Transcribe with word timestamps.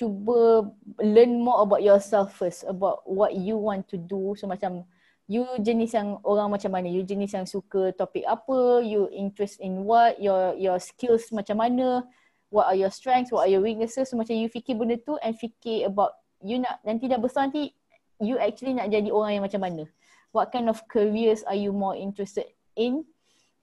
cuba 0.00 0.64
learn 1.04 1.44
more 1.44 1.60
about 1.60 1.84
yourself 1.84 2.32
first 2.32 2.64
about 2.64 3.04
what 3.04 3.36
you 3.36 3.60
want 3.60 3.84
to 3.92 4.00
do. 4.00 4.32
So 4.40 4.48
macam 4.48 4.88
you 5.28 5.44
jenis 5.60 5.92
yang 5.92 6.16
orang 6.24 6.56
macam 6.56 6.72
mana? 6.72 6.88
You 6.88 7.04
jenis 7.04 7.36
yang 7.36 7.44
suka 7.44 7.92
topik 7.92 8.24
apa? 8.24 8.80
You 8.80 9.12
interest 9.12 9.60
in 9.60 9.84
what? 9.84 10.16
Your 10.16 10.56
your 10.56 10.80
skills 10.80 11.28
macam 11.36 11.60
mana? 11.60 12.08
What 12.48 12.72
are 12.72 12.78
your 12.80 12.88
strengths? 12.88 13.28
What 13.28 13.44
are 13.44 13.52
your 13.52 13.60
weaknesses? 13.60 14.08
So 14.08 14.16
macam 14.16 14.40
you 14.40 14.48
fikir 14.48 14.80
benda 14.80 14.96
tu 14.96 15.20
and 15.20 15.36
fikir 15.36 15.84
about 15.84 16.16
you 16.40 16.56
nak 16.56 16.80
nanti 16.80 17.04
dah 17.04 17.20
besar 17.20 17.52
nanti 17.52 17.76
you 18.24 18.40
actually 18.40 18.72
nak 18.72 18.88
jadi 18.88 19.12
orang 19.12 19.36
yang 19.36 19.44
macam 19.44 19.60
mana? 19.60 19.84
What 20.32 20.48
kind 20.48 20.72
of 20.72 20.80
careers 20.88 21.44
are 21.44 21.58
you 21.60 21.76
more 21.76 21.92
interested 21.92 22.48
in? 22.72 23.04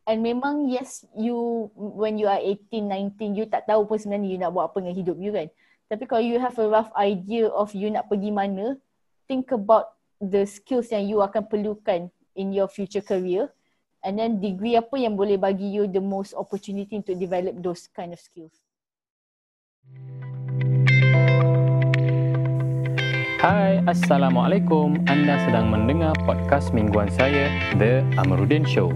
And 0.06 0.22
memang 0.22 0.70
yes 0.70 1.02
you 1.18 1.68
when 1.76 2.22
you 2.22 2.30
are 2.30 2.40
18 2.40 3.18
19 3.18 3.34
you 3.34 3.50
tak 3.50 3.66
tahu 3.66 3.90
pun 3.90 3.98
sebenarnya 3.98 4.30
you 4.30 4.40
nak 4.40 4.56
buat 4.56 4.72
apa 4.72 4.80
dengan 4.86 4.96
hidup 4.96 5.18
you 5.20 5.36
kan 5.36 5.52
tapi 5.88 6.04
kalau 6.04 6.20
you 6.20 6.36
have 6.36 6.56
a 6.60 6.68
rough 6.68 6.92
idea 7.00 7.48
of 7.48 7.72
you 7.72 7.88
nak 7.88 8.12
pergi 8.12 8.28
mana 8.28 8.76
think 9.24 9.56
about 9.56 9.96
the 10.20 10.44
skills 10.44 10.92
yang 10.92 11.08
you 11.08 11.24
akan 11.24 11.48
perlukan 11.48 12.12
in 12.36 12.52
your 12.52 12.68
future 12.68 13.04
career 13.04 13.48
and 14.04 14.20
then 14.20 14.44
degree 14.44 14.76
apa 14.76 15.00
yang 15.00 15.16
boleh 15.16 15.40
bagi 15.40 15.72
you 15.72 15.88
the 15.88 16.04
most 16.04 16.36
opportunity 16.36 17.00
to 17.00 17.16
develop 17.16 17.56
those 17.64 17.88
kind 17.96 18.12
of 18.12 18.20
skills. 18.20 18.52
Hai, 23.38 23.80
Assalamualaikum. 23.88 25.08
Anda 25.08 25.40
sedang 25.48 25.72
mendengar 25.72 26.12
podcast 26.28 26.76
mingguan 26.76 27.08
saya, 27.08 27.48
The 27.80 28.04
Amaruddin 28.20 28.68
Show. 28.68 28.92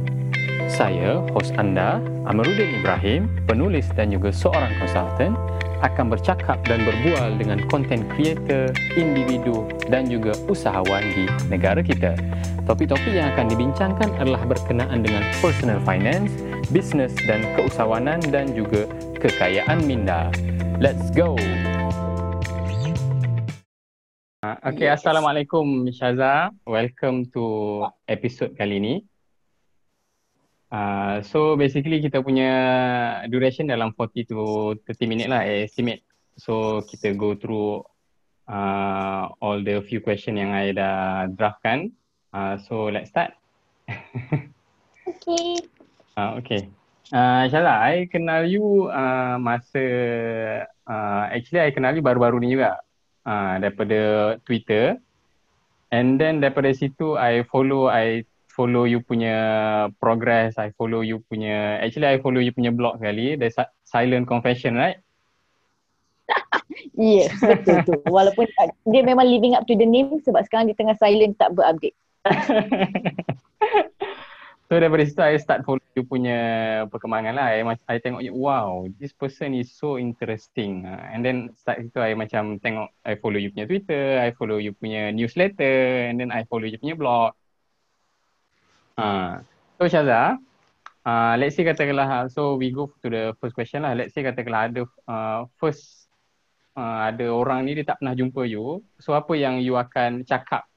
Saya, 0.68 1.24
host 1.32 1.56
anda, 1.56 2.04
Amaruddin 2.28 2.84
Ibrahim, 2.84 3.32
penulis 3.48 3.88
dan 3.96 4.12
juga 4.12 4.34
seorang 4.34 4.76
konsultan 4.82 5.38
akan 5.82 6.14
bercakap 6.14 6.62
dan 6.66 6.86
berbual 6.86 7.38
dengan 7.42 7.66
content 7.68 8.06
creator, 8.14 8.70
individu 8.94 9.66
dan 9.90 10.06
juga 10.08 10.38
usahawan 10.46 11.02
di 11.14 11.26
negara 11.50 11.82
kita. 11.82 12.14
Topik-topik 12.70 13.12
yang 13.12 13.34
akan 13.34 13.50
dibincangkan 13.50 14.10
adalah 14.22 14.46
berkenaan 14.46 15.02
dengan 15.02 15.26
personal 15.42 15.82
finance, 15.82 16.30
business 16.70 17.12
dan 17.26 17.42
keusahawanan 17.58 18.22
dan 18.30 18.54
juga 18.54 18.86
kekayaan 19.18 19.82
minda. 19.84 20.30
Let's 20.78 21.10
go! 21.14 21.36
Ah, 24.42 24.58
okay, 24.66 24.90
Assalamualaikum 24.90 25.86
Syaza. 25.94 26.50
Welcome 26.66 27.30
to 27.30 27.86
episode 28.10 28.58
kali 28.58 28.82
ini. 28.82 28.96
Uh, 30.72 31.20
so 31.20 31.60
basically 31.60 32.00
kita 32.00 32.24
punya 32.24 32.50
duration 33.28 33.68
dalam 33.68 33.92
40 33.92 34.32
to 34.32 34.40
30 34.88 35.12
minit 35.12 35.28
lah 35.28 35.44
estimate. 35.44 36.00
So 36.40 36.80
kita 36.88 37.12
go 37.20 37.36
through 37.36 37.84
uh, 38.48 39.28
all 39.44 39.60
the 39.60 39.84
few 39.84 40.00
question 40.00 40.40
yang 40.40 40.56
I 40.56 40.72
dah 40.72 41.28
draftkan. 41.36 41.92
Uh, 42.32 42.56
so 42.64 42.88
let's 42.88 43.12
start. 43.12 43.36
okay. 45.04 45.60
Uh, 46.16 46.32
okay. 46.40 46.72
Uh, 47.12 47.52
Syala, 47.52 47.84
I 47.84 48.08
kenal 48.08 48.48
you 48.48 48.88
uh, 48.88 49.36
masa, 49.36 49.84
uh, 50.88 51.24
actually 51.28 51.68
I 51.68 51.76
kenal 51.76 51.92
you 51.92 52.00
baru-baru 52.00 52.40
ni 52.40 52.56
juga 52.56 52.80
uh, 53.28 53.60
daripada 53.60 54.40
Twitter. 54.48 54.96
And 55.92 56.16
then 56.16 56.40
daripada 56.40 56.72
situ 56.72 57.20
I 57.20 57.44
follow, 57.52 57.92
I 57.92 58.24
follow 58.52 58.84
you 58.84 59.00
punya 59.00 59.36
progress, 59.98 60.60
I 60.60 60.76
follow 60.76 61.02
you 61.02 61.24
punya, 61.32 61.80
actually 61.80 62.12
I 62.12 62.20
follow 62.20 62.44
you 62.44 62.52
punya 62.52 62.76
blog 62.76 63.00
sekali, 63.00 63.40
the 63.40 63.48
silent 63.88 64.28
confession, 64.28 64.76
right? 64.76 65.00
yes, 66.96 67.32
betul 67.40 67.84
tu. 67.88 67.94
Walaupun 68.08 68.48
dia 68.92 69.02
memang 69.04 69.28
living 69.28 69.56
up 69.56 69.68
to 69.68 69.76
the 69.76 69.88
name 69.88 70.20
sebab 70.24 70.44
sekarang 70.48 70.72
dia 70.72 70.78
tengah 70.78 70.96
silent 71.00 71.36
tak 71.40 71.56
berupdate. 71.56 71.96
so 74.70 74.78
daripada 74.78 75.04
situ 75.04 75.20
I 75.20 75.36
start 75.42 75.66
follow 75.66 75.84
you 75.98 76.06
punya 76.06 76.40
perkembangan 76.88 77.34
lah. 77.36 77.48
I, 77.52 77.64
I 77.90 77.98
tengok, 78.00 78.22
wow, 78.32 78.88
this 79.02 79.12
person 79.12 79.58
is 79.58 79.74
so 79.74 79.98
interesting. 79.98 80.86
And 80.88 81.26
then 81.26 81.52
start 81.60 81.84
itu 81.84 82.00
I 82.00 82.16
macam 82.16 82.62
tengok, 82.62 82.92
I 83.04 83.18
follow 83.20 83.40
you 83.42 83.52
punya 83.52 83.68
Twitter, 83.68 84.22
I 84.22 84.32
follow 84.36 84.62
you 84.62 84.72
punya 84.78 85.12
newsletter, 85.12 86.08
and 86.12 86.22
then 86.22 86.30
I 86.32 86.48
follow 86.48 86.68
you 86.68 86.80
punya 86.80 86.96
blog. 86.96 87.36
Uh, 89.02 89.42
so 89.82 89.90
Syaza, 89.90 90.38
uh, 91.02 91.34
let's 91.42 91.58
say 91.58 91.66
katakanlah, 91.66 92.30
so 92.30 92.54
we 92.54 92.70
go 92.70 92.94
to 93.02 93.10
the 93.10 93.24
first 93.42 93.58
question 93.58 93.82
lah. 93.82 93.98
Let's 93.98 94.14
say 94.14 94.22
katakanlah 94.22 94.70
ada 94.70 94.82
uh, 95.10 95.50
first 95.58 96.06
uh, 96.78 97.10
ada 97.10 97.34
orang 97.34 97.66
ni 97.66 97.82
dia 97.82 97.86
tak 97.90 97.98
pernah 97.98 98.14
jumpa 98.14 98.46
you. 98.46 98.86
So 99.02 99.18
apa 99.18 99.34
yang 99.34 99.58
you 99.58 99.74
akan 99.74 100.22
cakap 100.30 100.70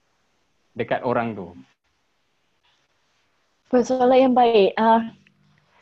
dekat 0.72 1.04
orang 1.04 1.36
tu? 1.36 1.52
Persoalan 3.68 4.30
yang 4.30 4.34
baik. 4.34 4.72
Uh, 4.80 5.12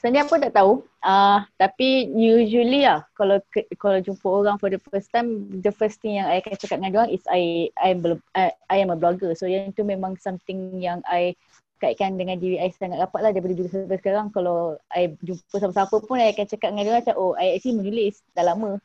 sebenarnya 0.00 0.26
aku 0.26 0.42
tak 0.42 0.54
tahu. 0.56 0.82
Uh, 1.02 1.42
tapi 1.58 2.06
usually 2.14 2.86
lah 2.86 3.02
kalau 3.18 3.42
kalau 3.74 3.98
jumpa 3.98 4.22
orang 4.22 4.54
for 4.58 4.70
the 4.70 4.78
first 4.90 5.10
time, 5.10 5.50
the 5.62 5.74
first 5.74 5.98
thing 5.98 6.18
yang 6.18 6.30
I 6.30 6.38
akan 6.38 6.54
cakap 6.58 6.78
dengan 6.78 6.90
dia 6.90 7.00
orang 7.02 7.12
is 7.14 7.24
I 7.26 7.74
I 7.74 7.90
am 7.90 7.98
I, 8.38 8.54
I 8.70 8.76
am 8.82 8.94
a 8.94 8.98
blogger. 8.98 9.34
So 9.34 9.50
yang 9.50 9.74
itu 9.74 9.82
memang 9.82 10.14
something 10.22 10.78
yang 10.78 11.02
I 11.10 11.34
kaitkan 11.82 12.14
dengan 12.14 12.38
diri 12.38 12.62
I 12.62 12.70
sangat 12.70 13.02
rapat 13.02 13.20
lah 13.26 13.30
daripada 13.34 13.58
dulu 13.58 13.66
sampai 13.66 13.98
sekarang. 13.98 14.30
Kalau 14.30 14.78
I 14.94 15.18
jumpa 15.18 15.58
siapa-siapa 15.58 15.96
pun 16.06 16.22
I 16.22 16.30
akan 16.30 16.46
cakap 16.46 16.68
dengan 16.70 16.84
dia 16.86 16.94
macam 17.02 17.14
oh 17.18 17.34
I 17.34 17.58
actually 17.58 17.82
menulis 17.82 18.22
dah 18.38 18.46
lama. 18.46 18.78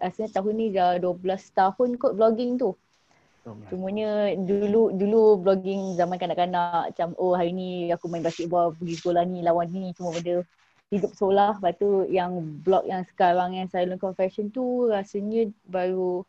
Asalnya 0.00 0.32
tahun 0.32 0.52
ni 0.56 0.66
dah 0.72 0.96
12 0.96 1.20
tahun 1.52 1.88
kot 2.00 2.16
blogging 2.16 2.56
tu. 2.56 2.72
Cumanya 3.68 4.32
dulu 4.40 4.92
dulu 4.96 5.40
blogging 5.40 5.96
zaman 6.00 6.16
kanak-kanak 6.16 6.92
macam 6.92 7.12
oh 7.20 7.36
hari 7.36 7.52
ni 7.52 7.92
aku 7.92 8.08
main 8.08 8.24
basketball 8.24 8.72
pergi 8.72 8.96
sekolah 8.96 9.28
ni 9.28 9.44
lawan 9.44 9.68
ni. 9.68 9.92
Semua 9.92 10.16
benda. 10.16 10.40
Hidup 10.88 11.12
seolah 11.12 11.60
lepas 11.60 11.76
tu 11.76 12.08
yang 12.08 12.40
blog 12.64 12.88
yang 12.88 13.04
sekarang 13.12 13.52
yang 13.52 13.68
silent 13.68 14.00
confession 14.00 14.48
tu 14.48 14.88
rasanya 14.88 15.52
baru 15.68 16.24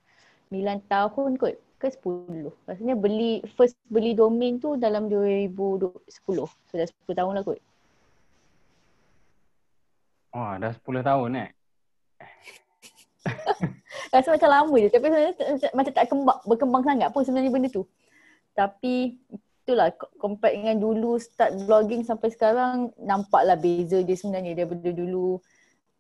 9 0.51 0.83
tahun 0.91 1.39
kot 1.39 1.55
ke 1.79 1.87
10. 1.87 2.51
Rasanya 2.67 2.95
beli 2.99 3.39
first 3.55 3.79
beli 3.87 4.11
domain 4.11 4.59
tu 4.59 4.75
dalam 4.75 5.07
2010. 5.07 6.05
So 6.11 6.73
dah 6.75 6.87
10 7.07 7.15
tahun 7.15 7.33
lah 7.39 7.43
kot. 7.47 7.59
Wah, 10.35 10.59
dah 10.59 10.75
10 10.75 11.01
tahun 11.01 11.29
eh. 11.39 11.49
Rasa 14.13 14.35
macam 14.35 14.49
lama 14.49 14.75
je 14.77 14.89
tapi 14.91 15.05
sebenarnya 15.07 15.33
macam 15.73 15.91
tak 15.93 16.07
kembang, 16.09 16.39
berkembang 16.45 16.83
sangat 16.83 17.07
pun 17.15 17.23
sebenarnya 17.23 17.51
benda 17.53 17.69
tu. 17.71 17.83
Tapi 18.53 19.15
itulah 19.63 19.93
compare 20.17 20.57
dengan 20.57 20.81
dulu 20.81 21.21
start 21.21 21.69
blogging 21.69 22.01
sampai 22.01 22.33
sekarang 22.33 22.89
nampaklah 22.97 23.53
beza 23.53 24.01
dia 24.01 24.17
sebenarnya 24.17 24.57
daripada 24.57 24.89
dulu 24.89 25.37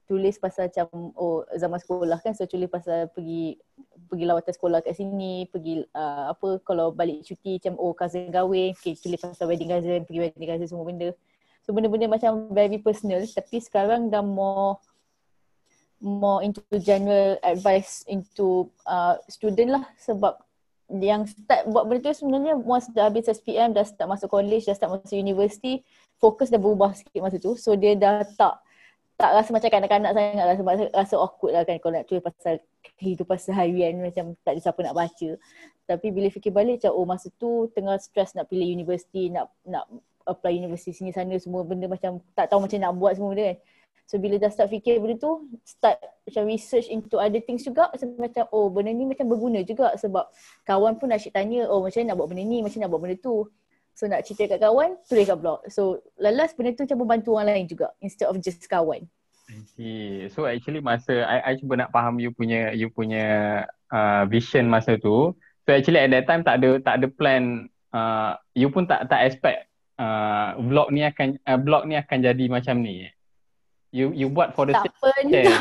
tulis 0.09 0.41
pasal 0.41 0.73
macam 0.73 1.13
oh 1.13 1.45
zaman 1.53 1.77
sekolah 1.77 2.17
kan 2.25 2.33
so 2.33 2.49
tulis 2.49 2.65
pasal 2.65 3.05
pergi 3.13 3.61
pergi 4.09 4.25
lawatan 4.25 4.53
sekolah 4.57 4.81
kat 4.81 4.97
sini 4.97 5.45
pergi 5.53 5.85
uh, 5.93 6.33
apa 6.33 6.57
kalau 6.65 6.89
balik 6.89 7.21
cuti 7.21 7.61
macam 7.61 7.77
oh 7.77 7.93
cousin 7.93 8.33
kahwin 8.33 8.73
okay, 8.73 8.97
tulis 8.97 9.21
pasal 9.21 9.45
wedding 9.45 9.69
cousin 9.69 10.01
pergi 10.09 10.19
wedding 10.25 10.49
cousin 10.49 10.65
semua 10.65 10.89
benda. 10.89 11.13
So 11.61 11.77
benda-benda 11.77 12.09
macam 12.09 12.49
very 12.49 12.81
personal 12.81 13.21
tapi 13.29 13.61
sekarang 13.61 14.09
dah 14.09 14.25
more 14.25 14.81
more 16.01 16.41
into 16.41 16.65
general 16.81 17.37
advice 17.45 18.01
into 18.09 18.73
uh, 18.89 19.21
student 19.29 19.77
lah. 19.77 19.85
Sebab 20.01 20.41
yang 20.89 21.29
start 21.29 21.69
buat 21.69 21.85
benda 21.85 22.09
tu 22.09 22.25
sebenarnya 22.25 22.57
once 22.57 22.89
dah 22.89 23.13
habis 23.13 23.29
SPM 23.29 23.77
dah 23.77 23.85
start 23.85 24.09
masuk 24.09 24.33
college 24.33 24.65
dah 24.65 24.73
start 24.73 24.97
masuk 24.97 25.13
university 25.13 25.85
fokus 26.17 26.49
dah 26.49 26.57
berubah 26.57 26.97
sikit 26.97 27.21
masa 27.21 27.37
tu. 27.37 27.53
So 27.53 27.77
dia 27.77 27.93
dah 27.93 28.25
tak 28.33 28.57
tak 29.19 29.35
rasa 29.35 29.51
macam 29.51 29.67
kanak-kanak 29.67 30.15
sangat 30.15 30.45
rasa, 30.47 30.61
rasa, 30.63 30.83
rasa 30.95 31.15
awkward 31.19 31.51
lah 31.51 31.67
kan 31.67 31.75
kalau 31.83 31.99
nak 31.99 32.07
tulis 32.07 32.23
pasal 32.23 32.63
kehidupan 32.95 33.35
seharian 33.35 33.99
macam 33.99 34.31
tak 34.47 34.55
ada 34.55 34.59
siapa 34.63 34.79
nak 34.79 34.95
baca. 34.95 35.29
Tapi 35.83 36.07
bila 36.15 36.31
fikir 36.31 36.55
balik 36.55 36.79
macam 36.79 36.95
oh 36.95 37.03
masa 37.03 37.27
tu 37.35 37.67
tengah 37.75 37.99
stress 37.99 38.31
nak 38.31 38.47
pilih 38.47 38.71
universiti, 38.71 39.27
nak 39.27 39.51
nak 39.67 39.91
apply 40.23 40.55
universiti 40.55 40.95
sini 40.95 41.11
sana 41.11 41.35
semua 41.35 41.67
benda 41.67 41.91
macam 41.91 42.23
tak 42.31 42.47
tahu 42.47 42.63
macam 42.63 42.79
nak 42.79 42.95
buat 42.95 43.19
semua 43.19 43.35
benda 43.35 43.51
kan. 43.51 43.57
So 44.07 44.15
bila 44.23 44.39
dah 44.39 44.49
start 44.55 44.71
fikir 44.71 45.03
benda 45.03 45.19
tu, 45.19 45.51
start 45.67 45.99
macam 45.99 46.43
research 46.47 46.87
into 46.87 47.19
other 47.19 47.43
things 47.43 47.67
juga 47.67 47.91
macam 47.91 48.47
oh 48.55 48.71
benda 48.71 48.95
ni 48.95 49.03
macam 49.03 49.27
berguna 49.27 49.67
juga 49.67 49.99
sebab 49.99 50.31
kawan 50.63 50.95
pun 50.95 51.11
asyik 51.11 51.35
tanya 51.35 51.67
oh 51.67 51.83
macam 51.83 52.07
nak 52.07 52.15
buat 52.15 52.31
benda 52.31 52.47
ni, 52.47 52.63
macam 52.63 52.79
nak 52.79 52.87
buat 52.87 53.03
benda 53.03 53.19
tu. 53.19 53.51
So 53.99 54.07
nak 54.07 54.23
cerita 54.23 54.55
kat 54.55 54.63
kawan, 54.63 54.95
tulis 55.11 55.27
kat 55.27 55.35
blog. 55.43 55.59
So 55.67 55.99
lalas 56.15 56.55
benda 56.55 56.71
tu 56.71 56.87
macam 56.87 57.03
membantu 57.03 57.35
orang 57.35 57.51
lain 57.51 57.67
juga 57.67 57.91
instead 57.99 58.31
of 58.31 58.39
just 58.39 58.63
kawan. 58.71 59.03
I 59.51 59.59
see. 59.75 60.31
So 60.31 60.47
actually 60.47 60.79
masa 60.79 61.27
I, 61.27 61.51
I 61.51 61.59
cuba 61.59 61.75
nak 61.75 61.91
faham 61.91 62.15
you 62.15 62.31
punya 62.31 62.71
you 62.71 62.87
punya 62.87 63.67
uh, 63.91 64.23
vision 64.31 64.71
masa 64.71 64.95
tu. 64.95 65.35
So 65.67 65.75
actually 65.75 65.99
at 65.99 66.15
that 66.15 66.31
time 66.31 66.47
tak 66.47 66.63
ada 66.63 66.79
tak 66.79 67.03
ada 67.03 67.11
plan 67.11 67.67
uh, 67.91 68.39
you 68.55 68.71
pun 68.71 68.87
tak 68.87 69.11
tak 69.11 69.27
expect 69.27 69.67
uh, 69.99 70.55
vlog 70.63 70.95
ni 70.95 71.03
akan 71.03 71.35
uh, 71.43 71.59
blog 71.59 71.83
ni 71.83 71.99
akan 71.99 72.23
jadi 72.23 72.45
macam 72.47 72.79
ni. 72.79 73.03
You 73.91 74.15
you 74.15 74.31
buat 74.31 74.55
for 74.55 74.63
the 74.63 74.79
tak 74.79 74.95
sake 74.95 74.95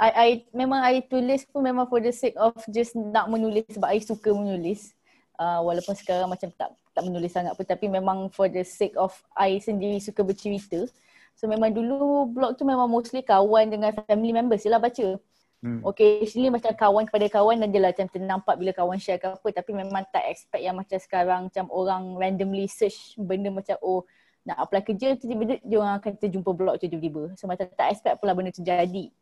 I, 0.00 0.08
I 0.16 0.28
memang 0.56 0.80
I 0.80 1.04
tulis 1.04 1.44
pun 1.44 1.60
memang 1.60 1.92
for 1.92 2.00
the 2.00 2.12
sake 2.12 2.40
of 2.40 2.56
just 2.72 2.96
nak 2.96 3.28
menulis 3.28 3.68
sebab 3.68 3.92
I 3.92 4.00
suka 4.00 4.32
menulis. 4.32 4.96
Uh, 5.36 5.60
walaupun 5.60 5.92
sekarang 5.92 6.32
macam 6.32 6.48
tak 6.56 6.72
tak 6.96 7.04
menulis 7.04 7.36
sangat 7.36 7.52
pun 7.52 7.68
tapi 7.68 7.92
memang 7.92 8.32
for 8.32 8.48
the 8.48 8.64
sake 8.64 8.96
of 8.96 9.12
I 9.36 9.60
sendiri 9.60 10.00
suka 10.00 10.24
bercerita. 10.24 10.88
So 11.36 11.44
memang 11.44 11.76
dulu 11.76 12.32
blog 12.32 12.56
tu 12.56 12.64
memang 12.64 12.88
mostly 12.88 13.20
kawan 13.20 13.68
dengan 13.68 13.92
family 14.08 14.32
members 14.32 14.64
je 14.64 14.72
lah 14.72 14.80
baca. 14.80 15.20
Hmm. 15.60 15.84
Okay, 15.84 16.24
actually 16.24 16.48
macam 16.48 16.72
kawan 16.72 17.04
kepada 17.04 17.26
kawan 17.28 17.60
dan 17.60 17.68
je 17.68 17.80
lah 17.80 17.92
macam 17.92 18.08
ternampak 18.08 18.54
bila 18.56 18.72
kawan 18.72 18.96
share 18.96 19.20
ke 19.20 19.28
apa 19.28 19.48
tapi 19.52 19.76
memang 19.76 20.08
tak 20.08 20.24
expect 20.32 20.64
yang 20.64 20.76
macam 20.80 20.96
sekarang 20.96 21.40
macam 21.52 21.64
orang 21.68 22.16
randomly 22.16 22.64
search 22.64 23.12
benda 23.20 23.52
macam 23.52 23.76
oh 23.84 24.08
nak 24.48 24.64
apply 24.64 24.80
kerja 24.80 25.12
tiba-tiba 25.20 25.60
dia 25.60 25.76
orang 25.76 26.00
akan 26.00 26.12
terjumpa 26.16 26.50
blog 26.56 26.80
tu 26.80 26.88
tiba-tiba. 26.88 27.36
So 27.36 27.44
macam 27.44 27.68
tak 27.68 27.92
expect 27.92 28.16
pula 28.24 28.32
benda 28.32 28.48
tu 28.48 28.64
jadi 28.64 29.12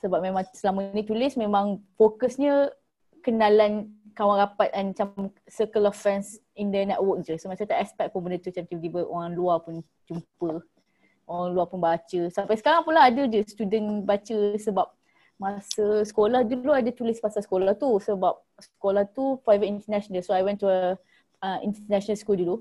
sebab 0.00 0.20
memang 0.20 0.44
selama 0.56 0.92
ni 0.96 1.04
tulis 1.04 1.36
memang 1.36 1.80
fokusnya 2.00 2.72
kenalan 3.20 3.92
kawan 4.14 4.36
rapat 4.42 4.68
dan 4.74 4.92
macam 4.92 5.08
circle 5.46 5.88
of 5.88 5.96
friends 5.96 6.38
in 6.56 6.70
the 6.70 6.82
network 6.84 7.24
je. 7.26 7.38
So 7.38 7.48
macam 7.48 7.66
tak 7.66 7.80
expect 7.80 8.10
pun 8.14 8.20
benda 8.26 8.38
tu 8.38 8.50
macam 8.50 8.64
tiba-tiba 8.66 9.00
orang 9.06 9.32
luar 9.34 9.56
pun 9.62 9.82
jumpa. 10.06 10.62
Orang 11.30 11.48
luar 11.54 11.66
pun 11.70 11.78
baca. 11.78 12.20
Sampai 12.30 12.58
sekarang 12.58 12.82
pula 12.82 13.06
ada 13.06 13.22
je 13.26 13.40
student 13.46 14.02
baca 14.02 14.36
sebab 14.58 14.86
masa 15.40 16.04
sekolah 16.04 16.44
dulu 16.44 16.68
ada 16.68 16.92
tulis 16.92 17.16
pasal 17.16 17.40
sekolah 17.40 17.72
tu 17.80 17.96
sebab 17.96 18.36
sekolah 18.60 19.08
tu 19.16 19.40
private 19.40 19.72
international. 19.72 20.20
So 20.20 20.36
I 20.36 20.44
went 20.44 20.60
to 20.60 20.68
a 20.68 20.80
uh, 21.40 21.58
international 21.64 22.16
school 22.20 22.36
dulu 22.36 22.56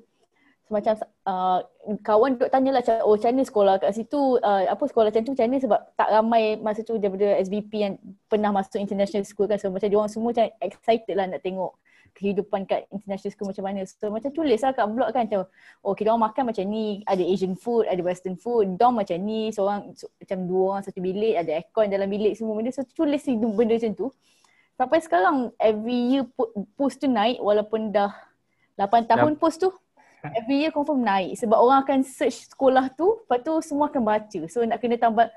macam 0.69 0.93
uh, 1.25 1.65
kawan 2.05 2.37
duk 2.37 2.53
tanya 2.53 2.77
lah 2.77 2.83
oh 3.01 3.17
macam 3.17 3.33
mana 3.33 3.43
sekolah 3.43 3.75
kat 3.81 3.91
situ? 3.97 4.37
Uh, 4.37 4.69
apa 4.69 4.85
sekolah 4.85 5.09
macam 5.09 5.25
tu? 5.25 5.33
Macam 5.33 5.45
mana 5.49 5.57
sebab 5.65 5.79
tak 5.97 6.09
ramai 6.13 6.43
masa 6.61 6.85
tu 6.85 7.01
daripada 7.01 7.41
SBP 7.41 7.71
yang 7.73 7.93
pernah 8.29 8.53
masuk 8.53 8.77
international 8.77 9.25
school 9.25 9.49
kan. 9.49 9.57
So 9.57 9.73
macam 9.73 9.89
diorang 9.89 10.13
semua 10.13 10.29
macam 10.29 10.45
excited 10.61 11.17
lah 11.17 11.25
nak 11.25 11.41
tengok 11.41 11.73
kehidupan 12.13 12.69
kat 12.69 12.85
international 12.93 13.33
school 13.33 13.49
macam 13.49 13.65
mana. 13.65 13.81
So 13.89 14.13
macam 14.13 14.29
tulis 14.29 14.61
lah 14.61 14.71
kat 14.77 14.85
blog 14.93 15.09
kan. 15.09 15.25
Macam 15.25 15.41
oh 15.81 15.93
kita 15.97 16.07
orang 16.13 16.23
makan 16.29 16.43
macam 16.53 16.65
ni. 16.69 17.01
Ada 17.09 17.23
Asian 17.25 17.57
food 17.57 17.89
ada 17.89 18.01
western 18.05 18.37
food. 18.37 18.77
Dorm 18.77 19.01
macam 19.01 19.17
ni. 19.25 19.49
Seorang 19.49 19.97
so, 19.97 20.05
macam 20.21 20.37
dua 20.45 20.63
orang 20.77 20.83
satu 20.85 21.01
bilik 21.01 21.33
ada 21.33 21.49
aircon 21.49 21.89
dalam 21.89 22.05
bilik 22.05 22.37
semua 22.37 22.53
benda. 22.53 22.69
So 22.69 22.85
tulis 22.85 23.25
benda 23.25 23.73
macam 23.73 23.93
tu. 23.97 24.13
Sampai 24.77 25.01
sekarang 25.01 25.49
every 25.57 26.13
year 26.13 26.23
post 26.77 27.01
tu 27.01 27.09
naik 27.09 27.41
walaupun 27.43 27.89
dah 27.91 28.15
8 28.79 29.11
tahun 29.11 29.35
post 29.35 29.59
tu 29.59 29.75
every 30.23 30.65
year 30.65 30.71
confirm 30.71 31.03
naik. 31.03 31.37
Sebab 31.39 31.57
orang 31.57 31.85
akan 31.85 31.99
search 32.03 32.51
sekolah 32.51 32.91
tu 32.93 33.19
lepas 33.25 33.39
tu 33.41 33.53
semua 33.63 33.87
akan 33.87 34.01
baca. 34.03 34.39
So 34.51 34.63
nak 34.63 34.79
kena 34.83 34.99
tambah 34.99 35.27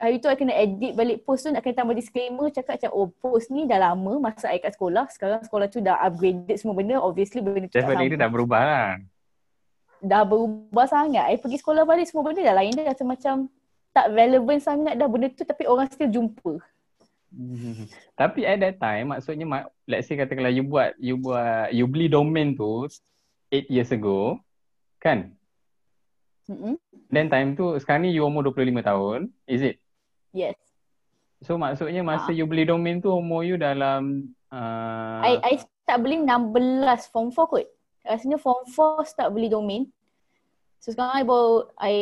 hari 0.00 0.16
tu 0.16 0.32
I 0.32 0.36
kena 0.36 0.56
edit 0.56 0.96
balik 0.96 1.28
post 1.28 1.44
tu 1.44 1.52
nak 1.52 1.60
kena 1.60 1.84
tambah 1.84 1.92
disclaimer 1.92 2.48
cakap 2.48 2.80
macam 2.80 2.90
oh 2.96 3.08
post 3.20 3.52
ni 3.52 3.68
dah 3.68 3.76
lama 3.76 4.16
masa 4.16 4.48
I 4.48 4.58
kat 4.58 4.74
sekolah. 4.74 5.06
Sekarang 5.12 5.44
sekolah 5.44 5.66
tu 5.68 5.84
dah 5.84 6.00
upgraded 6.00 6.56
semua 6.56 6.72
benda. 6.72 6.96
Obviously 6.98 7.44
benda 7.44 7.68
tu 7.68 7.76
Definitely 7.76 8.16
dah 8.16 8.30
berubah 8.32 8.60
lah. 8.64 8.90
Dah 10.00 10.24
berubah 10.24 10.88
sangat. 10.88 11.28
I 11.28 11.36
pergi 11.36 11.60
sekolah 11.60 11.84
balik 11.84 12.08
semua 12.08 12.24
benda 12.24 12.40
dah 12.40 12.56
lain. 12.56 12.72
Dah 12.72 12.84
rasa 12.88 13.04
macam 13.04 13.52
tak 13.90 14.06
relevant 14.14 14.60
sangat 14.62 14.94
dah 14.96 15.08
benda 15.10 15.28
tu 15.34 15.44
tapi 15.44 15.68
orang 15.68 15.86
still 15.92 16.08
jumpa. 16.08 16.62
Hmm. 17.30 17.86
Tapi 18.18 18.42
at 18.42 18.58
that 18.58 18.82
time 18.82 19.14
maksudnya 19.14 19.46
let's 19.86 20.10
say 20.10 20.18
katakanlah 20.18 20.50
you 20.50 20.66
buat 20.66 20.98
you 20.98 21.14
buat 21.14 21.70
you 21.70 21.86
beli 21.86 22.10
domain 22.10 22.58
tu 22.58 22.90
8 23.50 23.66
years 23.70 23.90
ago 23.90 24.38
kan 25.02 25.34
mm-hmm. 26.46 26.74
then 27.10 27.26
time 27.26 27.58
tu 27.58 27.74
sekarang 27.82 28.06
ni 28.06 28.14
you 28.14 28.24
umur 28.24 28.46
25 28.48 28.82
tahun 28.82 29.20
is 29.50 29.62
it 29.62 29.76
yes 30.30 30.56
so 31.42 31.58
maksudnya 31.58 32.06
masa 32.06 32.30
uh. 32.30 32.36
you 32.36 32.46
beli 32.46 32.64
domain 32.64 33.02
tu 33.02 33.10
umur 33.10 33.42
you 33.42 33.58
dalam 33.58 34.30
uh... 34.54 35.20
I, 35.20 35.38
I 35.42 35.54
start 35.58 36.00
beli 36.00 36.22
16 36.22 37.10
form 37.10 37.28
4 37.34 37.52
kot 37.52 37.66
rasanya 38.06 38.38
form 38.38 38.62
4 38.66 39.04
start 39.04 39.30
beli 39.34 39.50
domain 39.50 39.90
So 40.80 40.96
sekarang 40.96 41.12
I 41.12 41.24
baru, 41.28 41.68
I, 41.76 41.92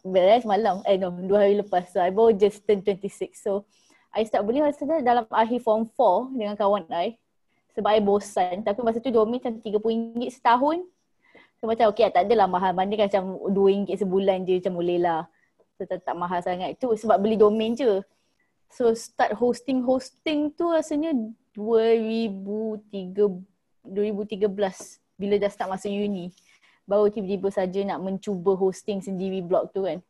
beli 0.00 0.40
semalam, 0.40 0.80
eh 0.88 0.96
no, 0.96 1.12
dua 1.12 1.44
hari 1.44 1.60
lepas. 1.60 1.92
So 1.92 2.00
I 2.00 2.08
baru 2.08 2.32
just 2.32 2.64
turn 2.64 2.80
26. 2.80 3.36
So 3.36 3.68
I 4.08 4.24
start 4.24 4.48
beli 4.48 4.64
rasanya 4.64 5.04
dalam 5.04 5.28
akhir 5.28 5.60
form 5.60 5.84
4 5.92 6.32
dengan 6.32 6.56
kawan 6.56 6.88
I 6.88 7.20
sebab 7.78 7.94
I 7.94 8.02
bosan. 8.02 8.66
Tapi 8.66 8.82
masa 8.82 8.98
tu 8.98 9.14
domain 9.14 9.38
macam 9.38 9.54
RM30 9.62 10.34
setahun. 10.34 10.82
So 11.62 11.70
macam 11.70 11.94
okey 11.94 12.10
tak 12.10 12.26
adalah 12.26 12.50
mahal. 12.50 12.74
Mana 12.74 12.90
kan 12.98 13.06
macam 13.06 13.38
RM2 13.54 13.94
sebulan 14.02 14.42
je 14.42 14.58
macam 14.58 14.74
boleh 14.74 14.98
lah. 14.98 15.30
So 15.78 15.86
tak, 15.86 16.02
tak 16.02 16.18
mahal 16.18 16.42
sangat. 16.42 16.74
Tu 16.82 16.90
sebab 16.98 17.22
beli 17.22 17.38
domain 17.38 17.78
je. 17.78 18.02
So 18.74 18.90
start 18.98 19.38
hosting 19.38 19.86
hosting 19.86 20.50
tu 20.58 20.74
rasanya 20.74 21.14
2003 21.54 23.14
2013 23.86 24.50
bila 25.14 25.34
dah 25.38 25.50
start 25.54 25.70
masuk 25.70 25.94
uni. 25.94 26.34
Baru 26.82 27.06
tiba-tiba 27.14 27.48
saja 27.54 27.78
nak 27.86 28.02
mencuba 28.02 28.58
hosting 28.58 28.98
sendiri 28.98 29.38
blog 29.38 29.70
tu 29.70 29.86
kan. 29.86 30.02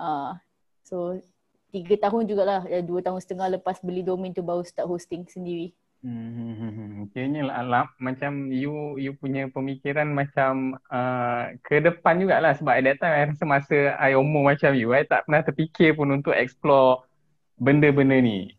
Uh, 0.00 0.32
so 0.80 1.20
tiga 1.68 2.08
tahun 2.08 2.24
jugalah. 2.24 2.64
Dua 2.88 3.04
tahun 3.04 3.20
setengah 3.20 3.60
lepas 3.60 3.84
beli 3.84 4.00
domain 4.00 4.32
tu 4.32 4.40
baru 4.40 4.64
start 4.64 4.88
hosting 4.88 5.28
sendiri 5.28 5.76
Hmm, 6.00 7.12
kayaknya 7.12 7.44
lah, 7.44 7.60
lah, 7.60 7.84
macam 8.00 8.48
you 8.48 8.96
you 8.96 9.12
punya 9.20 9.52
pemikiran 9.52 10.08
macam 10.08 10.80
uh, 10.88 11.52
ke 11.60 11.76
depan 11.76 12.16
jugalah 12.16 12.56
sebab 12.56 12.72
at 12.72 12.84
that 12.88 12.96
time 13.04 13.12
I 13.12 13.22
rasa 13.28 13.44
masa 13.44 13.78
I 14.00 14.16
umur 14.16 14.48
macam 14.48 14.72
you, 14.72 14.96
I 14.96 15.04
tak 15.04 15.28
pernah 15.28 15.44
terfikir 15.44 15.92
pun 15.92 16.08
untuk 16.08 16.32
explore 16.32 17.04
benda-benda 17.60 18.16
ni. 18.16 18.56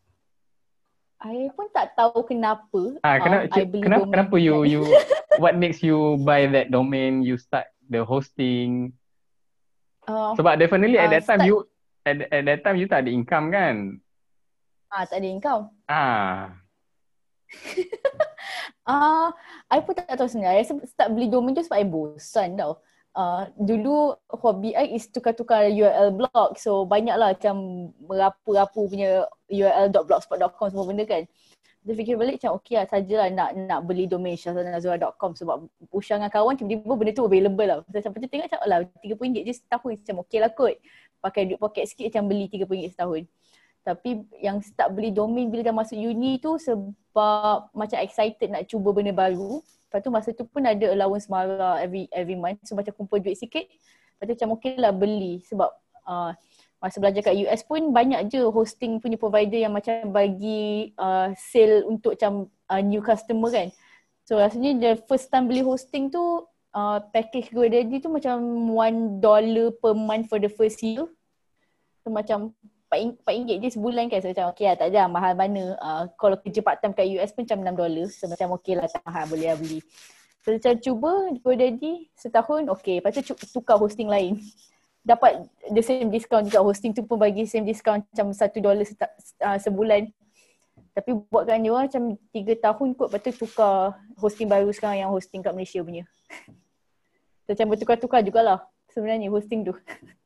I 1.17 1.49
pun 1.57 1.65
tak 1.73 1.97
tahu 1.97 2.29
kenapa. 2.29 3.01
Ah, 3.01 3.17
kenapa, 3.17 3.49
uh, 3.49 3.57
I 3.57 3.65
kenapa, 3.65 4.05
kenapa 4.05 4.35
you 4.37 4.61
you 4.61 4.81
what 5.41 5.57
makes 5.57 5.81
you 5.81 6.21
buy 6.21 6.45
that 6.45 6.69
domain, 6.69 7.25
you 7.25 7.41
start 7.41 7.73
the 7.89 8.05
hosting? 8.05 8.93
Uh, 10.05 10.37
sebab 10.37 10.61
definitely 10.61 11.01
uh, 11.01 11.09
at 11.09 11.17
that 11.17 11.25
time 11.25 11.41
start, 11.41 11.49
you 11.49 11.57
at, 12.05 12.21
at 12.29 12.43
that 12.45 12.61
time 12.61 12.77
you 12.77 12.85
tak 12.85 13.01
ada 13.01 13.09
income 13.09 13.49
kan? 13.49 13.97
Ah, 14.93 15.09
tak 15.09 15.25
ada 15.25 15.27
income. 15.29 15.73
Ah, 15.89 16.60
Ah, 18.89 19.29
uh, 19.29 19.77
I 19.77 19.79
pun 19.85 19.93
tak 19.93 20.17
tahu 20.17 20.25
sebenarnya. 20.25 20.65
I 20.65 20.65
start 20.65 21.13
beli 21.13 21.29
domain 21.29 21.53
tu 21.53 21.61
sebab 21.61 21.77
I 21.79 21.85
bosan 21.85 22.57
tau. 22.57 22.81
Uh, 23.11 23.43
dulu 23.59 24.15
hobi 24.31 24.71
I 24.71 24.95
is 24.95 25.05
tukar-tukar 25.13 25.69
URL 25.69 26.15
blog. 26.15 26.57
So 26.57 26.89
banyaklah 26.89 27.37
macam 27.37 27.55
merapu-rapu 28.09 28.89
punya 28.89 29.29
url.blogspot.com 29.51 30.67
semua 30.73 30.85
benda 30.89 31.05
kan. 31.05 31.23
Dia 31.81 31.93
fikir 31.97 32.13
balik 32.17 32.41
macam 32.41 32.61
okey 32.61 32.77
lah 32.77 32.85
sajalah 32.89 33.27
nak 33.33 33.49
nak 33.57 33.79
beli 33.89 34.05
domain 34.05 34.37
syahzanazura.com 34.37 35.33
sebab 35.33 35.65
usah 35.93 36.21
dengan 36.21 36.29
kawan 36.29 36.53
tiba-tiba 36.57 36.93
benda 36.93 37.11
tu 37.13 37.25
available 37.25 37.67
lah. 37.67 37.77
Macam 37.85 38.09
macam 38.13 38.29
tengok 38.29 38.45
macam 38.49 38.61
alah 38.65 38.77
RM30 39.05 39.41
je 39.45 39.53
setahun 39.61 39.91
macam 39.97 40.15
okey 40.25 40.39
lah 40.41 40.51
kot. 40.53 40.75
Pakai 41.21 41.41
duit 41.49 41.59
poket 41.61 41.85
sikit 41.85 42.09
macam 42.09 42.23
beli 42.33 42.49
RM30 42.49 42.97
setahun. 42.97 43.21
Tapi 43.81 44.21
yang 44.37 44.61
start 44.61 44.93
beli 44.93 45.09
domain 45.09 45.49
bila 45.49 45.65
dah 45.65 45.75
masuk 45.75 45.97
uni 45.97 46.37
tu 46.37 46.61
sebab 46.61 47.73
macam 47.73 47.97
excited 47.97 48.53
nak 48.53 48.69
cuba 48.69 48.93
benda 48.93 49.09
baru. 49.09 49.61
Lepas 49.89 49.99
tu 50.05 50.09
masa 50.13 50.29
tu 50.31 50.45
pun 50.45 50.61
ada 50.61 50.85
allowance 50.93 51.25
mara 51.27 51.81
every 51.81 52.05
every 52.13 52.37
month. 52.37 52.61
So 52.63 52.77
macam 52.77 52.93
kumpul 52.93 53.19
duit 53.19 53.41
sikit. 53.41 53.65
Lepas 54.17 54.23
tu 54.29 54.33
macam 54.37 54.49
okey 54.61 54.77
lah 54.77 54.93
beli 54.93 55.41
sebab 55.49 55.69
uh, 56.05 56.31
masa 56.77 56.97
belajar 57.01 57.21
kat 57.25 57.35
US 57.45 57.61
pun 57.65 57.89
banyak 57.89 58.29
je 58.29 58.41
hosting 58.49 59.01
punya 59.01 59.17
provider 59.17 59.57
yang 59.57 59.73
macam 59.73 60.13
bagi 60.13 60.93
uh, 60.97 61.33
sale 61.37 61.85
untuk 61.85 62.17
macam 62.17 62.49
uh, 62.69 62.81
new 62.81 63.01
customer 63.01 63.49
kan. 63.49 63.69
So 64.29 64.37
rasanya 64.37 64.71
the 64.77 64.91
first 65.09 65.33
time 65.33 65.49
beli 65.49 65.65
hosting 65.65 66.13
tu 66.13 66.45
uh, 66.77 66.97
package 67.13 67.49
GoDaddy 67.49 68.01
tu 68.01 68.09
macam 68.13 68.41
one 68.71 69.21
dollar 69.21 69.73
per 69.73 69.97
month 69.97 70.29
for 70.29 70.37
the 70.37 70.49
first 70.49 70.81
year. 70.85 71.09
So 72.01 72.09
macam 72.09 72.53
RM4 72.91 73.63
je 73.63 73.69
sebulan 73.79 74.11
kan 74.11 74.19
so 74.19 74.27
macam 74.27 74.51
okey 74.51 74.65
lah 74.67 74.75
tak 74.75 74.87
ada 74.91 75.07
mahal 75.07 75.31
mana. 75.31 75.79
Uh, 75.79 76.03
kalau 76.19 76.35
kerja 76.35 76.59
part 76.59 76.83
time 76.83 76.91
kat 76.91 77.07
US 77.15 77.31
pun 77.31 77.47
macam 77.47 77.63
6 77.63 77.79
dolar 77.79 78.07
so 78.11 78.23
macam 78.27 78.47
okey 78.59 78.73
lah 78.75 78.85
tak 78.91 78.99
mahal 79.07 79.23
boleh 79.31 79.47
lah 79.47 79.57
beli. 79.57 79.79
So 80.43 80.51
macam 80.51 80.73
cuba 80.81 81.11
GoDaddy 81.39 82.11
setahun 82.19 82.67
okey 82.79 82.99
lepas 82.99 83.15
tu 83.15 83.33
tukar 83.55 83.79
hosting 83.79 84.11
lain. 84.11 84.43
Dapat 85.01 85.47
the 85.71 85.81
same 85.81 86.11
discount 86.11 86.51
juga. 86.51 86.61
Hosting 86.61 86.91
tu 86.91 87.01
pun 87.07 87.15
bagi 87.17 87.47
same 87.47 87.63
discount 87.63 88.03
macam 88.11 88.35
1 88.35 88.59
dolar 88.59 88.83
uh, 88.83 89.57
sebulan. 89.57 90.11
Tapi 90.91 91.09
buatkan 91.31 91.63
dia 91.63 91.71
orang 91.71 91.87
macam 91.87 92.03
3 92.35 92.59
tahun 92.59 92.87
kot 92.99 93.07
lepas 93.07 93.21
tu 93.23 93.31
tukar 93.47 93.95
hosting 94.19 94.51
baru 94.51 94.67
sekarang 94.75 95.07
yang 95.07 95.11
hosting 95.15 95.39
kat 95.39 95.55
Malaysia 95.55 95.79
punya. 95.79 96.03
So, 97.47 97.49
macam 97.55 97.65
bertukar-tukar 97.71 98.19
jugalah 98.27 98.67
sebenarnya 98.91 99.31
hosting 99.31 99.63
tu 99.63 99.73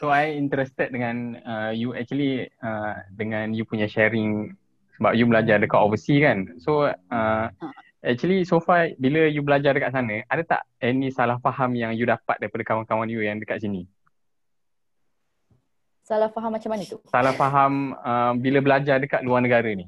So 0.00 0.08
I 0.08 0.32
interested 0.32 0.96
dengan 0.96 1.36
uh, 1.44 1.76
you 1.76 1.92
actually 1.92 2.48
uh, 2.64 3.04
dengan 3.12 3.52
you 3.52 3.68
punya 3.68 3.84
sharing 3.84 4.56
sebab 4.96 5.12
you 5.12 5.28
belajar 5.28 5.60
dekat 5.60 5.76
overseas 5.76 6.24
kan. 6.24 6.56
So 6.56 6.88
uh, 6.88 7.46
actually 8.00 8.48
so 8.48 8.64
far 8.64 8.96
bila 8.96 9.28
you 9.28 9.44
belajar 9.44 9.76
dekat 9.76 9.92
sana 9.92 10.24
ada 10.24 10.40
tak 10.40 10.64
any 10.80 11.12
salah 11.12 11.36
faham 11.44 11.76
yang 11.76 11.92
you 11.92 12.08
dapat 12.08 12.40
daripada 12.40 12.64
kawan-kawan 12.64 13.12
you 13.12 13.20
yang 13.20 13.44
dekat 13.44 13.60
sini? 13.60 13.84
Salah 16.00 16.32
faham 16.32 16.56
macam 16.56 16.72
mana 16.72 16.84
tu? 16.88 16.96
Salah 17.12 17.36
faham 17.36 17.92
uh, 18.00 18.32
bila 18.40 18.64
belajar 18.64 19.04
dekat 19.04 19.20
luar 19.20 19.44
negara 19.44 19.68
ni. 19.68 19.84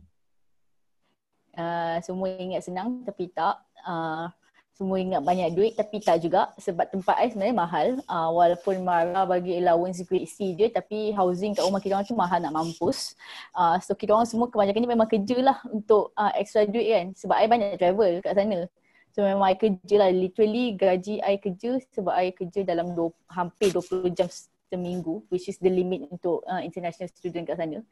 Uh, 1.56 1.96
semua 2.04 2.28
ingat 2.36 2.68
senang 2.68 3.00
tapi 3.08 3.32
tak. 3.32 3.64
Uh, 3.80 4.28
semua 4.72 4.96
ingat 4.96 5.20
banyak 5.20 5.52
duit 5.52 5.72
tapi 5.76 6.00
tak 6.00 6.24
juga 6.24 6.48
sebab 6.56 6.88
tempat 6.88 7.16
I 7.20 7.28
sebenarnya 7.28 7.56
mahal. 7.56 7.86
Uh, 8.08 8.30
walaupun 8.32 8.80
Mara 8.80 9.28
bagi 9.28 9.60
allowance 9.60 10.00
C 10.02 10.56
je 10.56 10.66
tapi 10.72 11.12
housing 11.12 11.52
kat 11.52 11.62
rumah 11.62 11.78
kita 11.78 12.00
orang 12.00 12.08
tu 12.08 12.16
mahal 12.16 12.40
nak 12.40 12.56
mampus. 12.56 13.12
Uh, 13.52 13.76
so 13.84 13.92
kita 13.92 14.16
orang 14.16 14.24
semua 14.24 14.48
kebanyakannya 14.48 14.88
memang 14.88 15.08
kerja 15.08 15.38
lah 15.44 15.58
untuk 15.68 16.10
uh, 16.16 16.32
extra 16.34 16.64
duit 16.64 16.88
kan. 16.88 17.06
Sebab 17.12 17.36
I 17.36 17.46
banyak 17.46 17.76
travel 17.76 18.24
kat 18.24 18.32
sana. 18.32 18.64
So 19.12 19.20
memang 19.20 19.44
I 19.44 19.56
kerja 19.60 19.94
lah 20.00 20.08
literally 20.08 20.72
gaji 20.72 21.20
I 21.20 21.36
kerja 21.36 21.76
sebab 21.92 22.14
I 22.16 22.32
kerja 22.32 22.64
dalam 22.64 22.96
dua, 22.96 23.12
hampir 23.28 23.76
20 23.76 24.08
jam 24.16 24.28
seminggu 24.72 25.20
which 25.28 25.52
is 25.52 25.60
the 25.60 25.68
limit 25.68 26.08
untuk 26.08 26.40
uh, 26.48 26.64
international 26.64 27.12
student 27.12 27.44
kat 27.44 27.60
sana. 27.60 27.84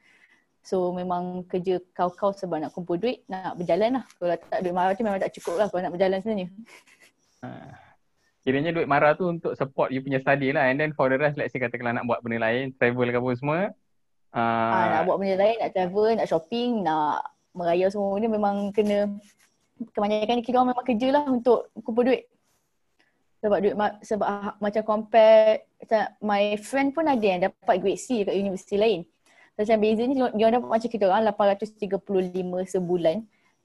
So 0.60 0.92
memang 0.92 1.48
kerja 1.48 1.80
kau-kau 1.96 2.36
sebab 2.36 2.60
nak 2.60 2.72
kumpul 2.76 3.00
duit, 3.00 3.24
nak 3.26 3.56
berjalan 3.56 4.00
lah. 4.00 4.04
Kalau 4.20 4.36
tak 4.36 4.60
duit 4.60 4.74
marah 4.76 4.92
tu 4.92 5.02
memang 5.02 5.20
tak 5.20 5.32
cukup 5.40 5.56
lah 5.56 5.66
kalau 5.72 5.82
nak 5.88 5.92
berjalan 5.96 6.18
sebenarnya. 6.20 6.48
Uh, 7.40 7.72
kiranya 8.44 8.70
duit 8.76 8.88
marah 8.88 9.16
tu 9.16 9.24
untuk 9.28 9.56
support 9.56 9.88
you 9.88 10.04
punya 10.04 10.20
study 10.20 10.52
lah 10.52 10.68
and 10.68 10.76
then 10.76 10.92
for 10.92 11.08
the 11.08 11.16
rest 11.16 11.40
let's 11.40 11.56
say 11.56 11.60
katakanlah 11.60 11.96
nak 11.96 12.04
buat 12.04 12.20
benda 12.20 12.40
lain, 12.44 12.76
travel 12.76 13.08
ke 13.08 13.18
apa 13.18 13.30
semua. 13.40 13.60
Uh, 14.30 14.40
uh, 14.40 14.86
nak 15.00 15.02
buat 15.08 15.16
benda 15.16 15.36
lain, 15.40 15.56
nak 15.58 15.70
travel, 15.72 16.08
nak 16.14 16.28
shopping, 16.28 16.70
nak 16.84 17.24
meraya 17.56 17.86
semua 17.88 18.14
benda 18.14 18.28
memang 18.28 18.56
kena 18.70 19.08
kebanyakan 19.96 20.44
kita 20.44 20.60
orang 20.60 20.76
memang 20.76 20.86
kerja 20.86 21.08
lah 21.08 21.24
untuk 21.24 21.72
kumpul 21.80 22.04
duit 22.04 22.28
sebab 23.40 23.58
duit 23.64 23.74
sebab 24.04 24.26
ah, 24.28 24.52
macam 24.60 24.82
compare 24.84 25.64
macam 25.80 26.00
my 26.20 26.60
friend 26.60 26.92
pun 26.92 27.08
ada 27.08 27.24
yang 27.24 27.40
dapat 27.48 27.80
grade 27.80 28.00
C 28.00 28.20
dekat 28.20 28.36
universiti 28.36 28.76
lain. 28.76 29.00
Macam 29.60 29.76
bezanya 29.76 30.14
dia 30.32 30.44
orang 30.48 30.56
dapat 30.56 30.70
macam 30.72 30.88
kita 30.88 31.04
orang 31.04 31.24
835 31.36 32.72
sebulan. 32.72 33.16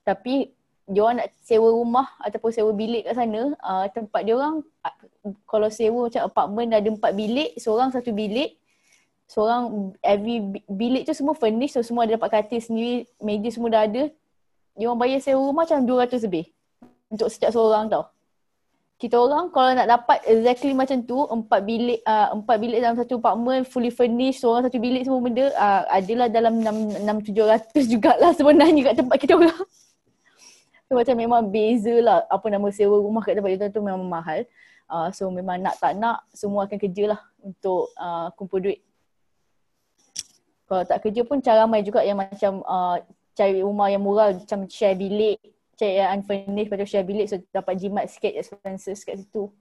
Tapi 0.03 0.51
dia 0.85 1.01
orang 1.01 1.17
nak 1.23 1.29
sewa 1.41 1.69
rumah 1.73 2.07
ataupun 2.21 2.51
sewa 2.53 2.69
bilik 2.75 3.09
kat 3.09 3.17
sana 3.17 3.57
uh, 3.57 3.85
tempat 3.89 4.21
dia 4.21 4.37
orang 4.37 4.61
uh, 4.85 4.95
kalau 5.49 5.65
sewa 5.73 6.05
macam 6.05 6.21
apartment 6.21 6.77
ada 6.77 6.89
empat 6.93 7.11
bilik 7.17 7.57
seorang 7.57 7.89
satu 7.89 8.13
bilik 8.13 8.53
seorang 9.25 9.89
every 10.05 10.61
bilik 10.69 11.09
tu 11.09 11.17
semua 11.17 11.33
furnish 11.33 11.73
so 11.73 11.81
semua 11.81 12.05
ada 12.05 12.21
dapat 12.21 12.29
katil 12.37 12.61
sendiri 12.61 13.09
meja 13.17 13.49
semua 13.49 13.73
dah 13.73 13.89
ada 13.89 14.13
dia 14.77 14.85
orang 14.85 15.01
bayar 15.01 15.19
sewa 15.25 15.41
rumah 15.41 15.65
macam 15.65 15.81
200 15.81 16.21
lebih 16.29 16.45
untuk 17.09 17.33
setiap 17.33 17.49
seorang 17.49 17.89
tau 17.89 18.05
kita 18.95 19.19
orang 19.19 19.51
kalau 19.51 19.75
nak 19.75 19.91
dapat 19.91 20.23
exactly 20.23 20.71
macam 20.71 21.03
tu 21.03 21.19
empat 21.27 21.59
bilik 21.67 21.99
uh, 22.07 22.31
empat 22.31 22.55
bilik 22.63 22.79
dalam 22.79 22.95
satu 22.95 23.19
apartment 23.19 23.67
fully 23.67 23.91
furnished 23.91 24.39
seorang 24.39 24.71
satu 24.71 24.79
bilik 24.79 25.03
semua 25.03 25.19
benda 25.19 25.51
uh, 25.51 25.83
adalah 25.91 26.31
dalam 26.31 26.63
6 26.63 27.03
6 27.03 27.35
700 27.75 27.91
jugalah 27.91 28.31
sebenarnya 28.31 28.91
kat 28.91 28.95
tempat 29.03 29.17
kita 29.19 29.35
orang. 29.35 29.67
So 30.87 30.95
macam 30.95 31.15
memang 31.19 31.41
beza 31.51 31.91
lah 31.99 32.23
apa 32.31 32.47
nama 32.47 32.71
sewa 32.71 32.95
rumah 32.95 33.19
kat 33.19 33.35
tempat 33.35 33.51
kita 33.59 33.65
tu 33.75 33.83
memang 33.83 34.07
mahal. 34.07 34.47
Uh, 34.87 35.11
so 35.11 35.27
memang 35.27 35.59
nak 35.59 35.75
tak 35.75 35.99
nak 35.99 36.23
semua 36.31 36.63
akan 36.63 36.77
kerja 36.79 37.17
lah 37.17 37.19
untuk 37.43 37.91
uh, 37.99 38.31
kumpul 38.39 38.63
duit. 38.63 38.79
Kalau 40.71 40.87
tak 40.87 41.03
kerja 41.03 41.21
pun 41.27 41.43
cara 41.43 41.67
ramai 41.67 41.83
juga 41.83 41.99
yang 41.99 42.15
macam 42.15 42.63
uh, 42.63 43.03
cari 43.35 43.59
rumah 43.59 43.91
yang 43.91 43.99
murah 43.99 44.31
macam 44.31 44.71
share 44.71 44.95
bilik 44.95 45.35
cari 45.75 45.99
yang 45.99 46.19
unfurnished 46.19 46.71
lepas 46.71 46.77
tu 46.81 46.87
share 46.87 47.07
bilik 47.07 47.27
so 47.27 47.39
dapat 47.51 47.79
jimat 47.79 48.05
sikit 48.07 48.31
expenses 48.35 49.03
kat 49.03 49.19
situ. 49.19 49.51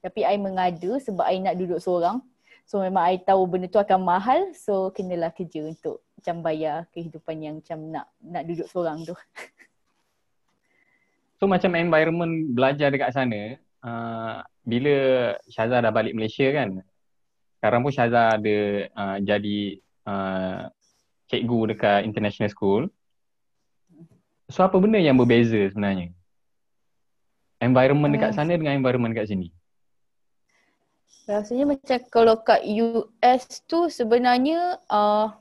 Tapi 0.00 0.20
I 0.24 0.36
mengada 0.36 1.00
sebab 1.00 1.24
I 1.24 1.40
nak 1.40 1.56
duduk 1.56 1.80
seorang. 1.80 2.20
So 2.64 2.80
memang 2.80 3.04
I 3.04 3.20
tahu 3.20 3.44
benda 3.44 3.68
tu 3.68 3.76
akan 3.76 4.00
mahal 4.00 4.52
so 4.56 4.88
kenalah 4.92 5.32
kerja 5.32 5.68
untuk 5.68 6.00
macam 6.16 6.40
bayar 6.40 6.88
kehidupan 6.96 7.36
yang 7.40 7.54
macam 7.60 7.78
nak 7.92 8.08
nak 8.24 8.42
duduk 8.48 8.68
seorang 8.68 9.04
tu. 9.04 9.16
So 11.42 11.50
macam 11.50 11.76
environment 11.76 12.56
belajar 12.56 12.88
dekat 12.88 13.10
sana 13.12 13.58
uh, 13.84 14.40
bila 14.64 14.94
Syaza 15.44 15.82
dah 15.84 15.92
balik 15.92 16.16
Malaysia 16.16 16.48
kan 16.56 16.80
sekarang 17.60 17.84
pun 17.84 17.92
Syaza 17.92 18.40
ada 18.40 18.56
uh, 18.96 19.16
jadi 19.20 19.60
uh, 20.08 20.72
cikgu 21.28 21.74
dekat 21.74 22.00
international 22.08 22.48
school 22.48 22.88
So 24.54 24.62
apa 24.62 24.78
benda 24.78 25.02
yang 25.02 25.18
berbeza 25.18 25.58
sebenarnya? 25.74 26.14
Environment 27.58 28.14
dekat 28.14 28.30
hmm. 28.30 28.38
sana 28.38 28.54
dengan 28.54 28.78
environment 28.78 29.10
dekat 29.10 29.34
sini. 29.34 29.50
Rasanya 31.26 31.74
macam 31.74 31.98
kalau 32.06 32.38
kat 32.38 32.62
US 32.62 33.66
tu 33.66 33.90
sebenarnya 33.90 34.78
uh, 34.86 35.34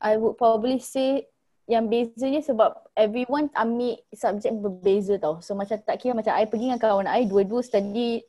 I 0.00 0.16
would 0.16 0.40
probably 0.40 0.80
say 0.80 1.28
yang 1.68 1.92
bezanya 1.92 2.40
sebab 2.40 2.72
everyone 2.96 3.52
ambil 3.52 4.00
subjek 4.16 4.48
berbeza 4.56 5.20
tau. 5.20 5.44
So 5.44 5.52
macam 5.52 5.76
tak 5.84 6.00
kira 6.00 6.16
macam 6.16 6.32
I 6.32 6.48
pergi 6.48 6.72
dengan 6.72 6.80
kawan 6.80 7.04
I 7.04 7.28
dua-dua 7.28 7.60
study 7.60 8.24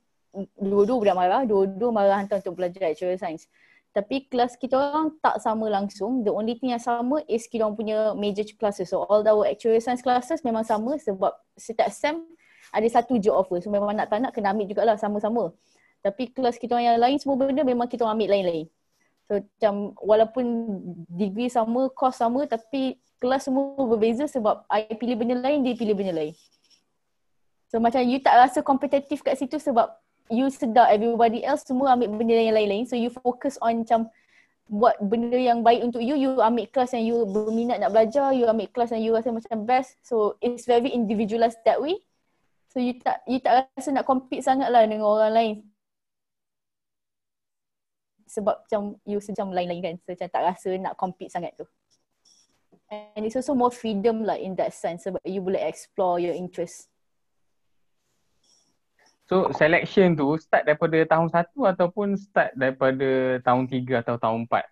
dua-dua 0.59 0.99
budak 0.99 1.15
marah, 1.15 1.41
dua-dua 1.47 1.95
marah 1.95 2.19
hantar 2.19 2.43
untuk 2.43 2.59
belajar 2.59 2.91
actual 2.91 3.15
science. 3.15 3.47
Tapi 3.91 4.31
kelas 4.31 4.55
kita 4.55 4.79
orang 4.79 5.19
tak 5.19 5.43
sama 5.43 5.67
langsung. 5.67 6.23
The 6.23 6.31
only 6.31 6.55
thing 6.55 6.71
yang 6.71 6.79
sama 6.79 7.19
is 7.27 7.43
kita 7.51 7.67
orang 7.67 7.75
punya 7.75 7.97
major 8.15 8.47
classes. 8.55 8.95
So 8.95 9.03
all 9.03 9.19
our 9.19 9.43
actual 9.43 9.75
science 9.83 9.99
classes 9.99 10.39
memang 10.47 10.63
sama 10.63 10.95
sebab 10.95 11.35
setiap 11.59 11.91
SEM 11.91 12.23
ada 12.71 12.87
satu 12.87 13.19
je 13.19 13.27
offer. 13.27 13.59
So 13.59 13.67
memang 13.67 13.91
nak 13.99 14.07
tak 14.07 14.23
nak 14.23 14.31
kena 14.31 14.55
ambil 14.55 14.71
jugalah 14.71 14.95
sama-sama. 14.95 15.51
Tapi 15.99 16.31
kelas 16.31 16.55
kita 16.55 16.79
orang 16.79 16.87
yang 16.87 16.99
lain 17.03 17.17
semua 17.19 17.35
benda 17.35 17.67
memang 17.67 17.91
kita 17.91 18.07
orang 18.07 18.15
ambil 18.15 18.31
lain-lain. 18.31 18.65
So 19.27 19.43
macam 19.43 19.73
walaupun 19.99 20.45
degree 21.11 21.51
sama, 21.51 21.91
course 21.91 22.23
sama 22.23 22.47
tapi 22.47 22.95
kelas 23.19 23.51
semua 23.51 23.75
berbeza 23.75 24.23
sebab 24.25 24.63
I 24.71 24.87
pilih 24.95 25.19
benda 25.19 25.35
lain, 25.35 25.67
dia 25.67 25.75
pilih 25.75 25.99
benda 25.99 26.15
lain. 26.15 26.33
So 27.67 27.83
macam 27.83 28.07
you 28.07 28.23
tak 28.23 28.39
rasa 28.39 28.63
kompetitif 28.63 29.19
kat 29.19 29.35
situ 29.35 29.59
sebab 29.59 29.91
you 30.29 30.51
sedar 30.51 30.91
everybody 30.91 31.41
else 31.41 31.65
semua 31.65 31.95
ambil 31.95 32.13
benda 32.13 32.35
yang 32.35 32.55
lain-lain. 32.55 32.85
So 32.85 32.99
you 32.99 33.09
focus 33.09 33.57
on 33.63 33.83
macam 33.83 34.11
buat 34.71 34.95
benda 35.03 35.35
yang 35.35 35.67
baik 35.67 35.83
untuk 35.83 35.99
you 35.99 36.15
you 36.15 36.39
ambil 36.39 36.63
kelas 36.71 36.95
yang 36.95 37.03
you 37.03 37.27
berminat 37.27 37.83
nak 37.83 37.91
belajar 37.91 38.31
you 38.31 38.47
ambil 38.47 38.71
kelas 38.71 38.95
yang 38.95 39.03
you 39.03 39.11
rasa 39.11 39.33
macam 39.35 39.67
best. 39.67 39.99
So 40.05 40.39
it's 40.39 40.63
very 40.63 40.91
individualized 40.91 41.59
that 41.67 41.81
way. 41.81 41.99
So 42.71 42.79
you 42.79 42.95
tak 43.03 43.25
you 43.27 43.43
tak 43.43 43.67
rasa 43.75 43.91
nak 43.91 44.07
compete 44.07 44.45
sangat 44.45 44.71
lah 44.71 44.87
dengan 44.87 45.07
orang 45.07 45.33
lain. 45.35 45.55
Sebab 48.31 48.63
macam 48.63 48.95
you 49.03 49.19
sejam 49.19 49.51
lain-lain 49.51 49.83
kan? 49.83 49.95
So 50.07 50.15
macam 50.15 50.29
tak 50.31 50.43
rasa 50.47 50.69
nak 50.79 50.95
compete 50.95 51.31
sangat 51.31 51.51
tu. 51.59 51.67
And 52.91 53.23
it's 53.23 53.39
also 53.39 53.55
more 53.55 53.71
freedom 53.71 54.27
lah 54.27 54.35
in 54.35 54.55
that 54.59 54.75
sense 54.75 55.07
sebab 55.07 55.23
you 55.23 55.39
boleh 55.39 55.63
explore 55.63 56.19
your 56.19 56.35
interest 56.35 56.90
So 59.31 59.47
selection 59.55 60.11
tu 60.19 60.35
start 60.35 60.67
daripada 60.67 60.99
tahun 61.07 61.31
satu 61.31 61.63
ataupun 61.63 62.19
start 62.19 62.51
daripada 62.51 63.39
tahun 63.39 63.63
tiga 63.63 64.03
atau 64.03 64.19
tahun 64.19 64.43
empat? 64.43 64.67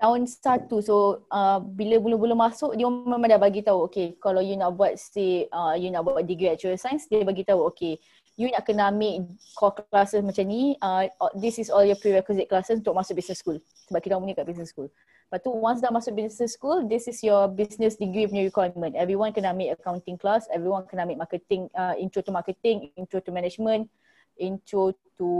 Tahun 0.00 0.24
satu. 0.24 0.80
So 0.80 1.28
uh, 1.28 1.60
bila 1.60 2.00
mula-mula 2.00 2.32
masuk 2.32 2.72
dia 2.72 2.88
memang 2.88 3.28
dah 3.28 3.36
bagi 3.36 3.60
tahu 3.60 3.92
okay 3.92 4.16
kalau 4.24 4.40
you 4.40 4.56
nak 4.56 4.72
buat 4.72 4.96
say 4.96 5.52
uh, 5.52 5.76
you 5.76 5.92
nak 5.92 6.08
buat 6.08 6.24
degree 6.24 6.48
actual 6.48 6.80
science 6.80 7.04
dia 7.12 7.28
bagi 7.28 7.44
tahu 7.44 7.68
okay 7.68 8.00
you 8.40 8.48
nak 8.48 8.64
kena 8.64 8.88
ambil 8.88 9.28
core 9.52 9.84
classes 9.84 10.24
macam 10.24 10.48
ni 10.48 10.72
uh, 10.80 11.04
this 11.36 11.60
is 11.60 11.68
all 11.68 11.84
your 11.84 12.00
prerequisite 12.00 12.48
classes 12.48 12.80
untuk 12.80 12.96
masuk 12.96 13.20
business 13.20 13.44
school 13.44 13.60
sebab 13.84 14.00
kita 14.00 14.16
punya 14.16 14.32
kat 14.32 14.48
business 14.48 14.72
school. 14.72 14.88
Lepas 15.26 15.42
tu 15.42 15.50
once 15.50 15.82
dah 15.82 15.90
masuk 15.90 16.14
business 16.14 16.54
school, 16.54 16.86
this 16.86 17.10
is 17.10 17.18
your 17.18 17.50
business 17.50 17.98
degree 17.98 18.30
punya 18.30 18.46
requirement. 18.46 18.94
Everyone 18.94 19.34
kena 19.34 19.50
ambil 19.50 19.74
accounting 19.74 20.14
class, 20.14 20.46
everyone 20.54 20.86
kena 20.86 21.02
ambil 21.02 21.26
marketing, 21.26 21.66
uh, 21.74 21.98
intro 21.98 22.22
to 22.22 22.30
marketing, 22.30 22.94
intro 22.94 23.18
to 23.18 23.34
management, 23.34 23.90
intro 24.38 24.94
to 25.18 25.30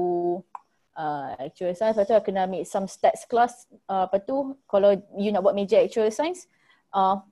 uh, 0.98 1.38
actual 1.38 1.70
science. 1.78 1.94
Lepas 1.94 2.10
tu 2.10 2.18
kena 2.26 2.50
ambil 2.50 2.66
some 2.66 2.90
stats 2.90 3.22
class. 3.30 3.70
Uh, 3.86 4.10
lepas 4.10 4.26
tu 4.26 4.58
kalau 4.66 4.98
you 5.14 5.30
nak 5.30 5.46
buat 5.46 5.54
major 5.54 5.78
actual 5.78 6.10
science, 6.10 6.50
uh, 6.90 7.22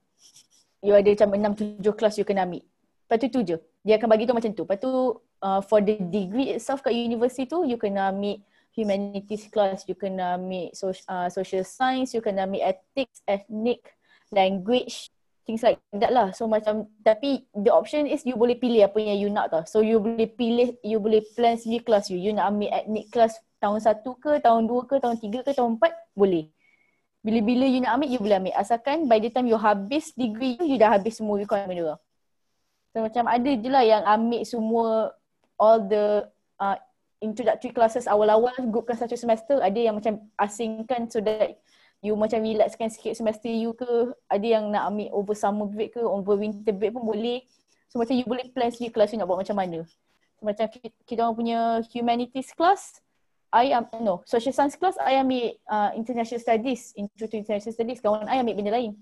you 0.79 0.95
ada 0.95 1.11
macam 1.11 1.35
enam 1.35 1.53
tujuh 1.59 1.95
class 1.99 2.15
you 2.15 2.23
kena 2.23 2.47
ambil. 2.47 2.63
Lepas 3.11 3.19
tu 3.19 3.27
tu 3.35 3.41
je. 3.43 3.59
Dia 3.83 3.99
akan 3.99 4.07
bagi 4.07 4.31
tu 4.31 4.35
macam 4.37 4.55
tu. 4.55 4.63
Lepas 4.63 4.79
tu 4.79 5.19
uh, 5.43 5.59
for 5.59 5.83
the 5.83 5.99
degree 5.99 6.55
itself 6.55 6.87
kat 6.87 6.95
university 6.95 7.51
tu, 7.51 7.67
you 7.67 7.75
kena 7.75 8.15
ambil 8.15 8.39
humanities 8.75 9.47
class, 9.49 9.87
you 9.87 9.95
kena 9.95 10.35
ambil 10.35 10.75
social, 10.75 11.07
uh, 11.07 11.28
social 11.31 11.62
science, 11.62 12.11
you 12.12 12.21
kena 12.21 12.45
ambil 12.45 12.66
ethics, 12.66 13.23
ethnic, 13.25 13.95
language, 14.35 15.14
things 15.47 15.62
like 15.62 15.78
that 15.95 16.11
lah. 16.11 16.35
So 16.35 16.50
macam, 16.50 16.90
tapi 17.07 17.47
the 17.54 17.71
option 17.71 18.11
is 18.11 18.26
you 18.26 18.35
boleh 18.35 18.59
pilih 18.59 18.83
apa 18.83 18.99
yang 18.99 19.19
you 19.23 19.31
nak 19.31 19.54
tau. 19.54 19.62
So 19.64 19.81
you 19.81 20.02
boleh 20.02 20.26
pilih, 20.26 20.75
you 20.83 20.99
boleh 20.99 21.23
plan 21.38 21.54
sendiri 21.54 21.87
kelas 21.87 22.11
you. 22.11 22.19
You 22.19 22.35
nak 22.35 22.50
ambil 22.50 22.75
ethnic 22.75 23.14
class 23.14 23.38
tahun 23.62 23.78
satu 23.78 24.19
ke, 24.19 24.43
tahun 24.43 24.66
dua 24.66 24.85
ke, 24.90 24.99
tahun 24.99 25.23
tiga 25.23 25.47
ke, 25.47 25.54
tahun 25.54 25.78
empat, 25.78 25.95
boleh. 26.19 26.50
Bila-bila 27.25 27.64
you 27.64 27.81
nak 27.81 27.97
ambil, 27.97 28.09
you 28.11 28.21
boleh 28.21 28.37
ambil. 28.43 28.54
Asalkan 28.59 29.07
by 29.07 29.23
the 29.23 29.31
time 29.33 29.49
you 29.49 29.57
habis 29.57 30.12
degree 30.12 30.61
you, 30.61 30.76
you 30.76 30.76
dah 30.76 30.93
habis 30.93 31.16
semua 31.16 31.40
requirement 31.40 31.78
dia. 31.78 31.97
So 32.93 33.02
macam 33.07 33.25
ada 33.31 33.50
je 33.50 33.69
lah 33.71 33.83
yang 33.87 34.02
ambil 34.04 34.43
semua 34.45 34.87
all 35.59 35.83
the 35.83 36.28
uh, 36.61 36.78
introductory 37.23 37.71
classes 37.71 38.11
awal-awal 38.11 38.54
groupkan 38.71 38.99
satu 38.99 39.14
semester 39.14 39.61
ada 39.62 39.76
yang 39.78 39.94
macam 39.99 40.18
asingkan 40.40 41.06
so 41.06 41.23
that 41.23 41.59
you 42.04 42.12
macam 42.12 42.44
relaxkan 42.44 42.92
sikit 42.92 43.16
semester 43.16 43.49
you 43.49 43.73
ke 43.73 44.12
ada 44.28 44.44
yang 44.44 44.68
nak 44.68 44.92
ambil 44.92 45.09
over 45.16 45.33
summer 45.33 45.64
break 45.64 45.97
ke 45.97 46.02
over 46.04 46.37
winter 46.37 46.75
break 46.76 46.92
pun 46.92 47.00
boleh. 47.00 47.40
So 47.88 47.97
macam 47.97 48.12
you 48.18 48.28
boleh 48.28 48.52
plan 48.52 48.68
sendiri 48.68 48.92
kelas 48.92 49.16
you 49.16 49.18
nak 49.18 49.28
buat 49.30 49.40
macam 49.40 49.56
mana. 49.56 49.88
So, 50.37 50.42
macam 50.44 50.68
kita, 51.09 51.25
orang 51.25 51.38
punya 51.38 51.59
humanities 51.88 52.52
class 52.52 53.00
I 53.54 53.71
am 53.71 53.87
no 54.02 54.21
social 54.26 54.52
science 54.52 54.75
class 54.76 54.99
I 55.00 55.16
ambil 55.23 55.56
uh, 55.71 55.97
international 55.97 56.42
studies. 56.42 56.92
Intro 56.99 57.25
to 57.25 57.40
international 57.40 57.73
studies 57.73 58.02
kawan 58.04 58.28
I 58.28 58.42
ambil 58.42 58.61
benda 58.61 58.75
lain. 58.75 58.99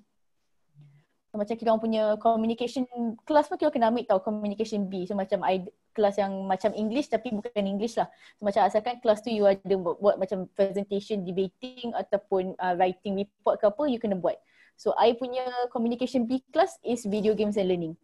So, 1.33 1.41
macam 1.41 1.57
kita 1.57 1.69
orang 1.73 1.83
punya 1.83 2.03
communication 2.21 2.85
class 3.25 3.49
pun 3.49 3.57
kita 3.57 3.73
kena 3.73 3.89
ambil 3.91 4.05
tau 4.07 4.21
communication 4.21 4.87
B. 4.87 5.09
So 5.09 5.17
macam 5.19 5.41
I 5.43 5.67
kelas 5.93 6.19
yang 6.19 6.33
macam 6.49 6.73
English 6.73 7.13
tapi 7.13 7.31
bukan 7.31 7.65
English 7.65 8.01
lah. 8.01 8.09
So, 8.37 8.49
macam 8.49 8.67
asalkan 8.67 8.99
kelas 8.99 9.23
tu 9.23 9.31
you 9.31 9.47
ada 9.47 9.75
buat, 9.77 10.01
buat 10.01 10.17
macam 10.19 10.49
presentation, 10.53 11.23
debating 11.23 11.93
ataupun 11.95 12.57
uh, 12.57 12.75
writing 12.81 13.21
report 13.21 13.61
ke 13.61 13.69
apa 13.69 13.83
you 13.87 14.01
kena 14.01 14.17
buat. 14.17 14.37
So 14.83 14.97
I 14.99 15.15
punya 15.15 15.47
communication 15.71 16.27
B 16.27 16.43
class 16.51 16.75
is 16.83 17.07
video 17.07 17.39
games 17.39 17.55
and 17.55 17.71
learning. 17.71 17.95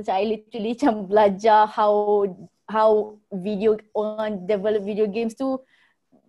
So 0.00 0.10
I 0.10 0.24
literally 0.24 0.74
macam 0.74 1.06
belajar 1.06 1.68
how 1.68 2.24
how 2.66 3.20
video 3.28 3.76
orang 3.92 4.48
develop 4.50 4.82
video 4.82 5.04
games 5.04 5.36
tu 5.36 5.60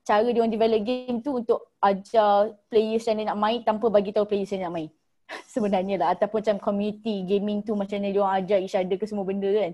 cara 0.01 0.25
dia 0.27 0.41
orang 0.41 0.51
develop 0.51 0.81
game 0.83 1.21
tu 1.21 1.39
untuk 1.39 1.73
ajar 1.79 2.57
players 2.67 3.05
yang 3.05 3.21
nak 3.21 3.37
main 3.37 3.61
tanpa 3.61 3.87
bagi 3.87 4.09
tahu 4.11 4.25
players 4.25 4.49
yang 4.49 4.67
nak 4.67 4.73
main 4.73 4.89
sebenarnya 5.53 5.95
lah 6.01 6.17
ataupun 6.17 6.41
macam 6.41 6.57
community 6.59 7.21
gaming 7.23 7.61
tu 7.61 7.77
macam 7.77 8.01
mana 8.01 8.09
dia 8.09 8.21
orang 8.21 8.37
ajar 8.43 8.57
each 8.59 8.75
other 8.75 8.97
ke 8.97 9.05
semua 9.07 9.23
benda 9.23 9.47
kan. 9.47 9.71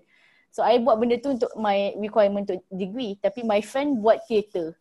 So 0.58 0.66
I 0.66 0.82
buat 0.82 0.98
benda 0.98 1.22
tu 1.22 1.38
untuk 1.38 1.54
my 1.54 1.94
requirement 2.02 2.50
untuk 2.50 2.66
degree 2.74 3.14
tapi 3.22 3.46
my 3.46 3.62
friend 3.62 4.02
buat 4.02 4.26
theater. 4.26 4.74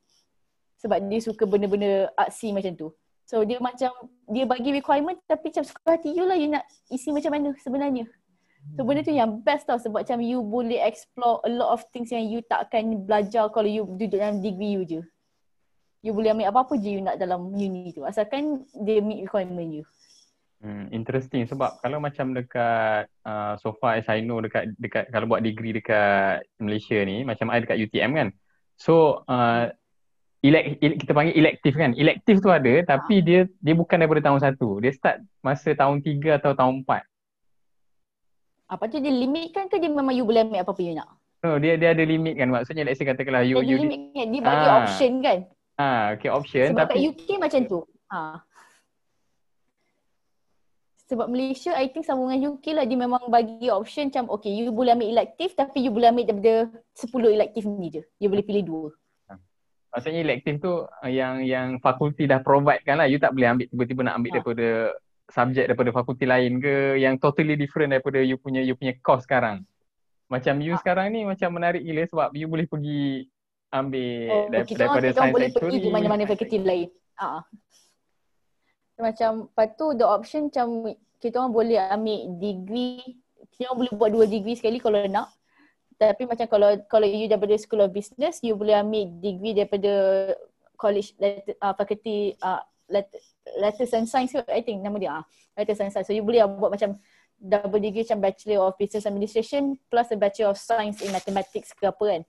Sebab 0.80 1.04
dia 1.12 1.21
suka 1.21 1.45
benda-benda 1.45 2.09
artsy 2.16 2.49
macam 2.49 2.73
tu. 2.73 2.88
So 3.28 3.45
dia 3.45 3.61
macam 3.61 3.92
dia 4.25 4.49
bagi 4.49 4.73
requirement 4.73 5.21
tapi 5.28 5.52
macam 5.52 5.68
suka 5.68 6.00
hati 6.00 6.16
you 6.16 6.25
lah 6.25 6.33
you 6.33 6.49
nak 6.49 6.64
isi 6.88 7.12
macam 7.12 7.28
mana 7.28 7.52
sebenarnya. 7.61 8.09
So 8.73 8.88
benda 8.88 9.04
tu 9.04 9.12
yang 9.12 9.45
best 9.45 9.68
tau 9.68 9.76
sebab 9.76 10.00
macam 10.00 10.25
you 10.25 10.40
boleh 10.40 10.80
explore 10.80 11.45
a 11.45 11.52
lot 11.52 11.76
of 11.76 11.85
things 11.92 12.09
yang 12.09 12.25
you 12.25 12.40
tak 12.49 12.73
akan 12.73 13.04
belajar 13.04 13.52
kalau 13.52 13.68
you 13.68 13.85
duduk 13.85 14.16
dalam 14.16 14.40
degree 14.40 14.80
you 14.80 14.88
je. 14.88 15.04
You 16.00 16.16
boleh 16.16 16.33
ambil 16.33 16.56
apa-apa 16.56 16.80
je 16.80 16.88
you 16.97 17.04
nak 17.04 17.21
dalam 17.21 17.52
uni 17.52 17.92
tu 17.92 18.00
asalkan 18.09 18.64
dia 18.80 19.04
meet 19.04 19.28
requirement 19.28 19.68
you. 19.68 19.85
Hmm, 20.57 20.89
interesting 20.89 21.45
sebab 21.45 21.85
kalau 21.85 22.01
macam 22.01 22.33
dekat 22.33 23.13
uh, 23.29 23.61
so 23.61 23.77
far 23.77 24.01
as 24.01 24.09
I 24.09 24.25
know 24.25 24.41
dekat 24.41 24.73
dekat 24.81 25.13
kalau 25.13 25.29
buat 25.29 25.45
degree 25.45 25.77
dekat 25.77 26.49
Malaysia 26.57 26.97
ni 27.05 27.29
macam 27.29 27.53
I 27.53 27.61
dekat 27.61 27.77
UTM 27.77 28.17
kan. 28.17 28.29
So 28.81 29.21
uh, 29.29 29.69
elect, 30.41 30.81
elect, 30.81 30.99
kita 31.05 31.13
panggil 31.13 31.37
elective 31.37 31.77
kan. 31.77 31.93
Elective 31.93 32.41
tu 32.41 32.49
ada 32.49 32.73
tapi 32.89 33.21
dia 33.21 33.45
dia 33.61 33.75
bukan 33.77 34.01
daripada 34.01 34.33
tahun 34.33 34.41
satu. 34.41 34.81
Dia 34.81 34.97
start 34.97 35.21
masa 35.45 35.77
tahun 35.77 36.01
tiga 36.01 36.41
atau 36.41 36.57
tahun 36.57 36.81
empat. 36.89 37.05
Apa 38.73 38.89
tu 38.89 38.97
dia 38.97 39.13
limit 39.13 39.53
kan 39.53 39.69
ke 39.69 39.77
dia 39.77 39.93
memang 39.93 40.17
you 40.17 40.25
boleh 40.25 40.41
ambil 40.41 40.65
apa-apa 40.65 40.81
you 40.81 40.97
nak? 40.97 41.21
No, 41.45 41.61
dia 41.61 41.77
dia 41.77 41.93
ada 41.93 42.01
limit 42.01 42.33
kan. 42.33 42.49
Maksudnya 42.49 42.89
let's 42.89 42.97
say 42.97 43.05
katakanlah 43.05 43.45
you 43.45 43.61
dia 43.61 43.77
you 43.77 43.85
limit 43.85 44.09
kan 44.17 44.27
dia 44.33 44.41
bagi 44.41 44.67
ah. 44.73 44.77
option 44.81 45.13
kan. 45.21 45.39
Ah, 45.77 46.17
okay 46.17 46.33
option 46.33 46.73
Sebab 46.73 46.89
tapi 46.89 46.97
kat 46.97 47.13
UK 47.13 47.29
macam 47.37 47.61
tu. 47.69 47.85
Ha 48.09 48.41
sebab 51.07 51.31
Malaysia 51.31 51.71
I 51.79 51.87
think 51.95 52.03
sama 52.03 52.27
dengan 52.27 52.59
UK 52.59 52.75
lah 52.75 52.83
dia 52.83 52.99
memang 52.99 53.31
bagi 53.31 53.71
option 53.71 54.11
macam 54.11 54.27
okay 54.35 54.51
you 54.51 54.75
boleh 54.75 54.91
ambil 54.91 55.15
elective 55.15 55.55
tapi 55.55 55.87
you 55.87 55.95
boleh 55.95 56.11
ambil 56.11 56.27
daripada 56.27 56.55
10 56.99 57.37
elective 57.39 57.67
ni 57.71 57.89
je. 57.95 58.03
You 58.19 58.27
boleh 58.27 58.43
pilih 58.43 58.65
dua. 58.67 58.87
Maksudnya 59.95 60.21
elective 60.27 60.61
tu 60.61 60.85
uh, 60.85 61.09
yang 61.09 61.47
yang 61.47 61.79
fakulti 61.79 62.27
dah 62.27 62.43
provide 62.43 62.83
kan 62.83 62.99
lah. 62.99 63.07
You 63.07 63.23
tak 63.23 63.39
boleh 63.39 63.49
ambil 63.55 63.67
tiba-tiba 63.71 64.01
nak 64.03 64.15
ambil 64.19 64.31
ha. 64.31 64.35
daripada 64.37 64.69
subjek 65.27 65.65
daripada 65.71 65.91
fakulti 65.95 66.25
lain 66.27 66.53
ke 66.59 66.99
yang 66.99 67.15
totally 67.23 67.55
different 67.55 67.95
daripada 67.95 68.19
you 68.21 68.37
punya 68.37 68.61
you 68.67 68.75
punya 68.75 68.92
course 68.99 69.23
sekarang. 69.25 69.62
Macam 70.27 70.59
you 70.59 70.75
ha. 70.75 70.81
sekarang 70.83 71.14
ni 71.14 71.23
macam 71.23 71.55
menarik 71.55 71.87
gila 71.87 72.03
sebab 72.11 72.29
you 72.35 72.51
boleh 72.51 72.66
pergi 72.66 73.31
ambil 73.71 74.27
oh, 74.27 74.45
dar- 74.51 74.66
okay. 74.66 74.75
daripada 74.75 75.07
kita 75.14 75.23
boleh 75.31 75.51
pergi 75.55 75.77
ke 75.79 75.88
mana-mana 75.88 76.23
fakulti 76.27 76.59
lain. 76.61 76.90
Ha 77.16 77.47
macam 78.96 79.52
lepas 79.52 79.68
tu 79.76 79.87
the 79.92 80.06
option 80.06 80.48
macam 80.48 80.88
kita 81.20 81.37
orang 81.40 81.52
boleh 81.52 81.78
ambil 81.92 82.20
degree 82.40 83.20
kita 83.52 83.72
orang 83.72 83.78
boleh 83.85 83.92
buat 83.96 84.11
dua 84.12 84.24
degree 84.28 84.56
sekali 84.56 84.80
kalau 84.80 85.00
nak. 85.09 85.32
Tapi 85.96 86.28
macam 86.28 86.44
kalau 86.44 86.76
kalau 86.92 87.09
you 87.09 87.24
daripada 87.24 87.56
school 87.56 87.80
of 87.80 87.92
business 87.92 88.44
you 88.44 88.52
boleh 88.52 88.76
ambil 88.76 89.09
degree 89.20 89.56
daripada 89.56 89.92
college 90.76 91.16
letter, 91.16 91.56
uh, 91.64 91.72
faculty 91.72 92.37
uh, 92.44 92.61
letter, 92.88 93.16
letters 93.56 93.96
and 93.96 94.04
science 94.04 94.37
I 94.44 94.61
think 94.61 94.85
nama 94.85 94.96
dia 95.00 95.11
ah 95.12 95.20
uh, 95.20 95.22
letters 95.56 95.80
and 95.80 95.88
science. 95.88 96.09
So 96.09 96.16
you 96.16 96.20
boleh 96.20 96.44
buat 96.44 96.68
macam 96.68 97.00
double 97.37 97.80
degree 97.80 98.04
macam 98.04 98.20
bachelor 98.20 98.61
of 98.64 98.76
business 98.76 99.09
administration 99.09 99.80
plus 99.88 100.12
a 100.12 100.16
bachelor 100.20 100.52
of 100.52 100.61
science 100.61 101.00
in 101.00 101.12
mathematics 101.12 101.72
ke 101.72 101.88
apa 101.88 102.04
kan. 102.04 102.22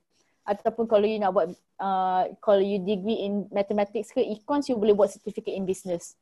Ataupun 0.47 0.87
kalau 0.87 1.03
you 1.03 1.19
nak 1.19 1.35
buat 1.35 1.51
uh, 1.83 2.23
kalau 2.39 2.63
you 2.63 2.79
degree 2.79 3.27
in 3.27 3.51
mathematics 3.51 4.15
ke 4.15 4.23
econs 4.23 4.71
you 4.71 4.79
boleh 4.79 4.95
buat 4.95 5.11
certificate 5.11 5.59
in 5.59 5.67
business 5.67 6.15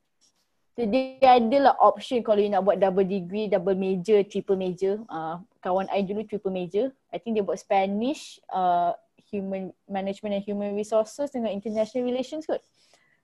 So 0.76 0.84
dia 0.84 1.24
ada 1.24 1.72
lah 1.72 1.76
option 1.80 2.20
kalau 2.20 2.44
you 2.44 2.52
nak 2.52 2.68
buat 2.68 2.84
double 2.84 3.08
degree, 3.08 3.48
double 3.48 3.80
major, 3.80 4.28
triple 4.28 4.60
major. 4.60 5.00
Uh, 5.08 5.40
kawan 5.64 5.88
I 5.88 6.04
dulu 6.04 6.28
triple 6.28 6.52
major. 6.52 6.92
I 7.16 7.18
think 7.18 7.40
dia 7.40 7.48
buat 7.48 7.56
Spanish, 7.56 8.44
uh, 8.52 8.92
human 9.32 9.72
management 9.88 10.36
and 10.36 10.44
human 10.44 10.76
resources 10.76 11.32
dengan 11.32 11.56
international 11.56 12.04
relations 12.04 12.44
kot. 12.44 12.60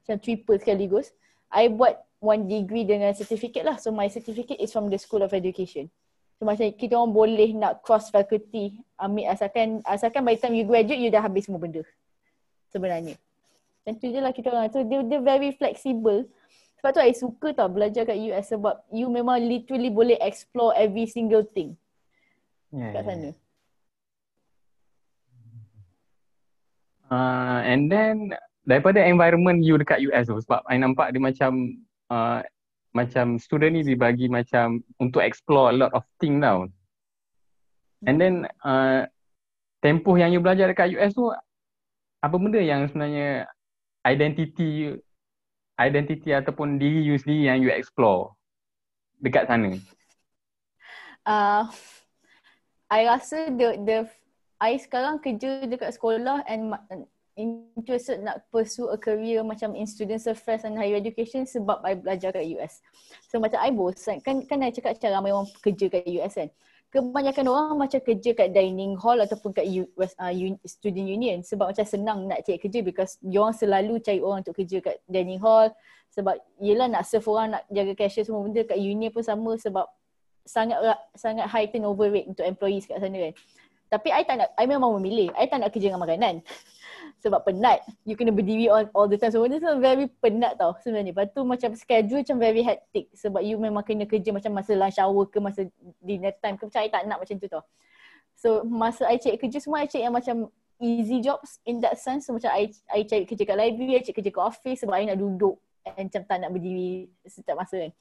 Macam 0.03 0.23
triple 0.23 0.63
sekaligus. 0.63 1.11
I 1.51 1.67
buat 1.67 1.99
one 2.23 2.47
degree 2.47 2.87
dengan 2.87 3.11
certificate 3.11 3.67
lah. 3.67 3.75
So 3.75 3.91
my 3.91 4.07
certificate 4.07 4.63
is 4.63 4.71
from 4.71 4.87
the 4.87 4.95
School 4.95 5.19
of 5.19 5.35
Education. 5.35 5.91
So 6.39 6.47
macam 6.47 6.71
kita 6.71 6.95
orang 6.95 7.11
boleh 7.11 7.51
nak 7.53 7.83
cross 7.83 8.09
faculty 8.09 8.79
ambil 8.97 9.29
asalkan 9.29 9.83
asalkan 9.85 10.25
by 10.25 10.33
the 10.33 10.41
time 10.41 10.55
you 10.55 10.65
graduate 10.65 10.97
you 10.97 11.11
dah 11.11 11.21
habis 11.21 11.51
semua 11.51 11.59
benda. 11.59 11.83
Sebenarnya. 12.71 13.19
Macam 13.83 13.93
tu 13.99 14.07
je 14.07 14.19
lah 14.23 14.31
kita 14.31 14.49
orang. 14.55 14.71
So 14.71 14.87
dia, 14.87 15.03
dia 15.03 15.19
very 15.19 15.51
flexible. 15.51 16.31
Sebab 16.81 16.97
tu 16.97 17.01
I 17.05 17.13
suka 17.13 17.53
tau 17.53 17.69
belajar 17.69 18.09
kat 18.09 18.17
US 18.33 18.49
sebab 18.49 18.73
you 18.89 19.05
memang 19.05 19.37
literally 19.37 19.93
boleh 19.93 20.17
explore 20.17 20.73
every 20.73 21.05
single 21.05 21.45
thing 21.45 21.77
yeah, 22.73 22.89
kat 22.89 23.05
sana. 23.05 23.29
Uh, 27.05 27.61
and 27.69 27.85
then 27.85 28.33
daripada 28.65 28.97
environment 29.05 29.61
you 29.61 29.77
dekat 29.77 30.01
US 30.09 30.25
tu 30.25 30.41
sebab 30.41 30.65
I 30.65 30.81
nampak 30.81 31.13
dia 31.13 31.21
macam 31.21 31.77
uh, 32.09 32.41
macam 32.97 33.37
student 33.37 33.77
ni 33.77 33.85
dibagi 33.85 34.25
macam 34.25 34.81
untuk 34.97 35.21
explore 35.21 35.69
a 35.69 35.77
lot 35.77 35.93
of 35.93 36.01
thing 36.17 36.41
tau. 36.41 36.65
And 38.09 38.17
then 38.17 38.49
uh, 38.65 39.05
tempoh 39.85 40.17
yang 40.17 40.33
you 40.33 40.41
belajar 40.41 40.65
dekat 40.73 40.97
US 40.97 41.13
tu 41.13 41.29
apa 42.25 42.35
benda 42.41 42.57
yang 42.57 42.89
sebenarnya 42.89 43.45
identity 44.01 44.97
identity 45.81 46.29
ataupun 46.29 46.77
diri 46.77 47.01
you 47.01 47.17
sendiri 47.17 47.49
yang 47.49 47.59
you 47.65 47.73
explore 47.73 48.37
dekat 49.17 49.49
sana? 49.49 49.73
Uh, 51.25 51.65
I 52.89 53.09
rasa 53.09 53.49
the 53.49 53.77
the 53.81 53.97
I 54.61 54.77
sekarang 54.77 55.17
kerja 55.21 55.65
dekat 55.65 55.97
sekolah 55.97 56.45
and 56.45 56.77
interested 57.39 58.21
nak 58.21 58.45
pursue 58.53 58.91
a 58.91 58.97
career 58.99 59.41
macam 59.41 59.73
in 59.73 59.87
students 59.87 60.27
affairs 60.29 60.67
and 60.67 60.77
higher 60.77 60.99
education 60.99 61.47
sebab 61.47 61.81
I 61.81 61.97
belajar 61.97 62.35
kat 62.35 62.45
US. 62.59 62.83
So 63.25 63.41
macam 63.41 63.57
I 63.57 63.71
bosan 63.73 64.21
kan 64.21 64.45
kan 64.45 64.61
I 64.61 64.69
cakap 64.69 65.01
cara 65.01 65.17
ramai 65.17 65.33
orang 65.33 65.49
kerja 65.65 65.89
kat 65.89 66.05
US 66.21 66.37
kan 66.37 66.49
kebanyakan 66.91 67.47
orang 67.47 67.79
macam 67.79 68.03
kerja 68.03 68.35
kat 68.35 68.51
dining 68.51 68.99
hall 68.99 69.15
ataupun 69.15 69.55
kat 69.55 69.63
US, 69.63 70.11
uh, 70.19 70.31
student 70.67 71.07
union 71.07 71.39
sebab 71.39 71.71
macam 71.71 71.87
senang 71.87 72.27
nak 72.27 72.43
cari 72.43 72.59
kerja 72.59 72.83
because 72.83 73.15
diorang 73.23 73.55
selalu 73.55 74.03
cari 74.03 74.19
orang 74.19 74.43
untuk 74.43 74.59
kerja 74.59 74.83
kat 74.83 74.99
dining 75.07 75.39
hall 75.39 75.71
sebab 76.11 76.35
yelah 76.59 76.91
nak 76.91 77.07
serve 77.07 77.23
orang 77.31 77.55
nak 77.55 77.63
jaga 77.71 77.95
cashier 77.95 78.27
semua 78.27 78.43
benda 78.43 78.67
kat 78.67 78.75
union 78.75 79.07
pun 79.15 79.23
sama 79.23 79.55
sebab 79.55 79.87
sangat 80.43 80.77
sangat 81.15 81.47
high 81.47 81.71
turnover 81.71 82.11
rate 82.11 82.27
untuk 82.27 82.43
employees 82.43 82.83
kat 82.83 82.99
sana 82.99 83.31
kan. 83.31 83.33
Tapi 83.91 84.07
I 84.11 84.23
tak 84.23 84.35
nak, 84.39 84.49
I 84.55 84.65
memang 84.67 84.95
memilih. 84.99 85.35
I 85.35 85.51
tak 85.51 85.63
nak 85.63 85.71
kerja 85.75 85.91
dengan 85.91 86.03
makanan 86.03 86.43
sebab 87.21 87.45
penat. 87.45 87.85
You 88.03 88.17
kena 88.17 88.33
berdiri 88.33 88.67
all, 88.67 88.89
all 88.97 89.05
the 89.05 89.15
time. 89.15 89.29
So 89.29 89.45
benda 89.45 89.61
tu 89.61 89.77
very 89.77 90.09
penat 90.09 90.57
tau 90.57 90.73
sebenarnya. 90.81 91.13
Lepas 91.13 91.29
tu 91.31 91.45
macam 91.45 91.69
schedule 91.77 92.25
macam 92.25 92.37
very 92.41 92.65
hectic 92.65 93.13
sebab 93.13 93.45
you 93.45 93.61
memang 93.61 93.85
kena 93.85 94.09
kerja 94.09 94.33
macam 94.33 94.57
masa 94.57 94.73
lunch 94.73 94.97
hour 94.97 95.23
ke 95.29 95.37
masa 95.37 95.69
dinner 96.01 96.33
time 96.41 96.57
ke. 96.57 96.65
Macam 96.65 96.81
I 96.81 96.89
tak 96.89 97.05
nak 97.05 97.21
macam 97.21 97.35
tu 97.37 97.47
tau. 97.47 97.63
So 98.33 98.65
masa 98.65 99.05
I 99.05 99.21
cari 99.21 99.37
kerja 99.37 99.61
semua 99.61 99.85
I 99.85 99.87
cari 99.87 100.03
yang 100.09 100.17
macam 100.17 100.49
easy 100.81 101.21
jobs 101.21 101.61
in 101.69 101.77
that 101.85 102.01
sense. 102.01 102.25
So 102.25 102.33
macam 102.33 102.49
I, 102.49 102.73
I 102.89 103.05
cari 103.05 103.29
kerja 103.29 103.45
kat 103.45 103.57
library, 103.57 103.95
I 103.95 104.03
cari 104.03 104.17
kerja 104.17 104.31
kat 104.33 104.43
office 104.43 104.81
sebab 104.81 104.97
I 104.97 105.13
nak 105.13 105.21
duduk 105.21 105.61
and 105.85 106.09
macam 106.09 106.21
tak 106.25 106.37
nak 106.41 106.49
berdiri 106.49 107.05
setiap 107.29 107.61
masa 107.61 107.87
kan. 107.87 107.93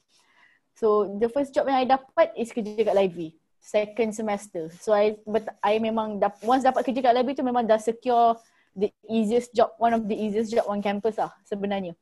So 0.73 1.05
the 1.21 1.29
first 1.29 1.53
job 1.53 1.69
yang 1.69 1.77
I 1.77 1.85
dapat 1.85 2.33
is 2.33 2.49
kerja 2.49 2.81
kat 2.81 2.97
library. 2.97 3.37
second 3.61 4.09
semester. 4.11 4.73
So 4.81 4.91
I 4.91 5.21
but 5.23 5.45
I 5.61 5.77
memang 5.77 6.17
dap, 6.17 6.41
once 6.41 6.65
dapat 6.65 6.81
kerja 6.81 6.99
kat 7.05 7.13
library 7.13 7.37
tu 7.37 7.45
memang 7.45 7.69
dah 7.69 7.77
secure 7.77 8.35
the 8.75 8.89
easiest 9.07 9.51
job, 9.51 9.75
one 9.77 9.91
of 9.91 10.07
the 10.07 10.15
easiest 10.15 10.51
job 10.51 10.67
on 10.67 10.79
campus 10.79 11.19
lah 11.19 11.31
sebenarnya. 11.43 11.95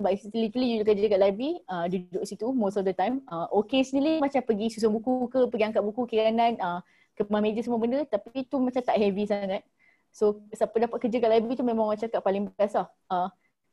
Sebab 0.00 0.08
literally 0.34 0.80
you 0.80 0.82
kerja 0.82 1.06
kat 1.06 1.20
library, 1.20 1.60
uh, 1.68 1.84
duduk 1.86 2.24
situ 2.24 2.48
most 2.50 2.80
of 2.80 2.84
the 2.88 2.96
time. 2.96 3.22
Uh, 3.28 3.46
sendiri 3.84 4.18
macam 4.18 4.40
pergi 4.42 4.66
susun 4.72 4.90
buku 4.90 5.28
ke, 5.30 5.40
pergi 5.46 5.64
angkat 5.68 5.82
buku 5.84 6.02
kiranan, 6.08 6.56
uh, 6.58 6.80
ke 7.12 7.22
meja 7.28 7.60
semua 7.60 7.76
benda 7.76 8.00
tapi 8.08 8.48
tu 8.48 8.56
macam 8.56 8.80
tak 8.80 8.96
heavy 8.96 9.28
sangat. 9.28 9.62
So 10.12 10.44
siapa 10.52 10.76
dapat 10.76 10.98
kerja 11.08 11.16
kat 11.20 11.30
library 11.30 11.56
tu 11.56 11.64
memang 11.64 11.88
orang 11.88 12.00
cakap 12.00 12.24
paling 12.24 12.48
best 12.56 12.76
lah. 12.76 12.88
Uh, 13.08 13.28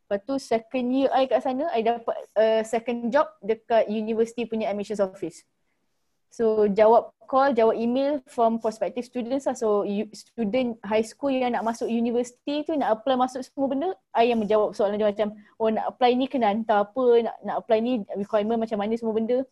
lepas 0.08 0.20
tu 0.28 0.36
second 0.38 0.88
year 0.92 1.10
I 1.16 1.28
kat 1.28 1.42
sana, 1.44 1.72
I 1.72 1.82
dapat 1.84 2.16
uh, 2.36 2.62
second 2.68 3.12
job 3.12 3.32
dekat 3.40 3.88
university 3.88 4.44
punya 4.44 4.72
admissions 4.72 5.04
office. 5.04 5.44
So 6.30 6.70
jawab 6.70 7.14
call, 7.30 7.54
jawab 7.54 7.78
email 7.78 8.22
from 8.26 8.58
prospective 8.58 9.06
students 9.06 9.46
lah. 9.46 9.54
So 9.54 9.86
student 10.14 10.82
high 10.82 11.06
school 11.06 11.30
yang 11.34 11.54
nak 11.54 11.66
masuk 11.66 11.90
university 11.90 12.66
tu 12.66 12.74
nak 12.78 13.02
apply 13.02 13.18
masuk 13.18 13.46
semua 13.46 13.70
benda, 13.70 13.90
I 14.14 14.34
yang 14.34 14.42
menjawab 14.42 14.74
soalan 14.74 14.98
dia 14.98 15.10
macam 15.10 15.38
oh 15.62 15.70
nak 15.70 15.86
apply 15.94 16.18
ni 16.18 16.26
kena 16.26 16.50
hantar 16.54 16.90
apa, 16.90 17.04
nak, 17.26 17.36
nak 17.46 17.56
apply 17.62 17.78
ni 17.82 18.02
requirement 18.18 18.62
macam 18.62 18.78
mana 18.82 18.94
semua 18.98 19.14
benda. 19.14 19.46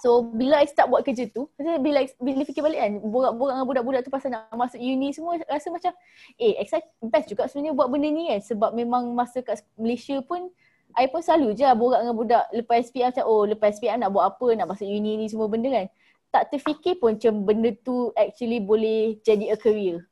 So 0.00 0.24
bila 0.24 0.64
I 0.64 0.66
start 0.70 0.88
buat 0.88 1.04
kerja 1.04 1.28
tu, 1.28 1.52
bila 1.60 2.00
bila 2.16 2.42
fikir 2.48 2.64
balik 2.64 2.80
kan, 2.80 2.92
borak-borak 3.04 3.52
dengan 3.52 3.66
budak-budak 3.68 4.00
tu 4.08 4.12
pasal 4.14 4.32
nak 4.32 4.48
masuk 4.56 4.80
uni 4.80 5.12
semua 5.12 5.36
rasa 5.44 5.68
macam 5.68 5.92
eh 6.40 6.56
excited 6.56 6.88
best 7.04 7.28
juga 7.28 7.44
sebenarnya 7.50 7.76
buat 7.76 7.92
benda 7.92 8.08
ni 8.08 8.32
kan 8.32 8.40
sebab 8.40 8.72
memang 8.72 9.12
masa 9.12 9.44
kat 9.44 9.60
Malaysia 9.76 10.16
pun 10.24 10.48
I 10.96 11.06
pun 11.06 11.22
selalu 11.22 11.54
je 11.54 11.64
lah 11.66 11.76
borak 11.78 12.02
dengan 12.02 12.16
budak 12.16 12.44
lepas 12.50 12.82
SPM 12.82 13.14
macam 13.14 13.24
oh 13.26 13.42
lepas 13.46 13.70
SPM 13.78 14.02
nak 14.02 14.10
buat 14.10 14.24
apa, 14.34 14.46
nak 14.58 14.66
masuk 14.74 14.86
uni 14.86 15.20
ni 15.20 15.26
semua 15.30 15.46
benda 15.46 15.68
kan. 15.70 15.86
Tak 16.30 16.42
terfikir 16.54 16.98
pun 16.98 17.18
macam 17.18 17.42
benda 17.42 17.70
tu 17.82 18.14
actually 18.14 18.62
boleh 18.62 19.18
jadi 19.22 19.54
a 19.54 19.56
career 19.58 20.06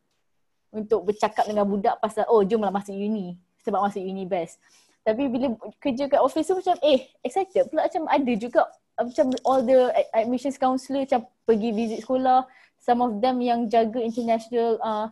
untuk 0.74 1.08
bercakap 1.08 1.46
dengan 1.48 1.64
budak 1.64 1.96
pasal 2.02 2.26
oh 2.28 2.44
jomlah 2.44 2.70
masuk 2.70 2.94
uni 2.94 3.38
sebab 3.62 3.82
masuk 3.82 4.02
uni 4.02 4.28
best. 4.28 4.58
Tapi 5.02 5.24
bila 5.30 5.56
kerja 5.80 6.04
kat 6.04 6.20
office 6.20 6.52
tu 6.52 6.58
macam 6.58 6.76
eh 6.84 7.08
excited 7.24 7.70
pula 7.72 7.88
macam 7.88 8.04
ada 8.06 8.32
juga 8.36 8.62
macam 8.98 9.30
all 9.46 9.62
the 9.62 9.94
admissions 10.10 10.58
counselor 10.58 11.06
macam 11.06 11.22
pergi 11.46 11.70
visit 11.70 12.02
sekolah 12.02 12.44
some 12.82 13.00
of 13.00 13.22
them 13.22 13.38
yang 13.38 13.70
jaga 13.70 14.02
international 14.02 14.78
uh, 14.82 15.06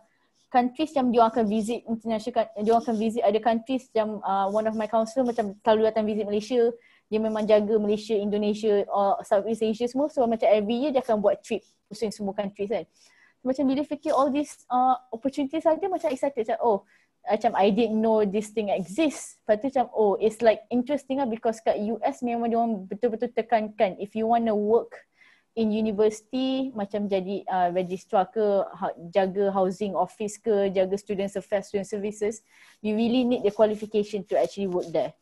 countries 0.57 0.89
yang 0.97 1.13
dia 1.13 1.21
akan 1.29 1.45
visit 1.45 1.85
international 1.85 2.49
dia 2.65 2.73
akan 2.73 2.95
visit 2.97 3.21
ada 3.21 3.37
countries 3.37 3.85
yang 3.93 4.17
uh, 4.25 4.49
one 4.49 4.65
of 4.65 4.73
my 4.73 4.89
counselor 4.89 5.21
macam 5.21 5.53
selalu 5.61 5.81
datang 5.85 6.09
visit 6.09 6.25
Malaysia. 6.25 6.73
Dia 7.07 7.23
memang 7.23 7.45
jaga 7.45 7.77
Malaysia, 7.77 8.17
Indonesia, 8.17 8.83
or 8.91 9.21
Southeast 9.23 9.63
Asia 9.63 9.85
semua. 9.87 10.09
So 10.09 10.25
macam 10.25 10.49
every 10.49 10.81
year 10.81 10.91
dia 10.91 11.05
akan 11.05 11.21
buat 11.21 11.39
trip 11.45 11.61
pusing 11.85 12.09
semua 12.09 12.33
countries 12.33 12.73
kan. 12.73 12.83
Macam 13.45 13.63
bila 13.69 13.85
fikir 13.85 14.11
all 14.11 14.33
these 14.33 14.65
uh, 14.67 14.97
opportunities 15.13 15.63
saja 15.63 15.85
macam 15.87 16.09
excited. 16.09 16.41
Macam 16.43 16.59
oh 16.65 16.83
macam 17.27 17.51
I 17.55 17.69
didn't 17.69 18.01
know 18.01 18.25
this 18.25 18.49
thing 18.51 18.73
exists. 18.73 19.37
Lepas 19.45 19.61
tu 19.61 19.65
macam 19.71 19.85
oh 19.93 20.17
it's 20.17 20.41
like 20.41 20.65
interesting 20.73 21.21
lah 21.21 21.29
because 21.29 21.61
kat 21.61 21.77
US 21.95 22.25
memang 22.25 22.49
dia 22.49 22.57
orang 22.57 22.89
betul-betul 22.89 23.29
tekankan 23.31 23.95
if 24.01 24.17
you 24.17 24.25
want 24.25 24.49
to 24.49 24.57
work 24.57 25.07
in 25.57 25.73
university 25.73 26.69
macam 26.77 27.09
jadi 27.09 27.41
uh, 27.49 27.73
registrar 27.73 28.29
ke 28.29 28.45
ha, 28.61 28.93
jaga 29.09 29.49
housing 29.49 29.97
office 29.97 30.37
ke 30.37 30.69
jaga 30.69 30.93
student 30.93 31.33
affairs 31.33 31.65
student 31.65 31.89
services 31.89 32.45
you 32.85 32.93
really 32.93 33.25
need 33.25 33.41
the 33.41 33.49
qualification 33.49 34.21
to 34.21 34.37
actually 34.37 34.69
work 34.69 34.85
there. 34.93 35.17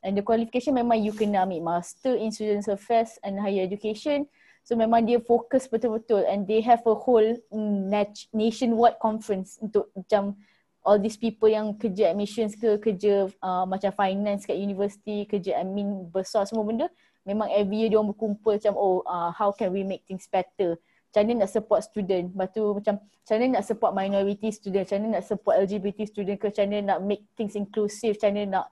And 0.00 0.16
the 0.16 0.24
qualification 0.24 0.78
memang 0.78 1.04
you 1.04 1.12
kena 1.12 1.44
ambil 1.44 1.76
master 1.76 2.16
in 2.16 2.32
student 2.32 2.64
affairs 2.72 3.20
and 3.20 3.36
higher 3.36 3.66
education. 3.66 4.24
So 4.64 4.78
memang 4.78 5.04
dia 5.04 5.20
fokus 5.20 5.68
betul-betul 5.68 6.24
and 6.24 6.48
they 6.48 6.64
have 6.64 6.80
a 6.88 6.96
whole 6.96 7.36
mm, 7.52 7.90
nationwide 8.32 8.96
conference 9.02 9.60
untuk 9.60 9.92
macam 9.92 10.38
all 10.80 10.96
these 10.96 11.20
people 11.20 11.48
yang 11.48 11.76
kerja 11.76 12.12
admissions 12.12 12.56
ke 12.56 12.80
kerja 12.80 13.28
uh, 13.44 13.68
macam 13.68 13.92
finance 13.92 14.48
kat 14.48 14.56
university 14.56 15.28
kerja 15.28 15.60
admin 15.60 16.08
besar 16.08 16.48
semua 16.48 16.64
benda 16.64 16.88
memang 17.24 17.48
every 17.52 17.84
year 17.84 17.88
dia 17.92 17.98
orang 18.00 18.12
berkumpul 18.12 18.56
macam 18.56 18.74
oh 18.76 19.04
uh, 19.04 19.30
how 19.34 19.52
can 19.52 19.70
we 19.72 19.84
make 19.84 20.04
things 20.08 20.26
better? 20.28 20.80
Macam 21.10 21.26
mana 21.26 21.42
nak 21.42 21.50
support 21.50 21.80
student? 21.82 22.30
Lepas 22.30 22.48
tu 22.54 22.62
macam 22.70 22.94
macam 23.02 23.34
mana 23.34 23.46
nak 23.58 23.64
support 23.66 23.92
minority 23.92 24.48
student? 24.54 24.86
Macam 24.86 24.96
mana 25.02 25.08
nak 25.18 25.24
support 25.26 25.54
LGBT 25.58 25.98
student 26.06 26.36
ke? 26.38 26.46
Macam 26.54 26.64
mana 26.70 26.78
nak 26.94 26.98
make 27.02 27.26
things 27.34 27.58
inclusive? 27.58 28.14
Macam 28.14 28.30
mana 28.30 28.42
nak 28.46 28.66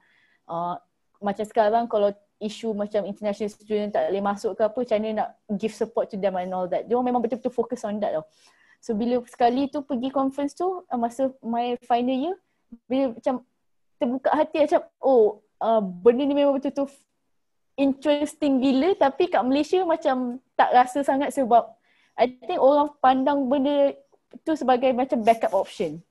uh, 0.47 0.75
macam 1.19 1.45
sekarang 1.45 1.83
kalau 1.91 2.15
isu 2.39 2.71
macam 2.71 3.03
international 3.03 3.51
student 3.51 3.91
tak 3.91 4.07
boleh 4.07 4.23
masuk 4.23 4.55
ke 4.55 4.63
apa 4.63 4.77
macam 4.79 4.97
mana 5.03 5.09
nak 5.11 5.29
give 5.59 5.75
support 5.75 6.07
to 6.07 6.15
them 6.15 6.39
and 6.39 6.55
all 6.55 6.65
that? 6.71 6.87
Dia 6.87 6.95
orang 6.95 7.11
memang 7.11 7.21
betul-betul 7.21 7.51
fokus 7.51 7.83
on 7.83 7.99
that 7.99 8.15
tau. 8.15 8.23
So 8.79 8.95
bila 8.95 9.19
sekali 9.27 9.67
tu 9.67 9.83
pergi 9.83 10.07
conference 10.07 10.55
tu 10.55 10.87
uh, 10.87 10.99
masa 10.99 11.35
my 11.43 11.75
final 11.83 12.15
year 12.15 12.35
bila 12.87 13.11
macam 13.11 13.43
terbuka 13.99 14.31
hati 14.31 14.63
macam 14.63 14.81
oh 15.03 15.43
uh, 15.59 15.83
benda 15.83 16.23
ni 16.23 16.31
memang 16.31 16.55
betul-betul 16.55 16.87
interesting 17.79 18.59
gila 18.59 18.91
tapi 18.99 19.31
kat 19.31 19.39
Malaysia 19.47 19.79
macam 19.87 20.43
tak 20.59 20.75
rasa 20.75 20.99
sangat 20.99 21.31
sebab 21.31 21.71
I 22.19 22.27
think 22.43 22.59
orang 22.59 22.91
pandang 22.99 23.47
benda 23.47 23.95
tu 24.43 24.51
sebagai 24.59 24.91
macam 24.91 25.23
backup 25.23 25.55
option. 25.55 26.03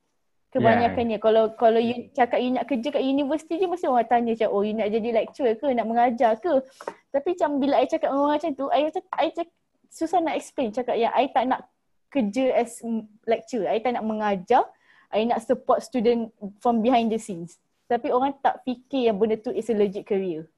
Kebanyakannya 0.49 1.21
yeah. 1.21 1.23
kalau 1.23 1.53
kalau 1.53 1.77
you 1.77 2.09
cakap 2.17 2.41
you 2.41 2.49
nak 2.49 2.65
kerja 2.65 2.89
kat 2.89 3.05
universiti 3.05 3.61
je 3.61 3.69
mesti 3.69 3.85
orang 3.85 4.09
tanya 4.09 4.33
macam 4.33 4.49
oh 4.49 4.65
you 4.65 4.73
nak 4.73 4.89
jadi 4.89 5.09
lecturer 5.13 5.53
ke 5.53 5.69
nak 5.77 5.85
mengajar 5.85 6.33
ke. 6.41 6.65
Tapi 7.13 7.37
macam 7.37 7.49
bila 7.61 7.73
I 7.77 7.85
cakap 7.85 8.09
orang 8.09 8.41
macam 8.41 8.51
tu 8.57 8.65
I 8.73 8.89
cakap, 8.89 9.13
I 9.13 9.27
cakap 9.29 9.55
susah 9.93 10.19
nak 10.25 10.35
explain 10.41 10.73
cakap 10.73 10.97
ya 10.97 11.13
I 11.13 11.29
tak 11.29 11.45
nak 11.45 11.69
kerja 12.09 12.57
as 12.57 12.81
lecturer. 13.29 13.69
I 13.69 13.77
tak 13.77 13.93
nak 13.93 14.05
mengajar. 14.09 14.65
I 15.13 15.25
nak 15.29 15.45
support 15.45 15.85
student 15.85 16.33
from 16.61 16.81
behind 16.81 17.13
the 17.13 17.21
scenes. 17.21 17.61
Tapi 17.85 18.09
orang 18.09 18.33
tak 18.41 18.65
fikir 18.65 19.09
yang 19.09 19.21
benda 19.21 19.37
tu 19.37 19.53
is 19.53 19.69
a 19.69 19.77
legit 19.77 20.05
career. 20.05 20.49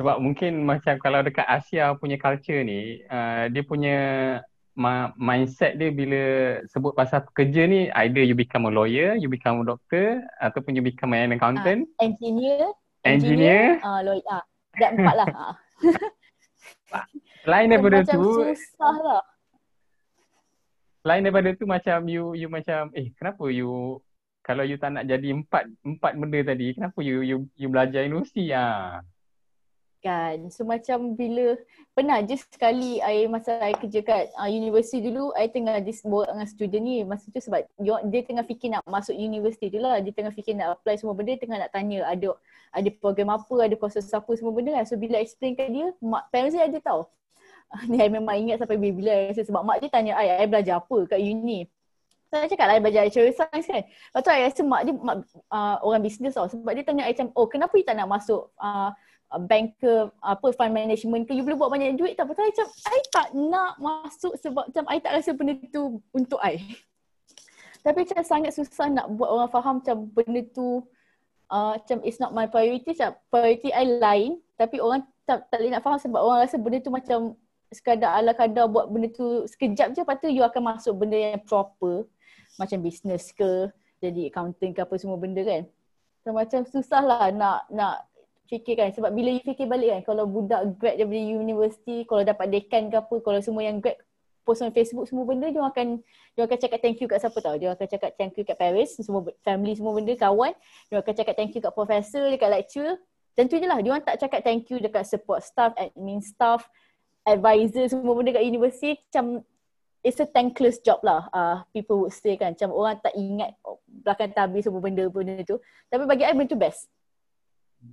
Sebab 0.00 0.16
mungkin 0.16 0.64
macam 0.64 0.96
kalau 0.96 1.20
dekat 1.20 1.44
Asia 1.44 1.92
punya 2.00 2.16
culture 2.16 2.64
ni, 2.64 3.04
uh, 3.12 3.52
dia 3.52 3.60
punya 3.60 3.98
ma- 4.72 5.12
mindset 5.20 5.76
dia 5.76 5.92
bila 5.92 6.22
sebut 6.72 6.96
pasal 6.96 7.28
kerja 7.36 7.68
ni, 7.68 7.92
either 7.92 8.24
you 8.24 8.32
become 8.32 8.64
a 8.64 8.72
lawyer, 8.72 9.12
you 9.20 9.28
become 9.28 9.60
a 9.60 9.66
doctor, 9.68 10.24
ataupun 10.40 10.72
you 10.72 10.80
become 10.80 11.12
an 11.12 11.36
accountant. 11.36 11.84
Uh, 12.00 12.08
engineer. 12.08 12.72
Engineer. 13.04 13.76
engineer 13.76 13.84
uh, 13.84 14.00
lawyer. 14.00 14.24
Uh, 14.24 14.44
dah 14.80 14.90
empat 14.96 15.14
lah. 15.20 15.28
Selain 17.44 17.68
daripada 17.68 18.00
tu. 18.08 18.24
Macam 18.24 18.56
susah 18.56 18.96
lah 19.04 19.22
lain 21.00 21.24
daripada 21.24 21.56
tu 21.56 21.64
macam 21.64 22.04
you 22.04 22.36
you 22.36 22.48
macam 22.52 22.92
eh 22.92 23.08
kenapa 23.16 23.48
you 23.48 23.96
kalau 24.44 24.64
you 24.64 24.76
tak 24.76 24.92
nak 24.92 25.08
jadi 25.08 25.32
empat 25.32 25.64
empat 25.80 26.12
benda 26.16 26.40
tadi 26.44 26.76
kenapa 26.76 26.98
you 27.00 27.24
you 27.24 27.36
you 27.56 27.68
belajar 27.72 28.04
universiti 28.04 28.52
ah 28.52 29.00
kan 30.00 30.48
so 30.48 30.64
macam 30.64 31.14
bila 31.14 31.54
pernah 31.92 32.24
je 32.24 32.40
sekali 32.40 32.98
I 33.04 33.28
masa 33.28 33.60
I 33.60 33.76
kerja 33.76 34.00
kat 34.00 34.32
uh, 34.34 34.48
universiti 34.48 35.04
dulu 35.04 35.30
I 35.36 35.52
tengah 35.52 35.78
dis 35.84 36.00
borak 36.02 36.32
dengan 36.32 36.48
student 36.48 36.82
ni 36.82 36.96
masa 37.04 37.28
tu 37.28 37.38
sebab 37.38 37.62
dia, 38.08 38.20
tengah 38.24 38.44
fikir 38.48 38.72
nak 38.72 38.82
masuk 38.88 39.14
universiti 39.14 39.68
tu 39.68 39.78
lah 39.78 40.00
dia 40.00 40.10
tengah 40.10 40.32
fikir 40.32 40.56
nak 40.56 40.80
apply 40.80 40.96
semua 40.96 41.12
benda 41.12 41.36
tengah 41.36 41.60
nak 41.60 41.70
tanya 41.70 42.08
ada 42.08 42.34
ada 42.72 42.88
program 42.96 43.36
apa 43.36 43.54
ada 43.60 43.76
kursus 43.76 44.08
apa 44.10 44.32
semua 44.34 44.56
benda 44.56 44.72
kan 44.74 44.88
so 44.88 44.96
bila 44.96 45.20
explain 45.20 45.52
kat 45.52 45.68
dia 45.68 45.92
mak 46.00 46.32
parents 46.32 46.56
dia 46.56 46.64
ada 46.64 46.80
tahu 46.80 47.04
ni 47.90 48.02
I 48.02 48.10
memang 48.10 48.34
ingat 48.34 48.62
sampai 48.62 48.76
bila-bila 48.78 49.30
sebab 49.34 49.62
mak 49.62 49.78
dia 49.78 49.90
tanya 49.90 50.18
I, 50.18 50.42
I 50.42 50.46
belajar 50.50 50.82
apa 50.82 51.06
kat 51.06 51.20
uni. 51.22 51.70
Saya 52.30 52.46
cakap 52.46 52.66
lah 52.70 52.74
I 52.78 52.82
belajar 52.82 53.02
natural 53.06 53.34
science 53.34 53.66
kan. 53.66 53.82
Lepas 53.86 54.20
tu 54.22 54.30
I 54.30 54.40
rasa 54.46 54.62
mak 54.62 54.80
dia 54.86 54.94
mak, 54.94 55.16
uh, 55.50 55.76
orang 55.82 56.02
bisnes 56.02 56.34
tau. 56.34 56.46
Sebab 56.46 56.72
dia 56.74 56.86
tanya 56.86 57.06
I 57.06 57.14
macam, 57.14 57.34
oh 57.34 57.46
kenapa 57.50 57.74
you 57.74 57.86
tak 57.86 57.98
nak 57.98 58.10
masuk 58.10 58.50
uh, 58.58 58.90
bank 59.38 59.78
ke 59.78 60.10
apa 60.18 60.46
fund 60.50 60.74
management 60.74 61.22
ke 61.22 61.38
you 61.38 61.46
boleh 61.46 61.54
buat 61.54 61.70
banyak 61.70 61.94
duit 61.94 62.18
tak 62.18 62.26
betul 62.26 62.50
macam 62.50 62.66
I 62.66 62.98
tak 63.14 63.28
nak 63.36 63.72
masuk 63.78 64.34
sebab 64.42 64.66
macam 64.66 64.84
I 64.90 64.98
tak 64.98 65.12
rasa 65.14 65.30
benda 65.30 65.54
tu 65.70 66.02
untuk 66.10 66.42
I. 66.42 66.58
Tapi 67.86 68.04
macam 68.04 68.26
sangat 68.26 68.52
susah 68.58 68.90
nak 68.90 69.06
buat 69.14 69.30
orang 69.30 69.48
faham 69.54 69.74
macam 69.80 70.10
benda 70.10 70.42
tu 70.50 70.82
uh, 71.48 71.78
macam 71.78 72.02
it's 72.02 72.18
not 72.18 72.34
my 72.34 72.50
priority. 72.50 72.90
Macam 72.90 73.14
priority 73.30 73.70
I 73.70 73.84
lain 74.02 74.42
tapi 74.58 74.82
orang 74.82 75.06
tak, 75.24 75.46
tak 75.46 75.62
boleh 75.62 75.72
nak 75.72 75.82
faham 75.86 76.00
sebab 76.02 76.20
orang 76.20 76.38
rasa 76.42 76.56
benda 76.58 76.78
tu 76.82 76.92
macam 76.92 77.38
sekadar 77.70 78.18
ala 78.18 78.34
kadar 78.34 78.66
buat 78.66 78.90
benda 78.90 79.08
tu 79.14 79.46
sekejap 79.46 79.94
je. 79.94 80.02
Lepas 80.02 80.18
tu 80.18 80.26
you 80.26 80.42
akan 80.42 80.74
masuk 80.74 81.06
benda 81.06 81.16
yang 81.16 81.42
proper 81.46 82.02
macam 82.58 82.82
business 82.82 83.30
ke 83.30 83.70
jadi 84.02 84.26
accounting 84.26 84.74
ke 84.74 84.82
apa 84.82 84.94
semua 84.98 85.16
benda 85.16 85.40
kan. 85.46 85.62
So 86.20 86.36
macam 86.36 86.66
susah 86.68 87.00
lah 87.00 87.32
nak 87.32 87.64
nak 87.72 88.09
fikirkan 88.50 88.90
sebab 88.90 89.14
bila 89.14 89.30
you 89.30 89.42
fikir 89.46 89.70
balik 89.70 89.94
kan 89.94 90.02
kalau 90.10 90.26
budak 90.26 90.74
grad 90.74 90.98
daripada 90.98 91.22
university 91.22 92.02
kalau 92.02 92.26
dapat 92.26 92.50
dekan 92.50 92.90
ke 92.90 92.98
apa 92.98 93.14
kalau 93.22 93.38
semua 93.38 93.62
yang 93.62 93.78
grad 93.78 93.94
post 94.42 94.66
on 94.66 94.74
Facebook 94.74 95.06
semua 95.06 95.22
benda 95.22 95.46
dia 95.46 95.62
akan 95.62 96.02
dia 96.34 96.42
akan 96.42 96.58
cakap 96.58 96.78
thank 96.82 96.98
you 96.98 97.06
kat 97.06 97.22
siapa 97.22 97.38
tau. 97.38 97.54
Dia 97.54 97.70
akan 97.76 97.86
cakap 97.86 98.10
thank 98.18 98.34
you 98.34 98.42
kat 98.42 98.58
parents 98.58 98.98
semua 98.98 99.22
family 99.46 99.78
semua 99.78 99.92
benda 99.94 100.12
kawan. 100.18 100.52
Dia 100.90 100.98
akan 100.98 101.14
cakap 101.14 101.34
thank 101.38 101.54
you 101.54 101.62
kat 101.62 101.70
professor 101.70 102.26
dekat 102.26 102.50
lecturer. 102.50 102.98
Tentu 103.38 103.62
je 103.62 103.66
lah 103.70 103.78
dia 103.78 103.94
orang 103.94 104.02
tak 104.02 104.18
cakap 104.18 104.40
thank 104.42 104.66
you 104.74 104.82
dekat 104.82 105.06
support 105.06 105.46
staff 105.46 105.70
admin 105.78 106.18
staff 106.18 106.66
advisor 107.22 107.86
semua 107.86 108.12
benda 108.18 108.34
kat 108.34 108.42
universiti. 108.42 108.98
Macam 108.98 109.46
it's 110.02 110.18
a 110.18 110.26
thankless 110.26 110.82
job 110.82 110.98
lah 111.06 111.30
uh, 111.30 111.62
people 111.70 112.02
would 112.02 112.14
say 112.14 112.34
kan. 112.34 112.58
Macam 112.58 112.74
orang 112.74 112.98
tak 112.98 113.14
ingat 113.14 113.54
belakang 113.86 114.34
tabir 114.34 114.66
semua 114.66 114.82
benda 114.82 115.06
benda 115.06 115.38
tu. 115.46 115.62
Tapi 115.86 116.02
bagi 116.10 116.26
I 116.26 116.34
benda 116.34 116.50
tu 116.50 116.58
best 116.58 116.90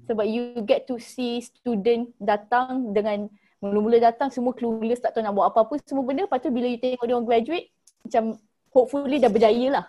sebab 0.08 0.26
you 0.28 0.60
get 0.64 0.88
to 0.88 1.00
see 1.00 1.40
student 1.44 2.12
datang 2.20 2.92
dengan 2.92 3.32
mula-mula 3.64 3.98
datang 4.00 4.30
semua 4.30 4.54
clueless 4.54 5.02
tak 5.02 5.16
tahu 5.16 5.24
nak 5.24 5.34
buat 5.36 5.48
apa-apa 5.52 5.80
semua 5.84 6.04
benda. 6.04 6.28
Lepas 6.28 6.44
tu 6.44 6.52
bila 6.52 6.68
you 6.68 6.80
tengok 6.80 7.06
dia 7.08 7.16
orang 7.16 7.28
graduate 7.28 7.68
macam 8.04 8.24
hopefully 8.72 9.18
dah 9.18 9.32
berjaya 9.32 9.68
lah. 9.72 9.86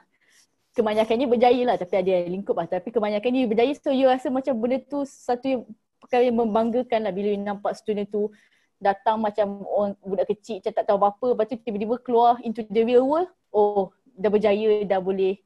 Kebanyakannya 0.75 1.27
berjaya 1.27 1.63
lah 1.67 1.77
tapi 1.77 1.95
ada 1.99 2.11
yang 2.23 2.39
lingkup 2.39 2.55
lah. 2.55 2.67
Tapi 2.71 2.89
kebanyakannya 2.95 3.51
berjaya 3.51 3.73
so 3.75 3.91
you 3.91 4.07
rasa 4.07 4.31
macam 4.31 4.55
benda 4.59 4.79
tu 4.87 5.03
satu 5.05 5.47
yang 5.47 5.63
perkara 5.99 6.23
yang 6.27 6.39
membanggakan 6.39 7.01
lah 7.03 7.13
bila 7.13 7.29
you 7.35 7.43
nampak 7.43 7.75
student 7.75 8.07
tu 8.09 8.31
datang 8.79 9.19
macam 9.19 9.67
orang 9.67 9.99
budak 10.07 10.31
kecil 10.31 10.63
macam 10.63 10.73
tak 10.73 10.85
tahu 10.87 10.97
apa-apa. 11.03 11.27
Lepas 11.35 11.45
tu 11.51 11.57
tiba-tiba 11.59 11.95
keluar 11.99 12.39
into 12.47 12.63
the 12.71 12.83
real 12.87 13.05
world 13.05 13.31
oh 13.51 13.91
dah 14.15 14.31
berjaya 14.31 14.83
dah 14.87 15.03
boleh 15.03 15.39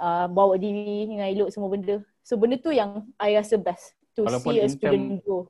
uh, 0.00 0.26
bawa 0.28 0.56
diri 0.56 1.08
dengan 1.08 1.28
elok 1.28 1.48
semua 1.52 1.68
benda 1.72 2.00
so 2.22 2.34
benda 2.34 2.56
tu 2.56 2.70
yang 2.70 3.06
I 3.18 3.34
rasa 3.34 3.58
best 3.58 3.92
to 4.14 4.24
Walaupun 4.24 4.52
see 4.52 4.60
a 4.62 4.68
student 4.70 5.04
term- 5.18 5.22
grow. 5.22 5.42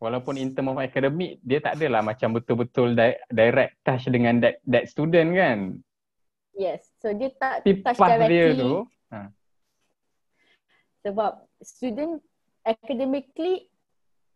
Walaupun 0.00 0.40
in 0.40 0.56
term 0.56 0.72
of 0.72 0.80
academic, 0.80 1.36
dia 1.44 1.60
tak 1.60 1.76
adalah 1.76 2.00
macam 2.00 2.32
betul-betul 2.32 2.96
di- 2.96 3.20
direct 3.28 3.76
touch 3.84 4.08
dengan 4.08 4.40
that, 4.40 4.56
that 4.64 4.88
student 4.88 5.36
kan. 5.36 5.58
yes. 6.56 6.88
So 7.04 7.12
dia 7.12 7.28
tak 7.36 7.68
Tapi 7.68 7.84
touch 7.84 8.00
path 8.00 8.16
dia 8.24 8.48
directly. 8.48 8.64
tu, 8.64 8.72
sebab 11.00 11.32
student 11.60 12.20
academically 12.64 13.68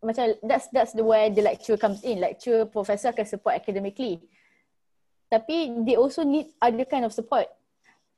macam 0.05 0.37
that's 0.45 0.69
that's 0.69 0.93
the 0.93 1.01
where 1.01 1.33
the 1.33 1.41
lecturer 1.41 1.81
comes 1.81 2.05
in. 2.05 2.21
Lecturer 2.21 2.69
professor 2.69 3.09
akan 3.09 3.25
support 3.25 3.57
academically. 3.57 4.21
Tapi 5.33 5.81
they 5.83 5.97
also 5.97 6.23
need 6.23 6.53
other 6.61 6.85
kind 6.85 7.09
of 7.09 7.13
support 7.17 7.49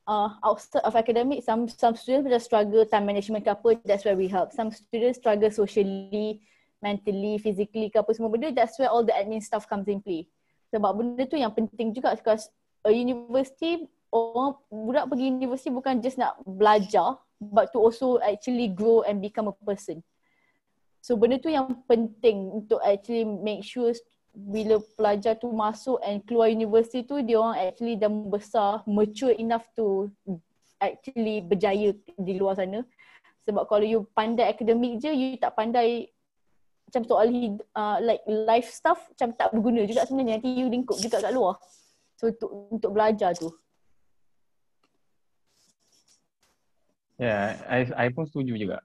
uh, 0.07 0.31
outside 0.42 0.83
of 0.87 0.95
academic 0.95 1.42
some 1.42 1.69
some 1.69 1.99
students 1.99 2.27
macam 2.27 2.42
struggle 2.42 2.83
time 2.87 3.07
management 3.07 3.42
ke 3.45 3.51
apa 3.51 3.79
that's 3.85 4.07
where 4.07 4.16
we 4.16 4.31
help. 4.31 4.55
Some 4.55 4.71
students 4.71 5.19
struggle 5.19 5.51
socially 5.51 6.40
mentally 6.81 7.38
physically 7.42 7.90
ke 7.90 7.99
apa 7.99 8.11
semua 8.14 8.31
benda 8.31 8.55
that's 8.55 8.79
where 8.79 8.90
all 8.90 9.03
the 9.03 9.14
admin 9.14 9.42
stuff 9.42 9.66
comes 9.66 9.90
in 9.90 9.99
play. 10.01 10.31
Sebab 10.71 10.99
benda 10.99 11.23
tu 11.27 11.38
yang 11.38 11.53
penting 11.53 11.92
juga 11.95 12.14
because 12.14 12.49
a 12.87 12.90
university 12.95 13.87
orang 14.14 14.57
budak 14.71 15.11
pergi 15.11 15.35
universiti 15.35 15.71
bukan 15.75 15.99
just 16.01 16.16
nak 16.16 16.38
belajar 16.47 17.19
but 17.37 17.69
to 17.75 17.79
also 17.83 18.16
actually 18.23 18.71
grow 18.71 19.03
and 19.05 19.21
become 19.21 19.51
a 19.51 19.55
person. 19.66 20.01
So 21.03 21.14
benda 21.14 21.38
tu 21.38 21.51
yang 21.51 21.71
penting 21.87 22.51
untuk 22.62 22.83
actually 22.83 23.27
make 23.27 23.62
sure 23.62 23.95
bila 24.37 24.77
pelajar 25.01 25.33
tu 25.40 25.49
masuk 25.49 25.96
and 26.05 26.20
keluar 26.29 26.53
universiti 26.53 27.01
tu 27.09 27.25
dia 27.25 27.40
orang 27.40 27.57
actually 27.57 27.96
dah 27.96 28.12
besar, 28.12 28.85
mature 28.85 29.33
enough 29.40 29.64
to 29.72 30.12
actually 30.77 31.40
berjaya 31.40 31.96
di 32.20 32.37
luar 32.37 32.61
sana. 32.61 32.85
Sebab 33.49 33.64
kalau 33.64 33.88
you 33.88 34.05
pandai 34.12 34.53
akademik 34.53 35.01
je, 35.01 35.09
you 35.09 35.40
tak 35.40 35.57
pandai 35.57 36.12
macam 36.85 37.03
soal 37.09 37.27
uh, 37.72 37.96
like 38.05 38.20
life 38.29 38.68
stuff 38.68 39.01
macam 39.16 39.33
tak 39.40 39.49
berguna 39.57 39.88
juga 39.88 40.05
sebenarnya. 40.05 40.37
Nanti 40.37 40.53
you 40.53 40.68
lingkup 40.68 41.01
juga 41.01 41.25
kat 41.25 41.33
luar. 41.33 41.57
So 42.20 42.29
untuk 42.29 42.51
untuk 42.68 42.90
belajar 42.92 43.33
tu. 43.33 43.49
Yeah, 47.16 47.57
I, 47.64 47.88
I 47.96 48.07
pun 48.12 48.29
setuju 48.29 48.53
juga. 48.61 48.85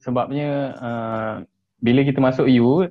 Sebabnya 0.00 0.72
uh, 0.80 1.34
bila 1.76 2.00
kita 2.00 2.16
masuk 2.16 2.48
U, 2.48 2.88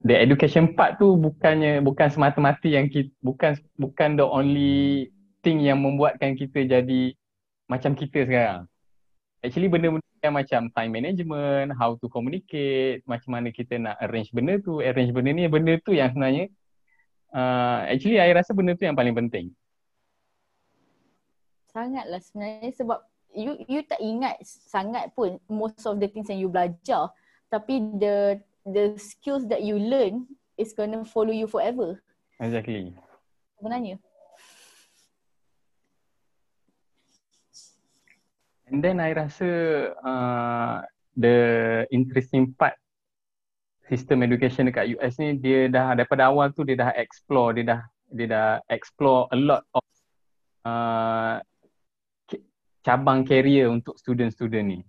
the 0.00 0.16
education 0.16 0.72
part 0.72 0.96
tu 0.96 1.16
bukannya 1.16 1.84
bukan 1.84 2.08
semata-mata 2.08 2.64
yang 2.64 2.88
kita 2.88 3.12
bukan 3.20 3.52
bukan 3.76 4.16
the 4.16 4.24
only 4.24 5.12
thing 5.44 5.60
yang 5.60 5.80
membuatkan 5.80 6.36
kita 6.36 6.64
jadi 6.64 7.02
macam 7.68 7.92
kita 7.92 8.24
sekarang. 8.24 8.60
Actually 9.40 9.72
benda-benda 9.72 10.04
yang 10.20 10.36
macam 10.36 10.60
time 10.76 10.92
management, 10.92 11.72
how 11.72 11.96
to 11.96 12.08
communicate, 12.12 13.00
macam 13.08 13.40
mana 13.40 13.48
kita 13.48 13.80
nak 13.80 13.96
arrange 14.04 14.28
benda 14.36 14.60
tu, 14.60 14.84
arrange 14.84 15.16
benda 15.16 15.32
ni, 15.32 15.48
benda 15.48 15.80
tu 15.80 15.96
yang 15.96 16.12
sebenarnya 16.12 16.52
uh, 17.32 17.88
actually 17.88 18.20
I 18.20 18.32
rasa 18.36 18.52
benda 18.52 18.76
tu 18.76 18.84
yang 18.84 18.96
paling 18.96 19.16
penting. 19.16 19.52
Sangatlah 21.70 22.20
sebenarnya 22.20 22.70
sebab 22.74 22.98
you 23.32 23.54
you 23.70 23.80
tak 23.86 24.02
ingat 24.02 24.42
sangat 24.44 25.14
pun 25.14 25.38
most 25.46 25.86
of 25.86 26.02
the 26.02 26.08
things 26.10 26.26
yang 26.26 26.42
you 26.42 26.50
belajar 26.50 27.14
tapi 27.46 27.78
the 27.98 28.38
the 28.66 28.94
skills 28.96 29.48
that 29.48 29.62
you 29.62 29.78
learn 29.78 30.26
is 30.58 30.72
gonna 30.72 31.04
follow 31.04 31.32
you 31.32 31.46
forever 31.48 32.00
Exactly. 32.40 32.96
sebenarnya 33.60 34.00
And 38.70 38.78
then 38.86 39.02
I 39.02 39.10
rasa 39.10 39.50
uh, 39.98 40.78
the 41.18 41.36
interesting 41.90 42.54
part 42.54 42.78
sistem 43.90 44.22
education 44.22 44.70
dekat 44.70 44.94
US 44.94 45.18
ni 45.18 45.34
dia 45.34 45.66
dah 45.66 45.98
daripada 45.98 46.30
awal 46.30 46.54
tu 46.54 46.62
dia 46.62 46.78
dah 46.78 46.94
explore 46.94 47.50
dia 47.58 47.66
dah 47.66 47.80
dia 48.14 48.26
dah 48.30 48.48
explore 48.70 49.26
a 49.34 49.38
lot 49.38 49.66
of 49.74 49.82
uh, 50.62 51.42
cabang 52.86 53.26
career 53.26 53.68
untuk 53.68 53.98
student-student 54.00 54.66
ni. 54.66 54.80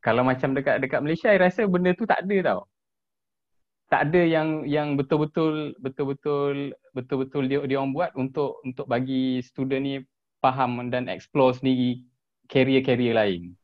Kalau 0.00 0.24
macam 0.24 0.56
dekat 0.56 0.80
dekat 0.80 1.00
Malaysia 1.04 1.28
I 1.28 1.40
rasa 1.40 1.68
benda 1.68 1.92
tu 1.92 2.08
tak 2.08 2.24
ada 2.24 2.36
tau. 2.40 2.60
Tak 3.90 4.10
ada 4.10 4.22
yang 4.22 4.64
yang 4.64 4.94
betul-betul 4.96 5.76
betul-betul 5.82 6.72
betul-betul 6.96 7.42
dia 7.46 7.58
dia 7.68 7.76
orang 7.76 7.92
buat 7.92 8.10
untuk 8.16 8.62
untuk 8.64 8.86
bagi 8.88 9.44
student 9.44 9.82
ni 9.82 9.94
faham 10.40 10.88
dan 10.88 11.10
explore 11.10 11.52
sendiri 11.52 12.06
career-career 12.48 13.12
lain. 13.12 13.60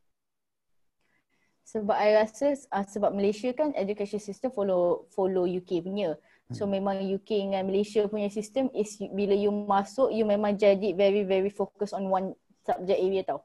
sebab 1.66 1.99
I 1.99 2.22
rasa 2.22 2.55
uh, 2.70 2.87
sebab 2.87 3.11
Malaysia 3.11 3.51
kan 3.51 3.75
education 3.75 4.22
system 4.22 4.55
follow 4.55 5.11
follow 5.11 5.51
UK 5.51 5.83
punya 5.83 6.14
so 6.55 6.62
memang 6.62 7.03
UK 7.03 7.51
dengan 7.51 7.66
Malaysia 7.66 8.07
punya 8.07 8.31
system 8.31 8.70
is 8.70 8.94
bila 9.11 9.35
you 9.35 9.51
masuk 9.51 10.14
you 10.14 10.22
memang 10.22 10.55
jadi 10.55 10.94
very 10.94 11.27
very 11.27 11.51
focus 11.51 11.90
on 11.90 12.07
one 12.07 12.38
subject 12.62 13.03
area 13.03 13.27
tau 13.27 13.42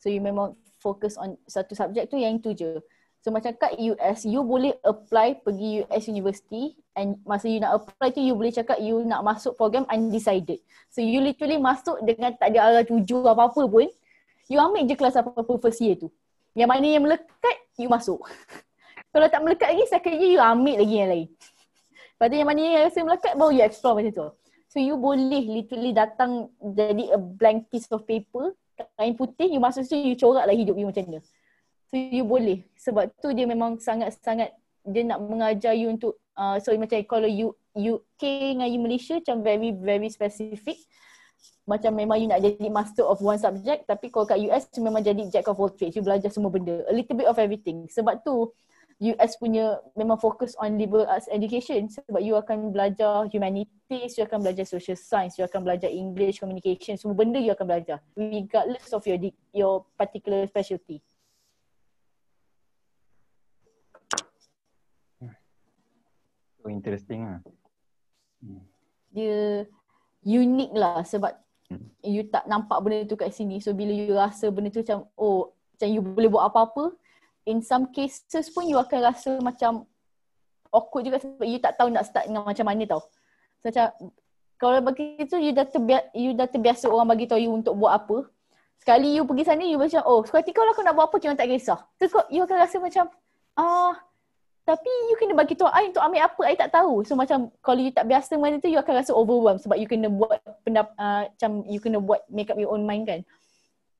so 0.00 0.08
you 0.08 0.24
memang 0.24 0.56
fokus 0.84 1.16
on 1.16 1.40
satu 1.48 1.72
subjek 1.72 2.12
tu 2.12 2.20
yang 2.20 2.36
itu 2.36 2.52
je 2.52 2.76
so 3.24 3.32
macam 3.32 3.56
kat 3.56 3.72
US 3.80 4.28
you 4.28 4.44
boleh 4.44 4.76
apply 4.84 5.40
pergi 5.40 5.88
US 5.88 6.04
University 6.12 6.76
and 6.92 7.16
masa 7.24 7.48
you 7.48 7.56
nak 7.64 7.80
apply 7.80 8.12
tu 8.12 8.20
you 8.20 8.36
boleh 8.36 8.52
cakap 8.52 8.76
you 8.84 9.00
nak 9.08 9.24
masuk 9.24 9.56
program 9.56 9.88
undecided 9.88 10.60
so 10.92 11.00
you 11.00 11.24
literally 11.24 11.56
masuk 11.56 11.96
dengan 12.04 12.36
tak 12.36 12.52
ada 12.52 12.60
arah 12.68 12.84
tuju 12.84 13.24
apa-apa 13.24 13.64
pun 13.64 13.88
you 14.52 14.60
ambil 14.60 14.84
je 14.84 14.92
kelas 14.92 15.16
apa-apa 15.16 15.56
first 15.56 15.80
year 15.80 15.96
tu 15.96 16.12
yang 16.54 16.70
mana 16.70 16.86
yang 16.86 17.02
melekat, 17.02 17.56
you 17.74 17.90
masuk. 17.90 18.22
Kalau 19.12 19.26
tak 19.26 19.42
melekat 19.42 19.74
lagi, 19.74 19.84
second 19.90 20.16
year 20.22 20.38
you 20.38 20.42
ambil 20.42 20.78
lagi 20.78 20.94
yang 20.94 21.10
lain. 21.10 21.28
Lepas 22.14 22.26
tu 22.30 22.36
yang 22.38 22.48
mana 22.48 22.60
yang 22.62 22.82
rasa 22.86 22.98
melekat, 23.02 23.32
baru 23.34 23.50
you 23.50 23.62
explore 23.66 23.94
macam 23.98 24.14
tu. 24.14 24.28
So 24.70 24.78
you 24.78 24.94
boleh 24.98 25.42
literally 25.50 25.90
datang 25.94 26.50
jadi 26.62 27.14
a 27.14 27.18
blank 27.18 27.70
piece 27.74 27.90
of 27.90 28.06
paper, 28.06 28.54
kain 28.74 29.14
putih, 29.14 29.48
you 29.50 29.62
masuk 29.62 29.86
situ, 29.86 30.14
you 30.14 30.16
corak 30.18 30.44
lah 30.44 30.54
hidup 30.54 30.74
you 30.74 30.86
macam 30.90 31.06
mana. 31.06 31.20
So 31.90 31.94
you 31.94 32.24
boleh. 32.26 32.66
Sebab 32.78 33.14
tu 33.22 33.30
dia 33.30 33.46
memang 33.46 33.78
sangat-sangat, 33.78 34.50
dia 34.84 35.02
nak 35.06 35.22
mengajar 35.22 35.72
you 35.72 35.94
untuk, 35.94 36.18
uh, 36.34 36.58
so 36.58 36.74
macam 36.74 36.98
kalau 37.06 37.30
you 37.30 37.54
UK 37.74 38.54
dengan 38.54 38.70
you 38.70 38.78
Malaysia 38.78 39.18
macam 39.18 39.42
very 39.42 39.74
very 39.74 40.06
specific 40.06 40.78
macam 41.64 41.96
memang 41.96 42.20
you 42.20 42.28
nak 42.28 42.44
jadi 42.44 42.68
master 42.70 43.02
of 43.02 43.18
one 43.24 43.40
subject 43.40 43.88
tapi 43.88 44.12
kalau 44.12 44.28
kat 44.28 44.38
US 44.46 44.68
memang 44.78 45.00
jadi 45.00 45.26
jack 45.32 45.48
of 45.48 45.58
all 45.58 45.72
trades 45.72 45.96
you 45.96 46.04
belajar 46.04 46.28
semua 46.30 46.52
benda 46.52 46.84
a 46.86 46.94
little 46.94 47.16
bit 47.16 47.26
of 47.26 47.36
everything 47.40 47.88
sebab 47.90 48.20
tu 48.22 48.52
US 49.02 49.34
punya 49.38 49.82
memang 49.98 50.18
fokus 50.18 50.54
on 50.58 50.78
liberal 50.78 51.06
arts 51.10 51.26
education 51.26 51.90
sebab 51.90 52.22
you 52.22 52.38
akan 52.38 52.70
belajar 52.70 53.26
humanities 53.26 54.14
you 54.14 54.22
akan 54.22 54.38
belajar 54.42 54.62
social 54.62 54.94
science 54.94 55.34
you 55.34 55.44
akan 55.44 55.66
belajar 55.66 55.90
English 55.90 56.38
communication 56.38 56.94
semua 56.94 57.18
benda 57.18 57.42
you 57.42 57.50
akan 57.50 57.66
belajar 57.66 57.98
regardless 58.14 58.94
of 58.94 59.02
your 59.04 59.18
your 59.50 59.82
particular 59.98 60.46
specialty 60.46 61.02
So 66.64 66.72
interesting 66.72 67.28
lah. 67.28 67.40
dia 69.12 69.68
unik 70.24 70.72
lah 70.72 71.04
sebab 71.04 71.44
Hmm. 71.64 71.88
you 72.04 72.28
tak 72.28 72.44
nampak 72.44 72.76
benda 72.84 73.08
tu 73.08 73.16
kat 73.16 73.32
sini 73.32 73.56
so 73.56 73.72
bila 73.72 73.88
you 73.88 74.12
rasa 74.12 74.52
benda 74.52 74.68
tu 74.68 74.84
macam 74.84 75.08
oh 75.16 75.48
macam 75.72 75.88
you 75.88 76.04
boleh 76.04 76.28
buat 76.28 76.52
apa-apa 76.52 76.92
in 77.44 77.60
some 77.60 77.92
cases 77.92 78.48
pun 78.52 78.68
you 78.68 78.80
akan 78.80 79.12
rasa 79.12 79.36
macam 79.40 79.84
awkward 80.74 81.06
juga 81.06 81.22
sebab 81.22 81.46
you 81.46 81.60
tak 81.62 81.78
tahu 81.78 81.88
nak 81.92 82.04
start 82.08 82.26
dengan 82.26 82.42
macam 82.42 82.66
mana 82.66 82.82
tau. 82.88 83.02
So 83.62 83.70
macam 83.70 83.86
kalau 84.58 84.78
bagi 84.80 85.22
tu 85.28 85.36
you 85.38 85.52
dah 85.54 85.66
terbiasa, 85.68 86.08
you 86.16 86.32
dah 86.34 86.48
terbiasa 86.50 86.88
orang 86.90 87.14
bagi 87.14 87.30
tahu 87.30 87.40
you 87.40 87.52
untuk 87.52 87.78
buat 87.78 87.94
apa. 87.94 88.26
Sekali 88.80 89.14
you 89.14 89.22
pergi 89.22 89.44
sana 89.46 89.62
you 89.62 89.78
macam 89.78 90.02
oh 90.04 90.26
seketika 90.26 90.60
kalau 90.60 90.72
aku 90.74 90.82
nak 90.82 90.94
buat 90.98 91.06
apa? 91.12 91.16
Jangan 91.22 91.36
tak 91.38 91.48
kisah. 91.52 91.78
So 92.00 92.26
you 92.32 92.42
akan 92.42 92.56
rasa 92.58 92.76
macam 92.82 93.04
ah 93.54 93.94
tapi 94.64 94.88
you 95.12 95.16
kena 95.20 95.36
bagi 95.36 95.52
tahu 95.60 95.68
I 95.68 95.92
untuk 95.92 96.00
ambil 96.00 96.24
apa? 96.24 96.40
I 96.48 96.56
tak 96.56 96.72
tahu. 96.72 97.04
So 97.04 97.12
macam 97.14 97.52
kalau 97.60 97.84
you 97.84 97.92
tak 97.92 98.08
biasa 98.08 98.40
mana 98.40 98.56
tu 98.58 98.72
you 98.72 98.80
akan 98.80 98.94
rasa 98.96 99.12
overwhelmed 99.12 99.60
sebab 99.60 99.76
you 99.76 99.84
kena 99.84 100.08
buat 100.08 100.40
pendap 100.64 100.96
uh, 100.96 101.28
macam 101.28 101.50
you 101.68 101.78
kena 101.78 102.00
buat 102.00 102.24
make 102.32 102.48
up 102.48 102.56
your 102.56 102.72
own 102.72 102.88
mind 102.88 103.04
kan. 103.04 103.20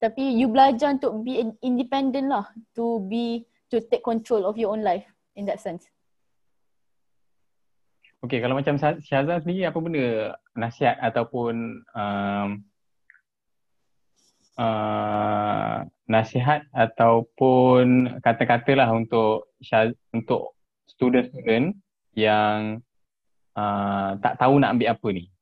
Tapi 0.04 0.36
you 0.36 0.52
belajar 0.52 0.92
untuk 0.92 1.24
be 1.24 1.40
independent 1.64 2.28
lah 2.28 2.44
to 2.76 3.00
be 3.08 3.48
to 3.72 3.80
take 3.88 4.04
control 4.04 4.44
of 4.44 4.60
your 4.60 4.76
own 4.76 4.84
life 4.84 5.08
in 5.32 5.48
that 5.48 5.56
sense. 5.56 5.88
Okay, 8.20 8.44
kalau 8.44 8.56
macam 8.56 8.76
Syazan 8.76 9.40
sendiri 9.40 9.64
apa 9.64 9.80
benda 9.80 10.36
nasihat 10.56 10.96
ataupun 11.00 11.84
um, 11.96 12.48
uh, 14.60 15.84
nasihat 16.04 16.68
ataupun 16.72 18.16
kata-kata 18.20 18.76
lah 18.76 18.88
untuk 18.92 19.52
Syaz, 19.60 19.96
untuk 20.12 20.56
student-student 20.88 21.76
yang 22.16 22.84
uh, 23.56 24.16
tak 24.20 24.36
tahu 24.36 24.60
nak 24.60 24.76
ambil 24.76 24.92
apa 24.92 25.08
ni? 25.16 25.33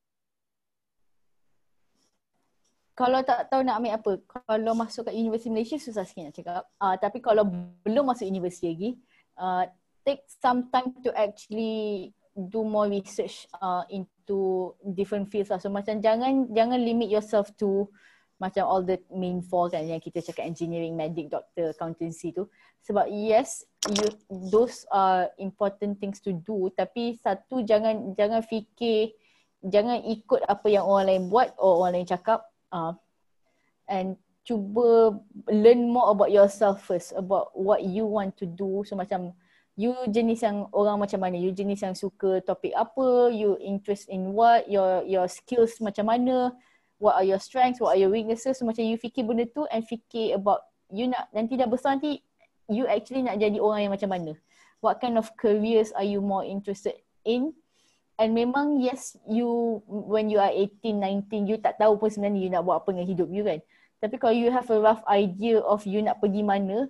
Kalau 3.02 3.18
tak 3.26 3.50
tahu 3.50 3.66
nak 3.66 3.82
ambil 3.82 3.98
apa, 3.98 4.12
kalau 4.46 4.72
masuk 4.78 5.10
kat 5.10 5.18
Universiti 5.18 5.50
Malaysia 5.50 5.74
susah 5.74 6.06
sikit 6.06 6.30
nak 6.30 6.36
cakap. 6.38 6.62
Uh, 6.78 6.94
tapi 7.02 7.18
kalau 7.18 7.42
belum 7.82 8.06
masuk 8.06 8.30
universiti 8.30 8.70
lagi, 8.70 8.90
uh, 9.42 9.66
take 10.06 10.22
some 10.30 10.70
time 10.70 10.94
to 11.02 11.10
actually 11.18 12.14
do 12.38 12.62
more 12.62 12.86
research 12.86 13.50
uh, 13.58 13.82
into 13.90 14.70
different 14.94 15.34
fields 15.34 15.50
lah. 15.50 15.58
So 15.58 15.66
macam 15.66 15.98
jangan 15.98 16.54
jangan 16.54 16.78
limit 16.78 17.10
yourself 17.10 17.50
to 17.58 17.90
macam 18.38 18.70
all 18.70 18.82
the 18.86 19.02
main 19.10 19.42
four 19.42 19.66
kan 19.66 19.82
yang 19.82 19.98
kita 19.98 20.22
cakap 20.22 20.46
engineering, 20.46 20.94
medic, 20.94 21.26
doctor, 21.26 21.74
accountancy 21.74 22.30
tu. 22.30 22.46
Sebab 22.86 23.10
yes, 23.10 23.66
you, 23.90 24.06
those 24.30 24.86
are 24.94 25.26
important 25.42 25.98
things 25.98 26.22
to 26.22 26.38
do 26.38 26.70
tapi 26.78 27.18
satu 27.18 27.66
jangan 27.66 28.14
jangan 28.14 28.46
fikir 28.46 29.14
jangan 29.62 30.02
ikut 30.02 30.42
apa 30.46 30.66
yang 30.70 30.86
orang 30.86 31.06
lain 31.06 31.22
buat 31.30 31.54
atau 31.54 31.82
orang 31.82 32.02
lain 32.02 32.08
cakap 32.10 32.51
uh, 32.72 32.92
and 33.86 34.18
cuba 34.42 35.14
learn 35.46 35.86
more 35.86 36.10
about 36.10 36.34
yourself 36.34 36.82
first 36.82 37.14
about 37.14 37.54
what 37.54 37.86
you 37.86 38.02
want 38.02 38.34
to 38.34 38.48
do 38.48 38.82
so 38.82 38.98
macam 38.98 39.30
you 39.78 39.94
jenis 40.10 40.42
yang 40.42 40.66
orang 40.74 40.98
macam 40.98 41.22
mana 41.22 41.38
you 41.38 41.54
jenis 41.54 41.80
yang 41.80 41.94
suka 41.94 42.42
topik 42.42 42.74
apa 42.74 43.30
you 43.30 43.54
interest 43.62 44.10
in 44.10 44.34
what 44.34 44.66
your 44.66 45.06
your 45.06 45.30
skills 45.30 45.78
macam 45.78 46.10
mana 46.10 46.50
what 47.02 47.18
are 47.18 47.26
your 47.26 47.42
strengths, 47.42 47.82
what 47.82 47.98
are 47.98 48.00
your 48.00 48.14
weaknesses. 48.14 48.62
So 48.62 48.62
macam 48.62 48.86
you 48.86 48.94
fikir 48.94 49.26
benda 49.26 49.50
tu 49.50 49.66
and 49.74 49.82
fikir 49.82 50.38
about 50.38 50.62
you 50.86 51.10
nak 51.10 51.26
nanti 51.34 51.58
dah 51.58 51.66
besar 51.66 51.98
nanti 51.98 52.22
you 52.70 52.86
actually 52.86 53.26
nak 53.26 53.42
jadi 53.42 53.58
orang 53.58 53.90
yang 53.90 53.92
macam 53.92 54.14
mana. 54.14 54.38
What 54.78 55.02
kind 55.02 55.18
of 55.18 55.34
careers 55.34 55.90
are 55.98 56.06
you 56.06 56.22
more 56.22 56.46
interested 56.46 56.94
in? 57.26 57.58
And 58.22 58.38
memang 58.38 58.78
yes 58.78 59.18
you 59.26 59.82
when 59.90 60.30
you 60.30 60.38
are 60.38 60.54
18, 60.54 60.78
19 61.26 61.50
you 61.50 61.58
tak 61.58 61.74
tahu 61.82 61.98
pun 61.98 62.06
sebenarnya 62.06 62.38
you 62.38 62.50
nak 62.54 62.62
buat 62.62 62.86
apa 62.86 62.94
dengan 62.94 63.10
hidup 63.10 63.28
you 63.34 63.42
kan. 63.42 63.58
Tapi 63.98 64.14
kalau 64.14 64.30
you 64.30 64.46
have 64.54 64.70
a 64.70 64.78
rough 64.78 65.02
idea 65.10 65.58
of 65.58 65.82
you 65.82 65.98
nak 66.06 66.22
pergi 66.22 66.46
mana, 66.46 66.86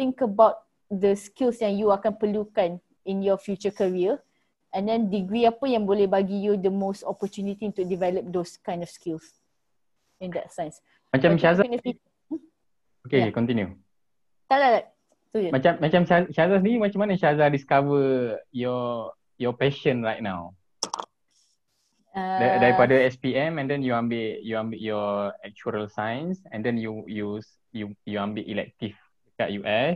think 0.00 0.24
about 0.24 0.64
the 0.88 1.12
skills 1.12 1.60
yang 1.60 1.76
you 1.76 1.92
akan 1.92 2.16
perlukan 2.16 2.80
in 3.04 3.20
your 3.20 3.36
future 3.36 3.72
career 3.72 4.16
and 4.72 4.88
then 4.88 5.12
degree 5.12 5.44
apa 5.44 5.68
yang 5.68 5.84
boleh 5.84 6.08
bagi 6.08 6.40
you 6.40 6.56
the 6.56 6.72
most 6.72 7.04
opportunity 7.04 7.68
to 7.68 7.84
develop 7.84 8.24
those 8.32 8.56
kind 8.64 8.80
of 8.80 8.88
skills 8.88 9.36
in 10.16 10.32
that 10.32 10.48
sense. 10.48 10.80
Macam 11.12 11.36
Syazah. 11.36 11.68
Okay, 13.04 13.28
yeah. 13.28 13.32
continue. 13.36 13.68
Tak, 14.48 14.58
tak, 14.64 14.70
tak. 14.80 14.84
Macam 15.52 15.72
macam 15.76 16.00
Syazah 16.08 16.58
sendiri 16.58 16.80
macam 16.80 17.04
mana 17.04 17.20
Syazah 17.20 17.52
discover 17.52 18.36
your 18.48 19.12
your 19.36 19.52
passion 19.52 20.00
right 20.00 20.24
now? 20.24 20.56
Uh, 22.10 22.58
daripada 22.58 22.98
SPM 23.06 23.62
and 23.62 23.70
then 23.70 23.86
you 23.86 23.94
ambil 23.94 24.34
you 24.42 24.58
ambil 24.58 24.82
your 24.82 25.30
actuarial 25.46 25.86
science 25.86 26.42
and 26.50 26.66
then 26.66 26.74
you 26.74 27.06
use 27.06 27.46
you 27.70 27.94
you 28.02 28.18
ambil 28.18 28.42
elective 28.50 28.98
dekat 29.30 29.62
US 29.62 29.94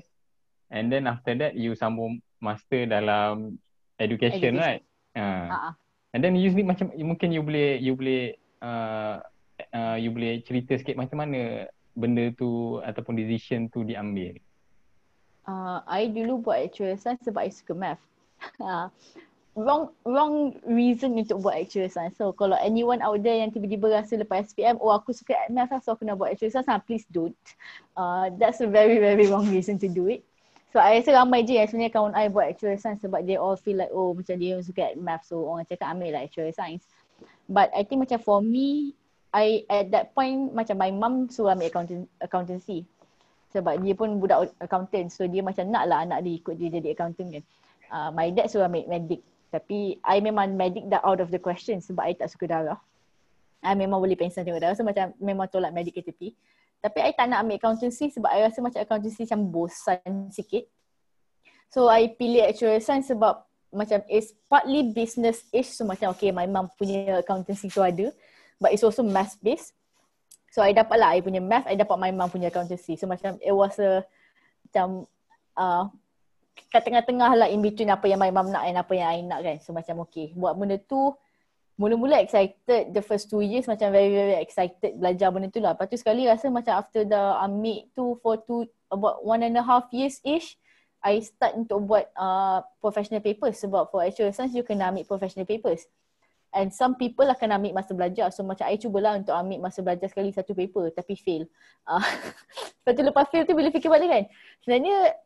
and 0.71 0.95
then 0.95 1.11
after 1.11 1.35
that 1.35 1.59
you 1.59 1.75
sambung 1.75 2.23
master 2.39 2.87
dalam 2.87 3.59
education, 3.99 4.55
education. 4.55 4.63
right? 4.63 4.83
Uh. 5.19 5.51
Uh-huh. 5.51 5.73
And 6.15 6.23
then 6.23 6.39
usually 6.39 6.63
macam 6.63 6.95
mungkin 6.95 7.35
you 7.35 7.43
boleh 7.43 7.83
you 7.83 7.99
boleh 7.99 8.39
uh, 8.63 9.19
uh, 9.75 9.97
you 9.99 10.15
boleh 10.15 10.39
cerita 10.47 10.79
sikit 10.79 10.95
macam 10.95 11.19
mana 11.27 11.67
benda 11.99 12.31
tu 12.39 12.79
ataupun 12.83 13.19
decision 13.19 13.67
tu 13.71 13.83
diambil? 13.83 14.39
Uh, 15.51 15.83
I 15.91 16.09
dulu 16.09 16.47
buat 16.47 16.71
actual 16.71 16.95
science 16.95 17.27
sebab 17.27 17.43
I 17.43 17.51
suka 17.51 17.75
math. 17.75 18.03
Uh, 18.63 18.87
wrong 19.55 19.95
wrong 20.03 20.51
reason 20.67 21.15
untuk 21.15 21.47
buat 21.47 21.55
actual 21.55 21.87
science. 21.87 22.19
So 22.19 22.35
kalau 22.35 22.59
anyone 22.59 22.99
out 22.99 23.23
there 23.23 23.39
yang 23.39 23.55
tiba-tiba 23.55 23.87
rasa 24.03 24.19
lepas 24.19 24.51
SPM, 24.51 24.83
oh 24.83 24.91
aku 24.91 25.15
suka 25.15 25.39
math 25.51 25.71
lah 25.71 25.79
so 25.79 25.95
aku 25.95 26.03
nak 26.03 26.19
buat 26.19 26.35
actual 26.35 26.51
science, 26.51 26.67
nah, 26.67 26.83
please 26.83 27.07
don't. 27.07 27.39
Uh, 27.95 28.35
that's 28.35 28.59
a 28.59 28.69
very 28.69 28.99
very 28.99 29.31
wrong 29.31 29.47
reason 29.47 29.79
to 29.79 29.87
do 29.87 30.11
it. 30.11 30.27
So 30.75 30.83
I 30.83 30.99
rasa 30.99 31.15
ramai 31.15 31.47
je 31.47 31.55
yang 31.55 31.71
sebenarnya 31.71 31.95
kawan 31.95 32.19
I 32.19 32.27
buat 32.35 32.51
actual 32.51 32.75
science 32.83 33.07
sebab 33.07 33.23
they 33.31 33.39
all 33.39 33.55
feel 33.55 33.79
like 33.79 33.95
oh 33.95 34.11
macam 34.11 34.43
dia 34.43 34.59
suka 34.59 34.99
math 34.99 35.31
so 35.31 35.47
orang 35.47 35.71
cakap 35.71 35.95
ambil 35.95 36.19
lah 36.19 36.27
actual 36.27 36.51
science. 36.51 36.83
But 37.47 37.71
I 37.71 37.87
think 37.87 38.03
macam 38.03 38.19
for 38.19 38.43
me, 38.43 38.99
I 39.31 39.63
at 39.71 39.95
that 39.95 40.19
point 40.19 40.51
macam 40.51 40.83
my 40.83 40.91
mum 40.91 41.31
suruh 41.31 41.55
ambil 41.55 41.71
accountancy 42.19 42.83
sebab 43.55 43.87
dia 43.87 43.95
pun 43.95 44.19
budak 44.19 44.51
accountant 44.59 45.15
so 45.15 45.31
dia 45.31 45.47
macam 45.47 45.71
nak 45.71 45.87
lah 45.87 46.03
anak 46.03 46.27
dia 46.27 46.43
ikut 46.43 46.59
dia 46.59 46.75
jadi 46.75 46.91
accountant 46.91 47.39
kan. 47.39 47.45
Uh, 47.95 48.11
my 48.11 48.35
dad 48.35 48.51
suruh 48.51 48.67
ambil 48.67 48.83
medic 48.91 49.23
tapi 49.55 50.03
I 50.03 50.19
memang 50.19 50.59
medic 50.59 50.91
dah 50.91 50.99
out 51.07 51.23
of 51.23 51.31
the 51.31 51.39
question 51.39 51.79
sebab 51.79 52.03
I 52.03 52.19
tak 52.19 52.27
suka 52.35 52.51
darah. 52.51 52.83
I 53.63 53.79
memang 53.79 54.03
boleh 54.03 54.19
pensan 54.19 54.43
tengok 54.43 54.59
darah 54.59 54.75
so 54.75 54.83
macam 54.83 55.15
memang 55.23 55.47
tolak 55.47 55.71
medic 55.71 55.95
ke 55.95 56.03
tepi. 56.03 56.35
Tapi 56.83 56.99
I 56.99 57.15
tak 57.15 57.31
nak 57.31 57.47
ambil 57.47 57.63
accountancy 57.63 58.11
sebab 58.11 58.29
I 58.35 58.51
rasa 58.51 58.59
macam 58.59 58.83
accountancy 58.83 59.23
macam 59.31 59.47
bosan 59.55 60.35
sikit. 60.35 60.67
So 61.71 61.87
I 61.87 62.11
pilih 62.19 62.43
actual 62.43 62.83
science 62.83 63.15
sebab 63.15 63.47
macam 63.71 64.03
it's 64.11 64.35
partly 64.51 64.91
business-ish 64.91 65.75
so 65.75 65.87
macam 65.87 66.11
okay 66.15 66.35
my 66.35 66.47
mum 66.47 66.71
punya 66.79 67.19
accountancy 67.23 67.67
tu 67.67 67.83
ada 67.83 68.11
but 68.59 68.75
it's 68.75 68.83
also 68.83 69.07
math 69.07 69.39
based. 69.39 69.71
So 70.51 70.63
I 70.63 70.75
dapat 70.75 70.99
lah 70.99 71.15
I 71.15 71.23
punya 71.23 71.43
math, 71.43 71.67
I 71.67 71.79
dapat 71.79 71.99
my 71.99 72.11
mum 72.11 72.31
punya 72.31 72.51
accountancy. 72.51 72.95
So 72.99 73.07
macam 73.07 73.39
it 73.39 73.55
was 73.55 73.75
a 73.79 74.03
macam 74.67 75.07
uh, 75.59 75.91
kat 76.71 76.83
tengah-tengah 76.87 77.31
lah 77.39 77.49
in 77.51 77.63
between 77.63 77.91
apa 77.91 78.07
yang 78.07 78.19
my 78.19 78.31
mum 78.31 78.51
nak 78.51 78.67
dan 78.67 78.79
apa 78.79 78.93
yang 78.95 79.09
I 79.11 79.23
nak 79.23 79.41
kan. 79.43 79.57
So 79.63 79.71
macam 79.71 80.03
okay, 80.07 80.35
buat 80.35 80.55
benda 80.59 80.79
tu 80.79 81.15
mula-mula 81.75 82.23
excited 82.23 82.95
the 82.95 83.03
first 83.03 83.27
two 83.27 83.43
years 83.43 83.67
macam 83.67 83.91
very 83.91 84.15
very 84.15 84.39
excited 84.39 84.95
belajar 84.95 85.35
benda 85.35 85.51
tu 85.51 85.59
lah. 85.59 85.75
Lepas 85.75 85.91
tu 85.91 85.99
sekali 85.99 86.27
rasa 86.27 86.51
macam 86.51 86.79
after 86.79 87.03
the 87.03 87.23
ambil 87.43 87.79
tu 87.95 88.15
for 88.23 88.39
two 88.43 88.67
about 88.95 89.23
one 89.27 89.43
and 89.43 89.59
a 89.59 89.65
half 89.65 89.91
years 89.91 90.23
ish, 90.23 90.55
I 91.03 91.19
start 91.21 91.59
untuk 91.59 91.83
buat 91.91 92.07
uh, 92.15 92.63
professional 92.79 93.21
papers. 93.21 93.59
Sebab 93.59 93.91
for 93.91 94.07
actual 94.07 94.31
science 94.31 94.55
you 94.55 94.63
kena 94.63 94.95
ambil 94.95 95.07
professional 95.07 95.47
papers. 95.47 95.87
And 96.55 96.71
some 96.71 96.95
people 96.95 97.27
akan 97.27 97.59
ambil 97.59 97.75
masa 97.75 97.91
belajar. 97.99 98.31
So 98.31 98.47
macam 98.47 98.71
I 98.71 98.79
cubalah 98.79 99.19
untuk 99.19 99.35
ambil 99.35 99.59
masa 99.59 99.83
belajar 99.83 100.07
sekali 100.07 100.31
satu 100.31 100.55
paper 100.55 100.95
tapi 100.95 101.19
fail. 101.19 101.51
Uh, 101.83 101.99
lepas 102.87 102.93
tu 102.95 103.03
lepas 103.03 103.25
fail 103.27 103.43
tu 103.43 103.59
bila 103.59 103.75
fikir 103.75 103.91
balik 103.91 104.07
kan? 104.07 104.25
Sebenarnya 104.63 105.19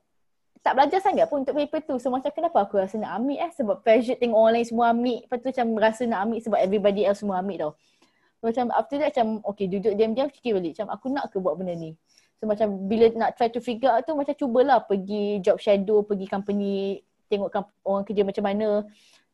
tak 0.62 0.72
belajar 0.74 0.98
sangat 1.00 1.26
pun 1.30 1.46
untuk 1.46 1.54
paper 1.54 1.80
tu. 1.84 1.94
So 2.02 2.10
macam 2.10 2.30
kenapa 2.34 2.66
aku 2.66 2.80
rasa 2.80 2.98
nak 2.98 3.22
ambil 3.22 3.38
eh? 3.38 3.50
Sebab 3.54 3.76
pressure 3.82 4.18
tengok 4.18 4.38
orang 4.38 4.54
lain 4.58 4.66
semua 4.66 4.86
ambil. 4.90 5.18
Lepas 5.24 5.36
tu 5.38 5.46
macam 5.50 5.66
rasa 5.78 6.02
nak 6.04 6.20
ambil 6.26 6.38
sebab 6.42 6.58
everybody 6.58 7.02
else 7.06 7.20
semua 7.22 7.40
ambil 7.40 7.56
tau. 7.58 7.72
So, 8.38 8.54
macam 8.54 8.70
after 8.70 9.02
that 9.02 9.10
macam 9.18 9.42
okay 9.42 9.66
duduk 9.66 9.98
diam-diam 9.98 10.30
fikir 10.30 10.54
balik 10.54 10.78
macam 10.78 10.88
aku 10.94 11.06
nak 11.10 11.26
ke 11.34 11.42
buat 11.42 11.58
benda 11.58 11.74
ni? 11.74 11.98
So 12.38 12.46
macam 12.46 12.86
bila 12.86 13.10
nak 13.18 13.34
try 13.34 13.50
to 13.50 13.58
figure 13.58 13.90
out 13.90 14.06
tu 14.06 14.14
macam 14.14 14.30
cubalah 14.38 14.78
pergi 14.86 15.42
job 15.42 15.58
shadow 15.58 16.06
pergi 16.06 16.30
company 16.30 17.02
tengok 17.26 17.50
orang 17.82 18.06
kerja 18.06 18.22
macam 18.22 18.44
mana. 18.46 18.86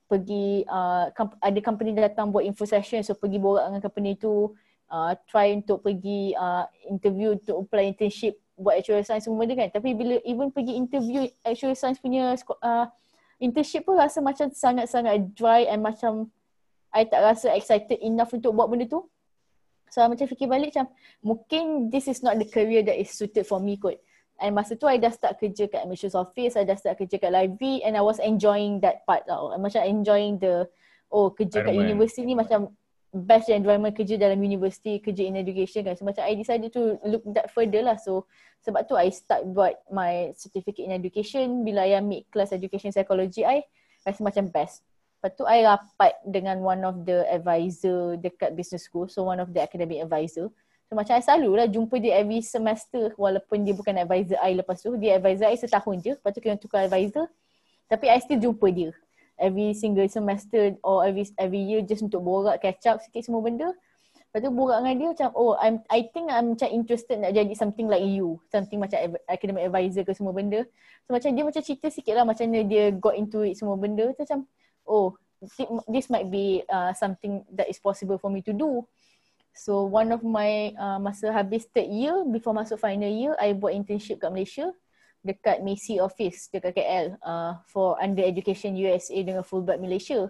Pergi 0.08 0.64
uh, 0.64 1.12
ada 1.40 1.58
company 1.60 1.92
datang 1.92 2.32
buat 2.32 2.48
info 2.48 2.64
session 2.64 3.04
so 3.04 3.12
pergi 3.12 3.36
borak 3.36 3.68
dengan 3.68 3.82
company 3.84 4.16
tu. 4.16 4.56
Uh, 4.88 5.16
try 5.28 5.52
untuk 5.52 5.84
pergi 5.84 6.36
uh, 6.36 6.64
interview 6.88 7.34
untuk 7.36 7.66
apply 7.66 7.92
internship 7.92 8.40
buat 8.54 8.78
actual 8.78 9.02
science 9.02 9.26
semua 9.26 9.44
dia 9.46 9.58
kan. 9.58 9.68
Tapi 9.70 9.94
bila 9.94 10.18
even 10.22 10.50
pergi 10.54 10.78
interview 10.78 11.26
actual 11.42 11.74
science 11.74 11.98
punya 11.98 12.34
uh, 12.62 12.86
internship 13.42 13.86
pun 13.86 13.98
rasa 13.98 14.22
macam 14.22 14.50
sangat-sangat 14.50 15.34
dry 15.34 15.66
and 15.66 15.82
macam 15.82 16.30
I 16.94 17.10
tak 17.10 17.26
rasa 17.26 17.50
excited 17.58 17.98
enough 17.98 18.30
untuk 18.30 18.54
buat 18.54 18.70
benda 18.70 18.86
tu. 18.86 19.02
So 19.90 20.02
I 20.02 20.10
macam 20.10 20.26
fikir 20.30 20.46
balik 20.46 20.74
macam 20.74 20.90
mungkin 21.22 21.90
this 21.90 22.06
is 22.06 22.22
not 22.22 22.38
the 22.38 22.46
career 22.46 22.86
that 22.86 22.98
is 22.98 23.10
suited 23.10 23.46
for 23.46 23.58
me 23.58 23.78
kot. 23.78 23.98
And 24.42 24.54
masa 24.54 24.74
tu 24.74 24.90
I 24.90 24.98
dah 24.98 25.14
start 25.14 25.38
kerja 25.38 25.70
kat 25.70 25.86
admissions 25.86 26.18
office, 26.18 26.58
I 26.58 26.66
dah 26.66 26.74
start 26.74 26.98
kerja 26.98 27.22
kat 27.22 27.30
library 27.30 27.82
and 27.86 27.94
I 27.94 28.02
was 28.02 28.18
enjoying 28.18 28.82
that 28.82 29.06
part 29.06 29.26
tau. 29.30 29.54
I 29.54 29.58
macam 29.58 29.82
enjoying 29.86 30.42
the, 30.42 30.66
oh 31.10 31.30
kerja 31.30 31.62
kat 31.62 31.74
universiti 31.74 32.26
ni 32.26 32.34
macam 32.34 32.74
best 33.14 33.46
environment 33.46 33.94
kerja 33.94 34.18
dalam 34.18 34.42
university, 34.42 34.98
kerja 34.98 35.22
in 35.22 35.38
education 35.38 35.86
kan. 35.86 35.94
So 35.94 36.02
macam 36.02 36.26
I 36.26 36.34
decided 36.34 36.74
to 36.74 36.98
look 37.06 37.22
that 37.30 37.54
further 37.54 37.86
lah. 37.86 37.94
So 37.94 38.26
sebab 38.66 38.90
tu 38.90 38.98
I 38.98 39.14
start 39.14 39.46
buat 39.54 39.78
my 39.88 40.34
certificate 40.34 40.82
in 40.82 40.90
education 40.90 41.62
bila 41.62 41.86
I 41.86 42.02
ambil 42.02 42.26
class 42.34 42.50
education 42.50 42.90
psychology 42.90 43.46
I 43.46 43.62
rasa 44.02 44.20
macam 44.26 44.50
best. 44.50 44.82
Lepas 45.22 45.30
tu 45.38 45.46
I 45.46 45.62
rapat 45.62 46.18
dengan 46.26 46.58
one 46.60 46.82
of 46.82 47.06
the 47.06 47.22
advisor 47.30 48.18
dekat 48.18 48.58
business 48.58 48.84
school. 48.84 49.06
So 49.06 49.24
one 49.24 49.38
of 49.38 49.54
the 49.54 49.62
academic 49.62 50.02
advisor. 50.02 50.50
So 50.90 50.98
macam 50.98 51.16
I 51.16 51.22
selalu 51.22 51.50
lah 51.54 51.66
jumpa 51.70 51.96
dia 52.02 52.18
every 52.18 52.42
semester 52.42 53.14
walaupun 53.14 53.62
dia 53.62 53.72
bukan 53.72 53.94
advisor 53.94 54.36
I 54.42 54.58
lepas 54.58 54.82
tu. 54.82 54.98
Dia 54.98 55.22
advisor 55.22 55.46
I 55.48 55.56
setahun 55.56 56.02
je. 56.02 56.12
Lepas 56.18 56.34
tu 56.34 56.42
kena 56.42 56.58
tukar 56.58 56.90
advisor. 56.90 57.30
Tapi 57.86 58.10
I 58.10 58.18
still 58.18 58.42
jumpa 58.42 58.68
dia 58.74 58.90
every 59.38 59.74
single 59.74 60.06
semester 60.06 60.74
or 60.86 61.02
every 61.02 61.26
every 61.38 61.62
year 61.62 61.82
just 61.82 62.02
untuk 62.02 62.22
borak 62.22 62.62
catch 62.62 62.86
up 62.86 63.02
sikit 63.02 63.26
semua 63.26 63.42
benda. 63.42 63.70
Lepas 64.34 64.50
tu 64.50 64.50
borak 64.50 64.82
dengan 64.82 64.94
dia 64.98 65.08
macam 65.14 65.28
oh 65.38 65.54
I'm 65.62 65.78
I 65.86 66.10
think 66.10 66.26
I'm 66.26 66.58
macam 66.58 66.68
interested 66.74 67.22
nak 67.22 67.38
jadi 67.38 67.54
something 67.54 67.86
like 67.86 68.02
you. 68.02 68.42
Something 68.50 68.82
macam 68.82 68.98
academic 69.30 69.70
advisor 69.70 70.02
ke 70.02 70.10
semua 70.10 70.34
benda. 70.34 70.66
So 71.06 71.14
macam 71.14 71.30
dia 71.34 71.44
macam 71.46 71.62
cerita 71.62 71.86
sikit 71.86 72.14
lah 72.18 72.26
macam 72.26 72.50
dia 72.50 72.90
got 72.94 73.14
into 73.14 73.46
it 73.46 73.54
semua 73.54 73.78
benda. 73.78 74.10
Tu 74.10 74.26
macam 74.26 74.42
oh 74.86 75.14
this 75.86 76.10
might 76.10 76.26
be 76.32 76.66
uh, 76.66 76.90
something 76.98 77.46
that 77.54 77.70
is 77.70 77.78
possible 77.78 78.18
for 78.18 78.26
me 78.26 78.42
to 78.42 78.50
do. 78.50 78.82
So 79.54 79.86
one 79.86 80.10
of 80.10 80.26
my 80.26 80.74
uh, 80.74 80.98
masa 80.98 81.30
habis 81.30 81.70
third 81.70 81.86
year 81.86 82.26
before 82.26 82.58
masuk 82.58 82.82
final 82.82 83.06
year 83.06 83.38
I 83.38 83.54
buat 83.54 83.70
internship 83.70 84.18
kat 84.18 84.34
Malaysia 84.34 84.74
dekat 85.24 85.64
Macy 85.64 85.98
office 85.98 86.52
dekat 86.52 86.76
KL 86.76 87.16
uh, 87.24 87.58
for 87.66 87.96
under 87.98 88.20
education 88.20 88.76
USA 88.76 89.16
dengan 89.24 89.42
Fulbright 89.42 89.80
Malaysia. 89.80 90.28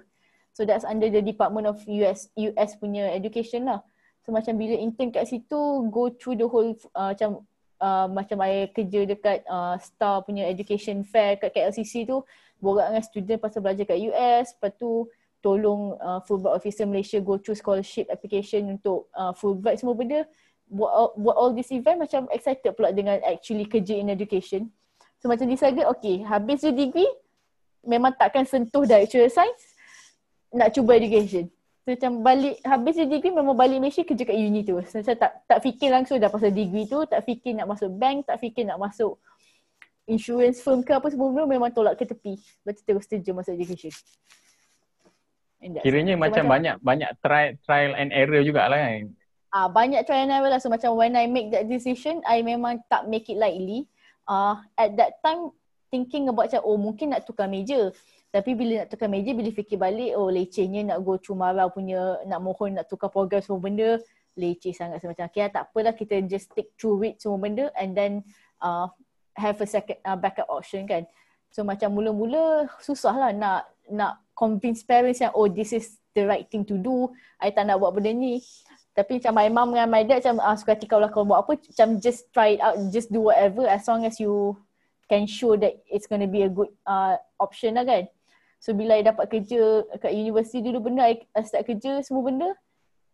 So 0.55 0.63
that's 0.63 0.87
under 0.87 1.11
the 1.11 1.19
Department 1.19 1.67
of 1.67 1.83
US 1.91 2.31
US 2.39 2.79
punya 2.79 3.11
education 3.11 3.67
lah. 3.67 3.83
So 4.23 4.31
macam 4.33 4.57
bila 4.57 4.79
intern 4.79 5.11
kat 5.11 5.29
situ 5.29 5.91
go 5.91 6.09
through 6.15 6.39
the 6.39 6.49
whole 6.49 6.73
uh, 6.95 7.13
macam 7.13 7.45
uh, 7.83 8.07
macam 8.09 8.39
saya 8.41 8.71
kerja 8.71 9.01
dekat 9.05 9.43
uh, 9.51 9.77
Star 9.83 10.23
punya 10.23 10.47
education 10.47 11.03
fair 11.03 11.37
kat 11.37 11.53
KLCC 11.53 12.07
tu 12.07 12.23
borak 12.63 12.89
dengan 12.89 13.05
student 13.05 13.39
pasal 13.43 13.61
belajar 13.61 13.85
kat 13.85 13.99
US 14.15 14.55
lepas 14.57 14.73
tu 14.79 15.11
tolong 15.45 15.99
uh, 16.01 16.25
Fulbright 16.25 16.57
Officer 16.57 16.89
Malaysia 16.89 17.21
go 17.21 17.37
through 17.37 17.59
scholarship 17.59 18.09
application 18.09 18.81
untuk 18.81 19.13
uh, 19.13 19.35
Fulbright 19.37 19.77
semua 19.77 19.93
benda 19.93 20.25
buat 20.73 20.89
all, 20.89 21.11
buat 21.21 21.37
all 21.37 21.53
this 21.53 21.69
event 21.69 22.01
macam 22.01 22.25
excited 22.33 22.73
pula 22.73 22.89
dengan 22.95 23.21
actually 23.29 23.69
kerja 23.69 24.01
in 24.01 24.09
education 24.09 24.73
So 25.25 25.33
macam 25.33 25.49
decided 25.49 25.89
okay 25.89 26.21
habis 26.21 26.61
je 26.61 26.69
degree 26.69 27.09
memang 27.81 28.13
takkan 28.13 28.45
sentuh 28.45 28.85
directorial 28.85 29.33
science 29.33 29.73
nak 30.53 30.69
cuba 30.77 31.01
education. 31.01 31.49
So 31.81 31.97
macam 31.97 32.21
balik 32.21 32.61
habis 32.61 33.01
je 33.01 33.09
degree 33.09 33.33
memang 33.33 33.57
balik 33.57 33.81
Malaysia 33.81 34.05
kerja 34.05 34.21
kat 34.21 34.37
uni 34.37 34.69
tu. 34.69 34.77
So 34.85 35.01
macam 35.01 35.17
tak 35.17 35.33
tak 35.49 35.59
fikir 35.65 35.89
langsung 35.89 36.21
dah 36.21 36.29
pasal 36.29 36.53
degree 36.53 36.85
tu, 36.85 37.09
tak 37.09 37.25
fikir 37.25 37.57
nak 37.57 37.73
masuk 37.73 37.89
bank, 37.97 38.29
tak 38.29 38.37
fikir 38.37 38.69
nak 38.69 38.77
masuk 38.77 39.17
insurance 40.05 40.61
firm 40.61 40.85
ke 40.85 40.93
apa 40.93 41.09
semua 41.09 41.49
memang 41.49 41.73
tolak 41.73 41.97
ke 41.97 42.05
tepi. 42.05 42.37
Lepas 42.61 42.85
terus 42.85 43.09
terjun 43.09 43.33
masuk 43.33 43.57
education. 43.57 43.97
Kiranya 45.81 46.17
so, 46.17 46.21
macam, 46.21 46.45
macam 46.45 46.45
banyak 46.53 46.77
banyak 46.85 47.11
try 47.25 47.57
trial 47.65 47.97
and 47.97 48.13
error 48.13 48.45
jugalah 48.45 48.77
kan. 48.77 49.09
Ah 49.49 49.65
uh, 49.65 49.69
banyak 49.73 50.05
trial 50.05 50.29
and 50.29 50.37
error 50.37 50.53
lah. 50.53 50.61
So 50.61 50.69
macam 50.69 50.93
when 51.01 51.17
I 51.17 51.25
make 51.33 51.49
that 51.49 51.65
decision, 51.65 52.21
I 52.29 52.45
memang 52.45 52.85
tak 52.93 53.09
make 53.09 53.33
it 53.33 53.41
lightly 53.41 53.89
uh, 54.29 54.61
at 54.77 54.95
that 54.97 55.21
time 55.25 55.53
thinking 55.93 56.27
about 56.27 56.51
macam 56.51 56.63
oh 56.67 56.79
mungkin 56.81 57.15
nak 57.15 57.23
tukar 57.23 57.47
meja. 57.47 57.95
Tapi 58.35 58.59
bila 58.59 58.83
nak 58.83 58.89
tukar 58.91 59.07
meja 59.07 59.31
bila 59.31 59.51
fikir 59.55 59.79
balik 59.79 60.19
oh 60.19 60.27
lecehnya 60.27 60.83
nak 60.83 61.07
go 61.07 61.15
marah 61.39 61.71
punya 61.71 62.19
nak 62.27 62.43
mohon 62.43 62.75
nak 62.75 62.91
tukar 62.91 63.07
program 63.07 63.39
semua 63.39 63.63
benda 63.63 64.03
leceh 64.35 64.75
sangat 64.75 64.99
so, 64.99 65.07
macam 65.07 65.31
okay 65.31 65.47
tak 65.47 65.71
apalah 65.71 65.95
kita 65.95 66.19
just 66.27 66.51
stick 66.51 66.75
through 66.75 67.07
it 67.07 67.23
semua 67.23 67.39
benda 67.39 67.71
and 67.79 67.95
then 67.95 68.27
uh, 68.59 68.91
have 69.39 69.55
a 69.63 69.69
second 69.71 70.03
uh, 70.03 70.19
backup 70.19 70.51
option 70.51 70.83
kan. 70.91 71.07
So 71.55 71.63
macam 71.63 71.95
mula-mula 71.95 72.67
susah 72.83 73.15
lah 73.15 73.31
nak 73.31 73.71
nak 73.87 74.19
convince 74.35 74.83
parents 74.83 75.23
yang 75.23 75.31
oh 75.39 75.47
this 75.47 75.71
is 75.71 76.03
the 76.19 76.27
right 76.27 76.51
thing 76.51 76.67
to 76.67 76.75
do. 76.75 77.15
I 77.39 77.55
tak 77.55 77.71
nak 77.71 77.79
buat 77.79 77.95
benda 77.95 78.11
ni 78.11 78.43
tapi 78.95 79.19
macam 79.19 79.35
my 79.35 79.51
mom 79.51 79.69
dengan 79.75 79.91
my 79.91 80.07
dad 80.07 80.23
macam 80.23 80.39
ah, 80.39 80.55
suka 80.55 80.79
hati 80.79 80.87
kau 80.87 81.03
lah 81.03 81.11
kau 81.11 81.27
buat 81.27 81.43
apa. 81.43 81.59
Macam 81.59 81.99
just 81.99 82.31
try 82.31 82.55
it 82.55 82.63
out 82.63 82.79
just 82.95 83.11
do 83.11 83.27
whatever 83.27 83.67
as 83.67 83.83
long 83.91 84.07
as 84.07 84.23
you 84.23 84.55
can 85.11 85.27
show 85.27 85.59
that 85.59 85.83
it's 85.91 86.07
going 86.07 86.23
to 86.23 86.31
be 86.31 86.47
a 86.47 86.51
good 86.51 86.71
uh, 86.87 87.19
option 87.43 87.75
lah 87.75 87.83
kan. 87.83 88.07
So 88.63 88.71
bila 88.71 88.97
I 88.97 89.03
dapat 89.03 89.27
kerja 89.35 89.83
kat 89.99 90.15
university 90.15 90.63
dulu 90.63 90.89
benda 90.89 91.11
I 91.11 91.19
start 91.43 91.67
kerja 91.67 92.01
semua 92.07 92.23
benda 92.23 92.49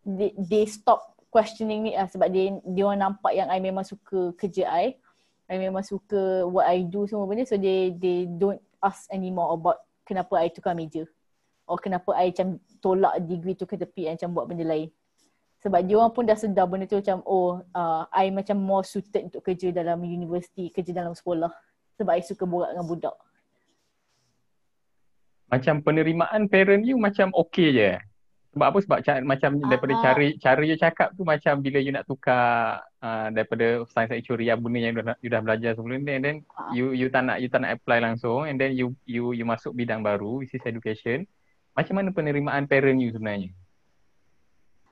they, 0.04 0.36
they 0.36 0.68
stop 0.68 1.16
questioning 1.32 1.80
me. 1.80 1.96
Lah 1.96 2.12
sebab 2.12 2.28
dia 2.28 2.60
dia 2.60 2.84
orang 2.84 3.00
nampak 3.00 3.32
yang 3.32 3.48
I 3.48 3.58
memang 3.58 3.88
suka 3.88 4.36
kerja 4.36 4.68
I. 4.68 5.00
I 5.48 5.56
memang 5.56 5.82
suka 5.82 6.44
what 6.44 6.68
I 6.68 6.84
do 6.84 7.08
semua 7.08 7.24
benda. 7.24 7.48
So 7.48 7.56
they 7.56 7.96
they 7.96 8.28
don't 8.28 8.60
ask 8.84 9.08
anymore 9.08 9.56
about 9.56 9.80
kenapa 10.04 10.44
I 10.44 10.52
tukar 10.52 10.76
meja. 10.76 11.08
Or 11.64 11.80
kenapa 11.80 12.12
I 12.12 12.36
macam 12.36 12.60
tolak 12.84 13.16
degree 13.24 13.56
tu 13.56 13.64
ke 13.64 13.80
tepi 13.80 14.12
macam 14.12 14.36
buat 14.36 14.44
benda 14.44 14.68
lain 14.68 14.92
sebab 15.60 15.80
dia 15.84 15.96
orang 16.00 16.12
pun 16.16 16.24
dah 16.24 16.36
sedar 16.36 16.64
benda 16.64 16.88
tu 16.88 16.96
macam 16.96 17.20
oh 17.28 17.60
uh, 17.76 18.08
I 18.16 18.32
macam 18.32 18.56
more 18.56 18.80
suited 18.80 19.28
untuk 19.28 19.44
kerja 19.44 19.68
dalam 19.68 20.00
universiti, 20.00 20.72
kerja 20.72 20.96
dalam 20.96 21.12
sekolah 21.12 21.52
sebab 22.00 22.16
I 22.16 22.24
suka 22.24 22.48
borak 22.48 22.72
dengan 22.72 22.88
budak. 22.88 23.16
Macam 25.52 25.84
penerimaan 25.84 26.48
parent 26.48 26.80
you 26.88 26.96
macam 26.96 27.28
okay 27.36 27.76
je. 27.76 27.90
Sebab 28.56 28.66
apa? 28.66 28.78
Sebab 28.82 28.98
ca- 29.04 29.22
macam 29.22 29.50
uh 29.60 29.68
daripada 29.68 29.94
cara 30.00 30.26
cara 30.40 30.62
you 30.64 30.78
cakap 30.80 31.12
tu 31.14 31.22
macam 31.28 31.60
bila 31.60 31.78
you 31.78 31.92
nak 31.92 32.08
tukar 32.08 32.80
uh, 33.04 33.28
daripada 33.30 33.84
science 33.92 34.16
actuary 34.16 34.48
yang 34.48 34.64
benda 34.64 34.80
yang 34.80 34.96
you 34.96 35.04
dah, 35.04 35.16
you 35.20 35.28
dah 35.28 35.42
belajar 35.44 35.70
sebelum 35.76 36.02
ni 36.02 36.18
and 36.18 36.24
then 36.24 36.36
uh 36.56 36.72
you 36.72 36.96
you 36.96 37.12
tak 37.12 37.22
nak 37.28 37.36
you 37.38 37.52
tak 37.52 37.62
nak 37.62 37.76
apply 37.76 38.00
langsung 38.00 38.48
and 38.48 38.56
then 38.56 38.72
you 38.72 38.96
you 39.04 39.36
you 39.36 39.44
masuk 39.44 39.76
bidang 39.76 40.00
baru 40.00 40.40
which 40.40 40.56
is 40.56 40.64
education. 40.64 41.28
Macam 41.76 42.00
mana 42.00 42.10
penerimaan 42.10 42.64
parent 42.64 42.98
you 42.98 43.12
sebenarnya? 43.12 43.52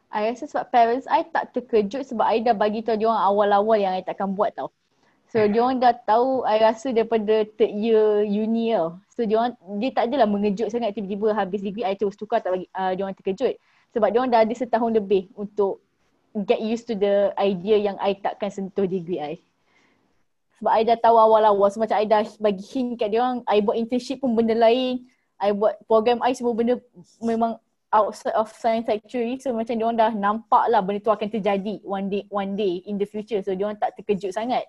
I 0.09 0.33
rasa 0.33 0.49
sebab 0.49 0.73
parents 0.73 1.05
I 1.05 1.29
tak 1.29 1.53
terkejut 1.53 2.09
sebab 2.09 2.25
I 2.25 2.41
dah 2.41 2.57
bagi 2.57 2.81
tahu 2.81 2.97
dia 2.97 3.13
orang 3.13 3.25
awal-awal 3.29 3.77
yang 3.77 3.93
I 3.93 4.01
takkan 4.01 4.33
buat 4.33 4.57
tau. 4.57 4.73
So 5.29 5.45
dia 5.45 5.61
orang 5.61 5.85
dah 5.85 5.93
tahu 5.93 6.49
I 6.49 6.57
rasa 6.65 6.89
daripada 6.97 7.45
third 7.45 7.73
year 7.77 8.25
uni 8.25 8.73
tau. 8.73 8.97
So 9.13 9.29
dia 9.29 9.37
orang 9.37 9.53
dia 9.77 9.93
tak 9.93 10.09
adalah 10.09 10.25
mengejut 10.25 10.73
sangat 10.73 10.97
tiba-tiba 10.97 11.37
habis 11.37 11.61
degree 11.61 11.85
I 11.85 11.93
terus 11.93 12.17
tukar 12.17 12.41
tak 12.41 12.57
bagi 12.57 12.67
uh, 12.73 12.97
dia 12.97 13.03
orang 13.05 13.17
terkejut. 13.21 13.61
Sebab 13.93 14.09
dia 14.09 14.19
orang 14.25 14.33
dah 14.33 14.41
ada 14.49 14.55
setahun 14.57 14.97
lebih 14.97 15.29
untuk 15.37 15.85
get 16.49 16.61
used 16.65 16.89
to 16.89 16.97
the 16.97 17.37
idea 17.37 17.77
yang 17.77 18.01
I 18.01 18.17
takkan 18.17 18.49
sentuh 18.49 18.89
degree 18.89 19.21
I. 19.21 19.37
Sebab 20.57 20.73
I 20.73 20.89
dah 20.89 20.97
tahu 20.97 21.21
awal-awal 21.21 21.69
so 21.69 21.85
macam 21.85 22.01
I 22.01 22.09
dah 22.09 22.25
bagi 22.41 22.65
hint 22.65 22.97
kat 22.97 23.13
dia 23.13 23.21
orang 23.21 23.45
I 23.45 23.61
buat 23.61 23.77
internship 23.77 24.25
pun 24.25 24.33
benda 24.33 24.57
lain. 24.57 25.05
I 25.37 25.53
buat 25.53 25.77
program 25.85 26.25
I 26.25 26.33
semua 26.33 26.57
benda 26.57 26.81
memang 27.21 27.61
outside 27.89 28.37
of 28.37 28.53
science 28.53 28.89
actually 28.93 29.41
so 29.41 29.53
macam 29.57 29.75
dia 29.77 29.85
orang 29.89 29.97
dah 29.99 30.13
nampak 30.13 30.65
lah 30.69 30.85
benda 30.85 31.01
tu 31.01 31.09
akan 31.09 31.29
terjadi 31.33 31.81
one 31.85 32.13
day 32.13 32.23
one 32.29 32.53
day 32.53 32.85
in 32.85 33.01
the 33.01 33.09
future. 33.09 33.41
So 33.41 33.57
dia 33.57 33.69
orang 33.69 33.81
tak 33.81 33.97
terkejut 33.97 34.33
sangat. 34.33 34.69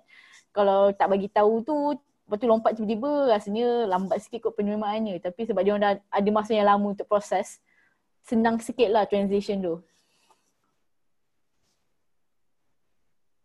Kalau 0.56 0.96
tak 0.96 1.12
bagi 1.12 1.28
tahu 1.30 1.62
tu 1.64 1.76
lepas 2.00 2.38
tu 2.38 2.48
lompat 2.48 2.78
tiba-tiba 2.78 3.34
rasanya 3.34 3.90
lambat 3.90 4.22
sikit 4.24 4.50
kot 4.50 4.54
penerimaannya. 4.56 5.20
Tapi 5.20 5.50
sebab 5.50 5.62
dia 5.66 5.72
orang 5.76 5.84
dah 5.84 5.94
ada 6.14 6.30
masa 6.32 6.52
yang 6.56 6.70
lama 6.70 6.96
untuk 6.96 7.10
proses 7.10 7.60
senang 8.24 8.62
sikit 8.62 8.88
lah 8.94 9.04
transition 9.10 9.60
tu. 9.60 9.76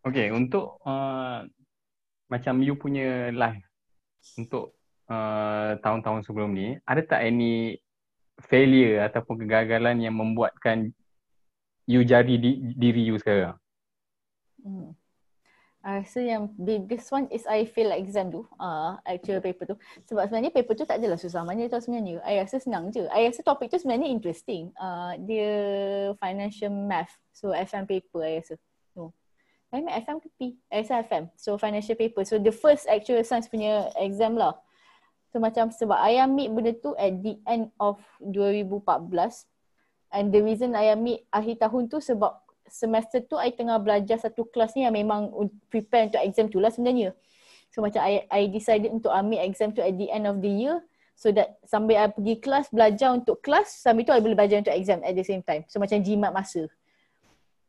Okay 0.05 0.29
untuk 0.29 0.77
uh, 0.85 1.41
macam 2.29 2.61
you 2.61 2.77
punya 2.77 3.33
life 3.33 3.65
untuk 4.37 4.77
uh, 5.09 5.77
tahun-tahun 5.81 6.25
sebelum 6.25 6.53
ni 6.53 6.77
ada 6.85 7.01
tak 7.01 7.25
any 7.25 7.81
failure 8.43 9.03
ataupun 9.07 9.39
kegagalan 9.43 10.01
yang 10.03 10.15
membuatkan 10.15 10.91
you 11.87 12.01
jadi 12.03 12.35
di, 12.35 12.75
diri 12.75 13.07
you 13.07 13.15
sekarang? 13.21 13.55
Hmm. 14.59 14.97
I 15.85 16.01
rasa 16.01 16.17
yang 16.17 16.49
biggest 16.57 17.13
one 17.13 17.29
is 17.29 17.45
I 17.45 17.69
fail 17.69 17.93
exam 17.93 18.33
tu, 18.33 18.41
uh, 18.57 18.97
actual 19.05 19.37
paper 19.37 19.69
tu. 19.69 19.77
Sebab 20.09 20.25
sebenarnya 20.25 20.49
paper 20.49 20.73
tu 20.73 20.81
tak 20.81 20.97
adalah 20.97 21.13
susah 21.13 21.45
mana 21.45 21.69
tu 21.69 21.77
sebenarnya. 21.77 22.25
I 22.25 22.41
rasa 22.41 22.57
senang 22.57 22.89
je. 22.89 23.05
I 23.13 23.29
rasa 23.29 23.45
topik 23.45 23.69
tu 23.69 23.77
sebenarnya 23.77 24.09
interesting. 24.09 24.73
Uh, 24.81 25.13
dia 25.29 25.53
financial 26.17 26.73
math. 26.73 27.13
So 27.37 27.53
FM 27.53 27.85
paper 27.85 28.25
I 28.25 28.41
rasa. 28.41 28.57
No. 28.97 29.13
I 29.69 29.85
mean 29.85 29.93
FM 29.93 30.25
ke 30.25 30.27
P? 30.33 30.39
I 30.73 30.81
rasa 30.81 31.05
FM. 31.05 31.29
So 31.37 31.53
financial 31.61 31.93
paper. 31.93 32.25
So 32.25 32.41
the 32.41 32.49
first 32.49 32.89
actual 32.89 33.21
science 33.21 33.45
punya 33.45 33.93
exam 34.01 34.33
lah. 34.33 34.57
So 35.35 35.43
macam 35.43 35.67
sebab 35.67 35.99
I 35.99 36.23
ambil 36.23 36.47
benda 36.47 36.71
tu 36.79 36.95
at 36.95 37.11
the 37.19 37.35
end 37.43 37.67
of 37.75 37.99
2014 38.23 38.71
and 40.15 40.31
the 40.31 40.39
reason 40.39 40.71
I 40.71 40.95
ambil 40.95 41.19
akhir 41.27 41.59
tahun 41.59 41.91
tu 41.91 41.99
sebab 41.99 42.39
semester 42.71 43.19
tu 43.19 43.35
I 43.35 43.51
tengah 43.51 43.75
belajar 43.83 44.15
satu 44.15 44.47
kelas 44.47 44.79
ni 44.79 44.87
yang 44.87 44.95
memang 44.95 45.35
prepare 45.67 46.07
untuk 46.07 46.23
exam 46.23 46.47
tu 46.47 46.63
lah 46.63 46.71
sebenarnya. 46.71 47.11
So 47.67 47.83
macam 47.83 47.99
I, 47.99 48.23
I 48.31 48.47
decided 48.47 48.95
untuk 48.95 49.11
ambil 49.11 49.43
exam 49.43 49.75
tu 49.75 49.83
at 49.83 49.99
the 49.99 50.07
end 50.07 50.23
of 50.23 50.39
the 50.39 50.47
year 50.47 50.79
So 51.15 51.31
that 51.31 51.63
sambil 51.63 51.95
I 51.95 52.11
pergi 52.11 52.43
kelas 52.43 52.71
belajar 52.75 53.15
untuk 53.15 53.39
kelas 53.39 53.71
sambil 53.71 54.03
tu 54.03 54.11
I 54.11 54.19
boleh 54.19 54.35
belajar 54.35 54.59
untuk 54.59 54.75
exam 54.75 54.99
at 54.99 55.15
the 55.15 55.23
same 55.23 55.43
time. 55.43 55.63
So 55.71 55.79
macam 55.79 56.03
jimat 56.03 56.35
masa. 56.35 56.67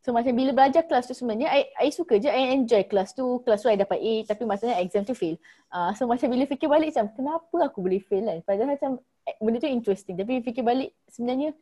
So 0.07 0.15
macam 0.15 0.39
bila 0.39 0.55
belajar 0.55 0.87
kelas 0.87 1.11
tu 1.11 1.19
sebenarnya 1.19 1.51
I, 1.51 1.67
I 1.83 1.89
suka 1.91 2.15
je, 2.23 2.31
I 2.31 2.55
enjoy 2.55 2.87
kelas 2.87 3.11
tu. 3.11 3.43
Kelas 3.43 3.59
tu 3.59 3.67
I 3.67 3.75
dapat 3.75 3.99
A 3.99 4.15
tapi 4.23 4.47
maksudnya 4.47 4.79
exam 4.79 5.03
tu 5.03 5.19
fail. 5.19 5.35
Uh, 5.67 5.91
so 5.99 6.07
macam 6.07 6.31
bila 6.31 6.47
fikir 6.47 6.71
balik 6.71 6.95
macam 6.95 7.11
kenapa 7.11 7.59
aku 7.67 7.83
boleh 7.83 7.99
fail 7.99 8.23
kan. 8.23 8.39
Padahal 8.47 8.79
macam 8.79 9.03
eh, 9.27 9.35
benda 9.43 9.59
tu 9.59 9.67
interesting 9.67 10.15
tapi 10.15 10.39
fikir 10.47 10.63
balik 10.63 10.95
sebenarnya 11.11 11.59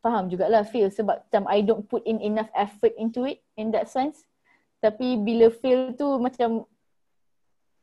faham 0.00 0.32
jugalah 0.32 0.64
fail 0.64 0.88
sebab 0.88 1.28
macam 1.28 1.44
I 1.44 1.60
don't 1.60 1.84
put 1.84 2.00
in 2.08 2.24
enough 2.24 2.48
effort 2.56 2.96
into 2.96 3.28
it 3.28 3.44
in 3.60 3.68
that 3.76 3.92
sense. 3.92 4.24
Tapi 4.80 5.20
bila 5.20 5.52
fail 5.52 5.92
tu 5.92 6.08
macam 6.16 6.64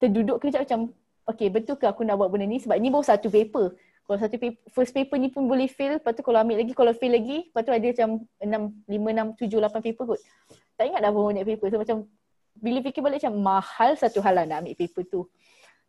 terduduk 0.01 0.41
kejap 0.41 0.65
macam 0.65 0.89
okay 1.29 1.53
betul 1.53 1.77
ke 1.77 1.85
aku 1.85 2.01
nak 2.01 2.17
buat 2.17 2.33
benda 2.33 2.49
ni 2.49 2.57
sebab 2.57 2.73
ni 2.81 2.89
baru 2.89 3.05
satu 3.05 3.29
paper. 3.29 3.77
Kalau 4.11 4.27
satu 4.27 4.35
paper, 4.35 4.59
first 4.75 4.91
paper 4.91 5.15
ni 5.15 5.31
pun 5.31 5.47
boleh 5.47 5.71
fail, 5.71 5.95
lepas 5.95 6.11
tu 6.11 6.19
kalau 6.19 6.43
ambil 6.43 6.59
lagi, 6.59 6.75
kalau 6.75 6.91
fail 6.91 7.15
lagi, 7.15 7.47
lepas 7.47 7.63
tu 7.63 7.71
ada 7.71 7.87
macam 7.95 8.09
6, 8.43 9.39
5, 9.39 9.39
6, 9.39 9.71
7, 9.71 9.71
8 9.71 9.87
paper 9.87 10.03
kot. 10.03 10.19
Tak 10.75 10.83
ingat 10.83 10.99
dah 10.99 11.15
banyak 11.15 11.47
paper. 11.47 11.67
So 11.71 11.79
macam 11.79 11.97
bila 12.59 12.83
fikir 12.83 12.99
balik 12.99 13.23
macam 13.23 13.39
mahal 13.39 13.95
satu 13.95 14.19
hal 14.19 14.35
lah 14.35 14.43
nak 14.43 14.67
ambil 14.67 14.75
paper 14.75 15.07
tu. 15.07 15.31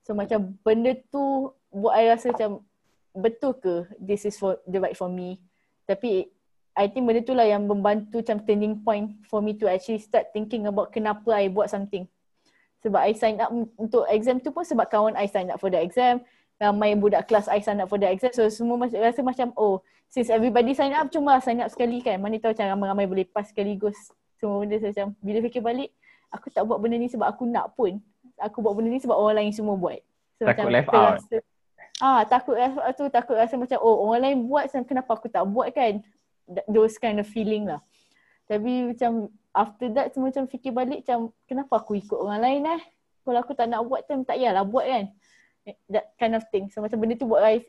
So 0.07 0.15
macam 0.15 0.55
benda 0.63 0.95
tu 1.11 1.51
buat 1.75 1.99
I 1.99 2.15
rasa 2.15 2.31
macam 2.31 2.63
betul 3.11 3.59
ke 3.59 3.91
this 3.99 4.23
is 4.23 4.39
for 4.39 4.55
the 4.71 4.79
right 4.79 4.95
for 4.95 5.11
me. 5.11 5.43
Tapi 5.91 6.31
I 6.79 6.87
think 6.95 7.11
benda 7.11 7.27
tu 7.27 7.35
lah 7.35 7.51
yang 7.51 7.67
membantu 7.67 8.23
macam 8.23 8.39
turning 8.47 8.87
point 8.87 9.19
for 9.27 9.43
me 9.43 9.59
to 9.59 9.67
actually 9.67 9.99
start 9.99 10.31
thinking 10.31 10.71
about 10.71 10.95
kenapa 10.95 11.27
I 11.35 11.51
buat 11.51 11.75
something 11.75 12.07
sebab 12.83 12.99
I 12.99 13.15
sign 13.15 13.39
up 13.39 13.51
untuk 13.79 14.07
exam 14.11 14.43
tu 14.43 14.51
pun 14.51 14.67
sebab 14.67 14.91
kawan 14.91 15.15
I 15.15 15.31
sign 15.31 15.55
up 15.55 15.63
for 15.63 15.71
the 15.71 15.79
exam 15.79 16.27
ramai 16.63 16.95
budak 16.95 17.27
kelas 17.27 17.51
I 17.51 17.59
sign 17.59 17.83
up 17.83 17.91
for 17.91 17.99
the 17.99 18.07
exam. 18.07 18.31
So 18.31 18.47
semua 18.47 18.79
macam 18.79 19.03
rasa 19.03 19.21
macam 19.27 19.51
oh 19.59 19.83
since 20.07 20.31
everybody 20.31 20.71
sign 20.79 20.95
up 20.95 21.11
cuma 21.11 21.43
sign 21.43 21.59
up 21.59 21.69
sekali 21.75 21.99
kan. 21.99 22.23
Mana 22.23 22.39
tahu 22.39 22.55
macam 22.55 22.71
ramai-ramai 22.79 23.07
boleh 23.11 23.27
pass 23.27 23.51
sekaligus. 23.51 23.99
Semua 24.39 24.63
benda 24.63 24.79
so, 24.79 24.87
macam 24.87 25.07
bila 25.19 25.39
fikir 25.43 25.63
balik 25.63 25.91
aku 26.31 26.47
tak 26.55 26.63
buat 26.63 26.79
benda 26.79 26.97
ni 27.03 27.11
sebab 27.11 27.27
aku 27.27 27.43
nak 27.51 27.75
pun. 27.75 27.99
Aku 28.39 28.63
buat 28.63 28.79
benda 28.79 28.95
ni 28.95 29.03
sebab 29.03 29.19
orang 29.19 29.43
lain 29.43 29.51
semua 29.51 29.75
buat. 29.75 29.99
So, 30.39 30.47
takut 30.47 30.71
macam 30.71 30.71
left 30.71 30.91
out. 30.95 31.19
rasa, 31.19 31.37
ah 31.99 32.21
takut 32.25 32.57
rasa 32.57 32.81
tu 32.95 33.05
takut 33.11 33.37
rasa 33.37 33.55
macam 33.59 33.79
oh 33.83 34.07
orang 34.07 34.23
lain 34.23 34.37
buat 34.47 34.71
kenapa 34.87 35.11
aku 35.19 35.27
tak 35.27 35.43
buat 35.51 35.75
kan? 35.75 35.99
Those 36.71 36.97
kind 37.03 37.19
of 37.19 37.27
feeling 37.27 37.67
lah. 37.67 37.83
Tapi 38.47 38.95
macam 38.95 39.35
after 39.51 39.91
that 39.99 40.15
semua 40.15 40.31
macam 40.31 40.47
fikir 40.47 40.71
balik 40.71 41.03
macam 41.03 41.35
kenapa 41.51 41.83
aku 41.83 41.99
ikut 41.99 42.19
orang 42.19 42.39
lain 42.39 42.63
eh? 42.79 42.83
Kalau 43.23 43.39
aku 43.39 43.55
tak 43.55 43.71
nak 43.71 43.87
buat 43.87 44.03
tu 44.07 44.15
tak 44.27 44.35
payahlah 44.39 44.67
buat 44.67 44.87
kan 44.87 45.05
that 45.91 46.13
kind 46.19 46.35
of 46.35 46.43
thing 46.51 46.67
so 46.69 46.83
macam 46.83 46.99
benda 46.99 47.15
tu 47.15 47.29
buat 47.29 47.43
I 47.43 47.63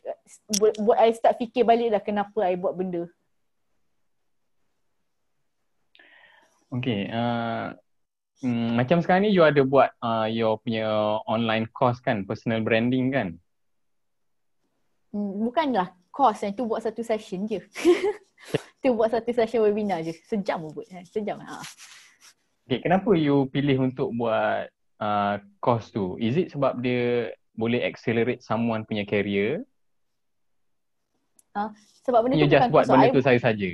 buat, 0.57 0.73
buat 0.81 0.97
I 0.97 1.13
start 1.13 1.37
fikir 1.37 1.65
balik 1.65 1.93
lah 1.93 2.01
kenapa 2.01 2.45
I 2.45 2.57
buat 2.57 2.73
benda 2.73 3.05
Okay, 6.73 7.05
uh, 7.05 7.69
mm, 8.41 8.81
macam 8.81 8.97
sekarang 9.05 9.29
ni 9.29 9.37
you 9.37 9.45
ada 9.45 9.61
buat 9.61 9.93
uh, 10.01 10.25
your 10.25 10.57
punya 10.57 10.89
online 11.29 11.69
course 11.69 12.01
kan, 12.01 12.25
personal 12.25 12.65
branding 12.65 13.13
kan? 13.13 13.37
Mm, 15.13 15.45
bukanlah 15.45 15.93
course 16.09 16.41
yang 16.41 16.57
tu 16.57 16.65
buat 16.65 16.81
satu 16.81 17.05
session 17.05 17.45
je. 17.45 17.61
tu 18.81 18.89
buat 18.97 19.13
satu 19.13 19.29
session 19.37 19.61
webinar 19.61 20.01
je. 20.01 20.17
Sejam 20.25 20.65
pun 20.65 20.81
buat. 20.81 20.89
Eh. 20.89 21.05
Sejam. 21.05 21.37
Ha. 21.45 21.61
Okay, 22.65 22.81
kenapa 22.81 23.13
you 23.13 23.45
pilih 23.53 23.93
untuk 23.93 24.09
buat 24.17 24.65
uh, 24.97 25.37
course 25.61 25.93
tu? 25.93 26.17
Is 26.17 26.41
it 26.41 26.49
sebab 26.57 26.81
dia 26.81 27.29
boleh 27.53 27.85
accelerate 27.85 28.41
someone 28.41 28.85
punya 28.85 29.05
career? 29.05 29.61
Uh, 31.53 31.69
sebab 32.01 32.25
benda 32.25 32.35
you 32.37 32.49
tu 32.49 32.57
just 32.57 32.73
buat 32.73 32.89
benda 32.89 33.13
tu 33.13 33.21
saya 33.21 33.37
saja. 33.37 33.69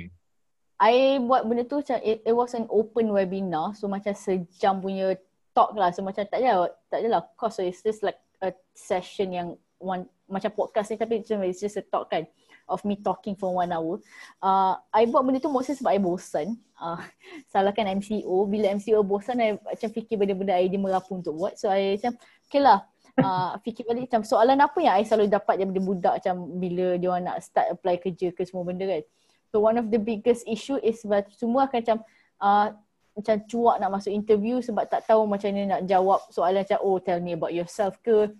I 0.80 1.20
buat 1.20 1.44
benda 1.44 1.64
tu 1.64 1.80
macam 1.80 1.98
it, 2.00 2.24
it 2.24 2.34
was 2.36 2.52
an 2.56 2.68
open 2.68 3.12
webinar. 3.12 3.76
So 3.76 3.88
macam 3.88 4.12
sejam 4.16 4.80
punya 4.80 5.16
talk 5.56 5.76
lah. 5.76 5.92
So 5.92 6.04
macam 6.04 6.24
tak 6.28 6.40
adalah, 6.40 6.72
tak 6.92 7.04
adalah 7.04 7.20
course. 7.36 7.60
So 7.60 7.64
it's 7.64 7.80
just 7.84 8.04
like 8.04 8.20
a 8.44 8.52
session 8.76 9.32
yang 9.32 9.48
one 9.80 10.08
macam 10.28 10.52
podcast 10.52 10.92
ni 10.92 10.96
tapi 11.00 11.24
it's 11.24 11.60
just 11.60 11.80
a 11.80 11.84
talk 11.84 12.12
kan 12.12 12.28
of 12.70 12.84
me 12.86 12.96
talking 13.02 13.34
for 13.34 13.50
one 13.50 13.74
hour. 13.74 13.98
Uh, 14.38 14.78
I 14.94 15.04
buat 15.10 15.26
benda 15.26 15.42
tu 15.42 15.50
mostly 15.50 15.74
sebab 15.74 15.90
I 15.90 16.00
bosan. 16.00 16.54
Uh, 16.78 17.02
salahkan 17.52 17.98
MCO. 17.98 18.46
Bila 18.46 18.70
MCO 18.78 19.02
bosan, 19.02 19.42
I 19.42 19.58
macam 19.58 19.88
fikir 19.90 20.16
benda-benda 20.16 20.54
idea 20.54 20.78
merapu 20.78 21.18
untuk 21.18 21.34
buat. 21.34 21.58
So 21.58 21.66
I 21.66 21.98
macam, 21.98 22.14
okay 22.46 22.62
lah. 22.62 22.86
Uh, 23.20 23.52
fikir 23.60 23.84
balik 23.84 24.08
macam 24.08 24.24
soalan 24.24 24.56
apa 24.58 24.78
yang 24.80 24.96
I 24.96 25.04
selalu 25.04 25.28
dapat 25.28 25.60
daripada 25.60 25.80
budak 25.84 26.14
macam 26.24 26.36
bila 26.56 26.96
dia 26.96 27.08
orang 27.12 27.24
nak 27.28 27.38
start 27.44 27.68
apply 27.68 28.00
kerja 28.00 28.32
ke 28.32 28.42
semua 28.48 28.64
benda 28.64 28.88
kan. 28.88 29.04
So 29.52 29.60
one 29.60 29.76
of 29.76 29.92
the 29.92 30.00
biggest 30.00 30.48
issue 30.48 30.80
is 30.80 31.04
sebab 31.04 31.28
semua 31.34 31.68
akan 31.68 31.78
macam 31.84 31.98
uh, 32.40 32.66
macam 33.12 33.36
cuak 33.44 33.76
nak 33.82 33.90
masuk 33.92 34.12
interview 34.14 34.62
sebab 34.64 34.88
tak 34.88 35.04
tahu 35.04 35.28
macam 35.28 35.52
mana 35.52 35.78
nak 35.78 35.82
jawab 35.84 36.22
soalan 36.32 36.64
macam 36.64 36.80
oh 36.80 36.96
tell 37.02 37.20
me 37.20 37.36
about 37.36 37.52
yourself 37.52 37.98
ke 38.00 38.32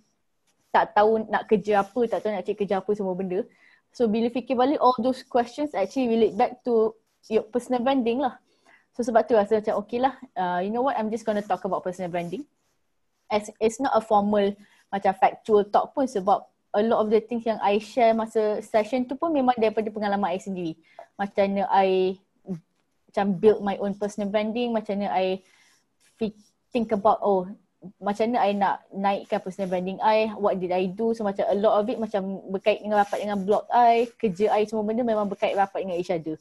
tak 0.70 0.94
tahu 0.94 1.26
nak 1.26 1.50
kerja 1.50 1.82
apa, 1.82 2.00
tak 2.06 2.22
tahu 2.22 2.30
nak 2.30 2.46
cari 2.46 2.56
kerja 2.56 2.78
apa 2.78 2.90
semua 2.94 3.14
benda. 3.18 3.42
So 3.90 4.06
bila 4.06 4.30
fikir 4.30 4.54
balik 4.54 4.78
all 4.78 4.94
those 5.02 5.26
questions 5.26 5.74
actually 5.74 6.06
relate 6.06 6.38
back 6.38 6.62
to 6.62 6.94
your 7.26 7.42
personal 7.50 7.82
branding 7.82 8.22
lah. 8.22 8.38
So 8.94 9.02
sebab 9.02 9.26
tu 9.26 9.34
rasa 9.34 9.58
macam 9.58 9.82
okay 9.82 9.98
lah, 9.98 10.14
uh, 10.38 10.62
you 10.62 10.70
know 10.70 10.86
what, 10.86 10.94
I'm 10.94 11.10
just 11.10 11.26
gonna 11.26 11.42
talk 11.42 11.66
about 11.66 11.82
personal 11.82 12.10
branding. 12.10 12.46
As, 13.30 13.46
it's 13.62 13.78
not 13.78 13.94
a 13.94 14.02
formal 14.02 14.52
macam 14.90 15.14
factual 15.14 15.62
talk 15.70 15.94
pun 15.94 16.10
sebab 16.10 16.42
a 16.74 16.82
lot 16.82 17.06
of 17.06 17.08
the 17.10 17.22
things 17.22 17.46
yang 17.46 17.62
I 17.62 17.78
share 17.78 18.14
masa 18.14 18.58
session 18.62 19.06
tu 19.06 19.14
pun 19.14 19.30
memang 19.30 19.54
daripada 19.54 19.86
pengalaman 19.90 20.34
I 20.34 20.38
sendiri. 20.42 20.72
Macam 21.14 21.46
mana 21.46 21.66
I 21.70 22.18
macam 23.10 23.26
build 23.38 23.58
my 23.62 23.74
own 23.82 23.94
personal 23.98 24.30
branding, 24.30 24.70
macam 24.70 24.98
mana 24.98 25.10
I 25.10 25.42
think 26.70 26.94
about 26.94 27.18
oh 27.22 27.50
macam 27.98 28.30
mana 28.30 28.38
I 28.44 28.50
nak 28.54 28.76
naikkan 28.92 29.40
personal 29.42 29.72
branding 29.72 29.98
I, 30.04 30.30
what 30.36 30.60
did 30.60 30.70
I 30.70 30.86
do, 30.90 31.16
so 31.16 31.24
macam 31.26 31.48
a 31.48 31.56
lot 31.56 31.80
of 31.80 31.88
it 31.88 31.98
macam 31.98 32.38
berkait 32.52 32.84
dengan 32.84 33.02
rapat 33.02 33.18
dengan 33.24 33.40
blog 33.40 33.66
I, 33.72 34.06
kerja 34.20 34.52
I 34.52 34.68
semua 34.68 34.84
benda 34.84 35.02
memang 35.02 35.26
berkait 35.26 35.56
rapat 35.56 35.82
dengan 35.82 35.96
each 35.98 36.12
other. 36.12 36.36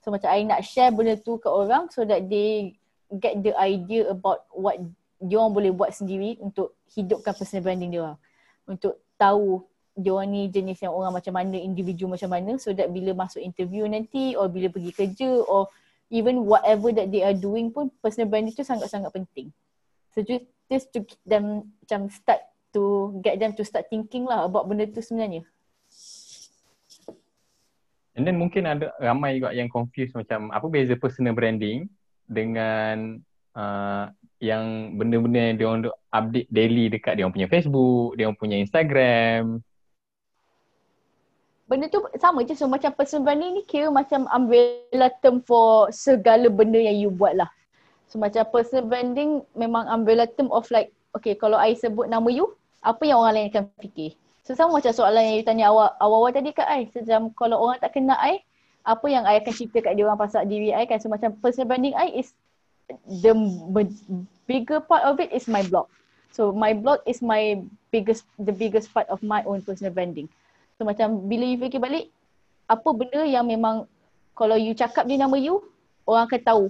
So 0.00 0.14
macam 0.14 0.30
I 0.30 0.46
nak 0.46 0.62
share 0.62 0.94
benda 0.94 1.18
tu 1.18 1.36
ke 1.40 1.48
orang 1.50 1.90
so 1.90 2.06
that 2.06 2.28
they 2.30 2.78
get 3.20 3.42
the 3.42 3.52
idea 3.58 4.08
about 4.08 4.46
what 4.54 4.80
dia 5.24 5.40
orang 5.40 5.54
boleh 5.56 5.72
buat 5.72 5.90
sendiri 5.96 6.36
untuk 6.44 6.76
hidupkan 6.92 7.32
personal 7.32 7.64
branding 7.64 7.90
dia 7.96 8.00
orang. 8.04 8.20
Untuk 8.68 9.00
tahu 9.16 9.64
dia 9.96 10.10
orang 10.12 10.28
ni 10.28 10.42
jenis 10.52 10.84
yang 10.84 10.92
orang 10.92 11.16
macam 11.16 11.32
mana, 11.32 11.56
individu 11.56 12.04
macam 12.04 12.28
mana 12.28 12.60
so 12.60 12.76
that 12.76 12.92
bila 12.92 13.16
masuk 13.16 13.40
interview 13.40 13.88
nanti 13.88 14.36
or 14.36 14.52
bila 14.52 14.68
pergi 14.68 14.92
kerja 14.92 15.30
or 15.48 15.70
even 16.12 16.44
whatever 16.44 16.92
that 16.92 17.08
they 17.08 17.24
are 17.24 17.34
doing 17.34 17.72
pun 17.72 17.88
personal 18.04 18.28
branding 18.28 18.52
tu 18.52 18.66
sangat-sangat 18.66 19.08
penting. 19.14 19.48
So 20.12 20.20
just 20.20 20.44
just 20.68 20.92
to 20.92 21.02
get 21.06 21.20
them 21.24 21.74
macam 21.80 22.12
start 22.12 22.44
to 22.76 23.14
get 23.22 23.40
them 23.40 23.56
to 23.56 23.62
start 23.64 23.88
thinking 23.88 24.28
lah 24.28 24.44
about 24.44 24.68
benda 24.68 24.84
tu 24.90 25.00
sebenarnya. 25.00 25.46
And 28.14 28.22
then 28.22 28.38
mungkin 28.38 28.62
ada 28.66 28.94
ramai 29.02 29.42
juga 29.42 29.50
yang 29.50 29.66
confused 29.66 30.14
macam 30.14 30.54
apa 30.54 30.66
beza 30.70 30.94
personal 30.94 31.34
branding 31.34 31.90
dengan 32.30 33.18
uh, 33.58 34.06
yang 34.42 34.96
benda-benda 34.98 35.38
yang 35.38 35.56
dia 35.56 35.66
orang 35.66 35.82
update 36.10 36.48
daily 36.50 36.90
dekat 36.90 37.18
dia 37.18 37.30
punya 37.30 37.48
Facebook, 37.50 38.18
dia 38.18 38.30
punya 38.34 38.56
Instagram. 38.58 39.62
Benda 41.64 41.88
tu 41.88 42.04
sama 42.20 42.44
je 42.44 42.52
so 42.52 42.68
macam 42.68 42.92
personal 42.92 43.24
branding 43.24 43.56
ni 43.56 43.62
kira 43.64 43.88
macam 43.88 44.28
umbrella 44.28 45.08
term 45.24 45.40
for 45.40 45.88
segala 45.88 46.52
benda 46.52 46.76
yang 46.76 46.96
you 47.00 47.08
buat 47.08 47.34
lah. 47.40 47.48
So 48.12 48.20
macam 48.20 48.44
personal 48.52 48.84
branding 48.84 49.40
memang 49.56 49.88
umbrella 49.88 50.28
term 50.28 50.52
of 50.52 50.68
like 50.68 50.92
okay 51.16 51.32
kalau 51.32 51.56
I 51.56 51.72
sebut 51.72 52.12
nama 52.12 52.28
you, 52.28 52.52
apa 52.84 53.00
yang 53.08 53.24
orang 53.24 53.34
lain 53.34 53.48
akan 53.48 53.64
fikir? 53.80 54.12
So 54.44 54.52
sama 54.52 54.76
macam 54.76 54.92
soalan 54.92 55.24
yang 55.24 55.36
you 55.40 55.44
tanya 55.48 55.72
awal, 55.72 55.96
awal-awal 55.96 56.36
tadi 56.36 56.52
kat 56.52 56.68
I. 56.68 56.84
So, 56.92 57.00
macam 57.00 57.32
kalau 57.32 57.56
orang 57.64 57.80
tak 57.80 57.96
kenal 57.96 58.20
I, 58.20 58.44
apa 58.84 59.06
yang 59.08 59.24
I 59.24 59.40
akan 59.40 59.52
cerita 59.56 59.80
kat 59.80 59.96
dia 59.96 60.04
orang 60.04 60.20
pasal 60.20 60.44
diri 60.44 60.68
I 60.76 60.84
kan. 60.84 61.00
So 61.00 61.08
macam 61.08 61.32
personal 61.40 61.72
branding 61.72 61.96
I 61.96 62.12
is 62.12 62.36
the 63.08 63.32
bigger 64.44 64.80
part 64.80 65.04
of 65.04 65.20
it 65.20 65.32
is 65.32 65.48
my 65.48 65.64
blog. 65.64 65.88
So 66.34 66.50
my 66.50 66.74
blog 66.74 67.00
is 67.06 67.22
my 67.22 67.62
biggest 67.94 68.26
the 68.36 68.50
biggest 68.50 68.90
part 68.90 69.06
of 69.06 69.22
my 69.22 69.46
own 69.46 69.62
personal 69.62 69.94
branding. 69.94 70.26
So 70.76 70.82
macam 70.82 71.30
bila 71.30 71.46
you 71.46 71.58
fikir 71.62 71.78
balik, 71.78 72.10
apa 72.66 72.88
benda 72.90 73.22
yang 73.22 73.46
memang 73.46 73.86
kalau 74.34 74.58
you 74.58 74.74
cakap 74.74 75.06
dia 75.06 75.14
nama 75.14 75.38
you, 75.38 75.62
orang 76.04 76.26
akan 76.26 76.40
tahu 76.42 76.64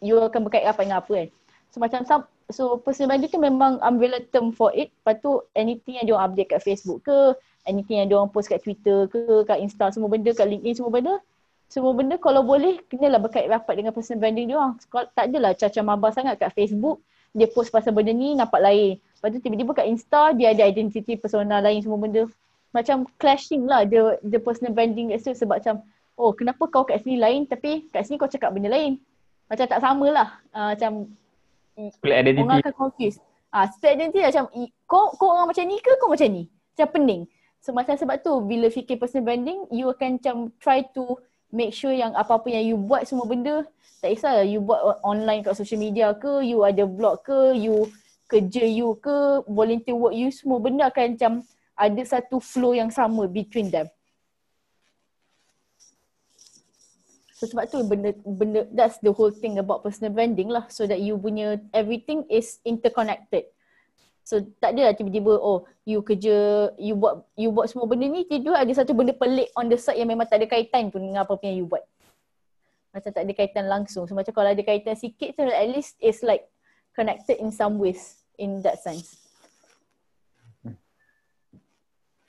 you 0.00 0.16
akan 0.16 0.48
berkait 0.48 0.64
apa 0.64 0.80
dengan 0.80 1.04
apa 1.04 1.12
kan. 1.12 1.28
So 1.68 1.76
macam 1.82 2.00
so 2.48 2.80
personal 2.80 3.12
branding 3.12 3.30
tu 3.30 3.40
memang 3.42 3.76
umbrella 3.84 4.24
term 4.32 4.50
for 4.50 4.72
it. 4.72 4.88
Lepas 5.04 5.20
tu 5.20 5.44
anything 5.52 6.00
yang 6.00 6.06
dia 6.08 6.16
update 6.16 6.48
kat 6.56 6.64
Facebook 6.64 7.04
ke, 7.04 7.36
anything 7.68 8.00
yang 8.00 8.08
dia 8.08 8.24
post 8.32 8.48
kat 8.48 8.64
Twitter 8.64 9.04
ke, 9.12 9.44
kat 9.44 9.60
Insta 9.60 9.92
semua 9.92 10.08
benda, 10.08 10.32
kat 10.32 10.48
LinkedIn 10.48 10.80
semua 10.80 10.88
benda. 10.88 11.20
Semua 11.66 11.92
benda 11.98 12.14
kalau 12.16 12.46
boleh 12.46 12.78
kenalah 12.86 13.18
berkait 13.18 13.50
rapat 13.50 13.74
dengan 13.74 13.90
personal 13.90 14.22
branding 14.22 14.46
dia 14.50 14.56
orang. 14.56 14.78
Kalau 14.86 15.06
tak 15.10 15.24
adalah 15.28 15.52
caca 15.52 15.80
mabah 15.82 16.10
sangat 16.14 16.38
kat 16.38 16.54
Facebook, 16.54 17.02
dia 17.34 17.50
post 17.50 17.74
pasal 17.74 17.92
benda 17.92 18.14
ni 18.14 18.38
nampak 18.38 18.62
lain. 18.62 18.96
Lepas 18.96 19.28
tu 19.34 19.38
tiba-tiba 19.42 19.72
kat 19.76 19.86
Insta 19.90 20.32
dia 20.32 20.54
ada 20.54 20.62
identity 20.64 21.18
personal 21.18 21.60
lain 21.60 21.82
semua 21.82 21.98
benda. 22.00 22.24
macam 22.74 23.08
clashing 23.16 23.64
lah 23.64 23.88
the 23.88 24.20
the 24.20 24.36
personal 24.36 24.68
branding 24.76 25.08
kat 25.08 25.24
situ 25.24 25.48
sebab 25.48 25.64
macam 25.64 25.80
oh 26.20 26.36
kenapa 26.36 26.68
kau 26.68 26.84
kat 26.84 27.00
sini 27.00 27.16
lain 27.16 27.48
tapi 27.48 27.88
kat 27.88 28.04
sini 28.04 28.20
kau 28.20 28.28
cakap 28.28 28.52
benda 28.52 28.68
lain. 28.68 29.00
Macam 29.48 29.64
tak 29.64 29.80
sama 29.80 30.06
lah. 30.12 30.28
Uh, 30.52 30.76
macam 30.76 30.92
split 31.92 32.16
identity. 32.20 32.44
Orang 32.44 32.60
akan 32.60 32.74
confuse. 32.76 33.16
Ah, 33.48 33.64
uh, 33.64 33.66
split 33.72 33.96
identity 33.96 34.22
macam 34.22 34.44
kau 34.84 35.16
kau 35.16 35.28
orang 35.32 35.48
macam 35.48 35.64
ni 35.64 35.80
ke 35.80 35.92
kau 35.98 36.12
macam 36.12 36.28
ni? 36.28 36.44
Macam 36.76 36.88
pening. 36.92 37.22
So 37.64 37.72
macam 37.72 37.96
sebab 37.96 38.20
tu 38.20 38.44
bila 38.44 38.68
fikir 38.68 39.00
personal 39.00 39.24
branding 39.24 39.66
you 39.72 39.88
akan 39.90 40.20
macam 40.20 40.36
try 40.60 40.84
to 40.92 41.16
make 41.56 41.72
sure 41.72 41.96
yang 41.96 42.12
apa-apa 42.12 42.52
yang 42.52 42.68
you 42.68 42.76
buat 42.76 43.08
semua 43.08 43.24
benda 43.24 43.64
tak 44.04 44.12
kisah 44.12 44.44
you 44.44 44.60
buat 44.60 45.00
online 45.00 45.40
kat 45.40 45.56
social 45.56 45.80
media 45.80 46.12
ke, 46.12 46.44
you 46.44 46.60
ada 46.60 46.84
blog 46.84 47.24
ke, 47.24 47.56
you 47.56 47.88
kerja 48.28 48.68
you 48.68 48.92
ke, 49.00 49.40
volunteer 49.48 49.96
work 49.96 50.12
you 50.12 50.28
semua 50.28 50.60
benda 50.60 50.92
akan 50.92 51.16
macam 51.16 51.32
ada 51.72 52.02
satu 52.04 52.36
flow 52.36 52.76
yang 52.76 52.92
sama 52.92 53.24
between 53.24 53.72
them. 53.72 53.88
So 57.36 57.44
sebab 57.44 57.68
tu 57.68 57.84
benda 57.84 58.16
benda 58.24 58.64
that's 58.72 58.96
the 59.04 59.12
whole 59.12 59.32
thing 59.32 59.60
about 59.60 59.84
personal 59.84 60.12
branding 60.12 60.48
lah 60.48 60.68
so 60.72 60.88
that 60.88 61.04
you 61.04 61.20
punya 61.20 61.60
everything 61.72 62.24
is 62.32 62.60
interconnected. 62.64 63.48
So 64.26 64.42
tak 64.58 64.74
ada 64.74 64.90
lah 64.90 64.94
tiba-tiba 64.98 65.38
oh 65.38 65.70
you 65.86 66.02
kerja 66.02 66.68
you 66.82 66.98
buat 66.98 67.22
you 67.38 67.54
buat 67.54 67.70
semua 67.70 67.86
benda 67.86 68.10
ni 68.10 68.26
tiba 68.26 68.58
ada 68.58 68.72
satu 68.74 68.90
benda 68.90 69.14
pelik 69.14 69.54
on 69.54 69.70
the 69.70 69.78
side 69.78 70.02
yang 70.02 70.10
memang 70.10 70.26
tak 70.26 70.42
ada 70.42 70.50
kaitan 70.50 70.90
pun 70.90 70.98
dengan 70.98 71.22
apa 71.22 71.38
yang 71.46 71.62
you 71.62 71.66
buat. 71.70 71.86
Macam 72.90 73.14
tak 73.14 73.22
ada 73.22 73.32
kaitan 73.38 73.70
langsung. 73.70 74.02
So 74.10 74.18
macam 74.18 74.34
kalau 74.34 74.50
ada 74.50 74.58
kaitan 74.66 74.98
sikit 74.98 75.38
tu 75.38 75.46
at 75.46 75.70
least 75.70 75.94
it's 76.02 76.26
like 76.26 76.42
connected 76.98 77.38
in 77.38 77.54
some 77.54 77.78
ways 77.78 78.18
in 78.34 78.66
that 78.66 78.82
sense. 78.82 79.14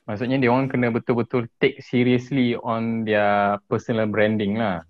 Maksudnya 0.08 0.40
dia 0.40 0.48
orang 0.48 0.72
kena 0.72 0.88
betul-betul 0.88 1.52
take 1.60 1.84
seriously 1.84 2.56
on 2.56 3.04
their 3.04 3.60
personal 3.68 4.08
branding 4.08 4.56
lah. 4.56 4.87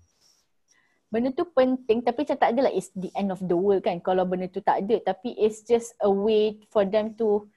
Benda 1.09 1.33
tu 1.33 1.45
penting 1.49 2.05
tapi 2.05 2.21
macam 2.21 2.37
tak 2.37 2.49
adalah 2.53 2.69
it's 2.69 2.93
the 2.93 3.09
end 3.17 3.33
of 3.33 3.41
the 3.41 3.57
world 3.57 3.81
kan. 3.81 3.97
Kalau 3.97 4.29
benda 4.29 4.45
tu 4.45 4.61
tak 4.61 4.85
ada 4.85 5.01
tapi 5.01 5.33
it's 5.33 5.65
just 5.65 5.97
a 6.05 6.09
way 6.09 6.61
for 6.69 6.85
them 6.85 7.17
to 7.17 7.49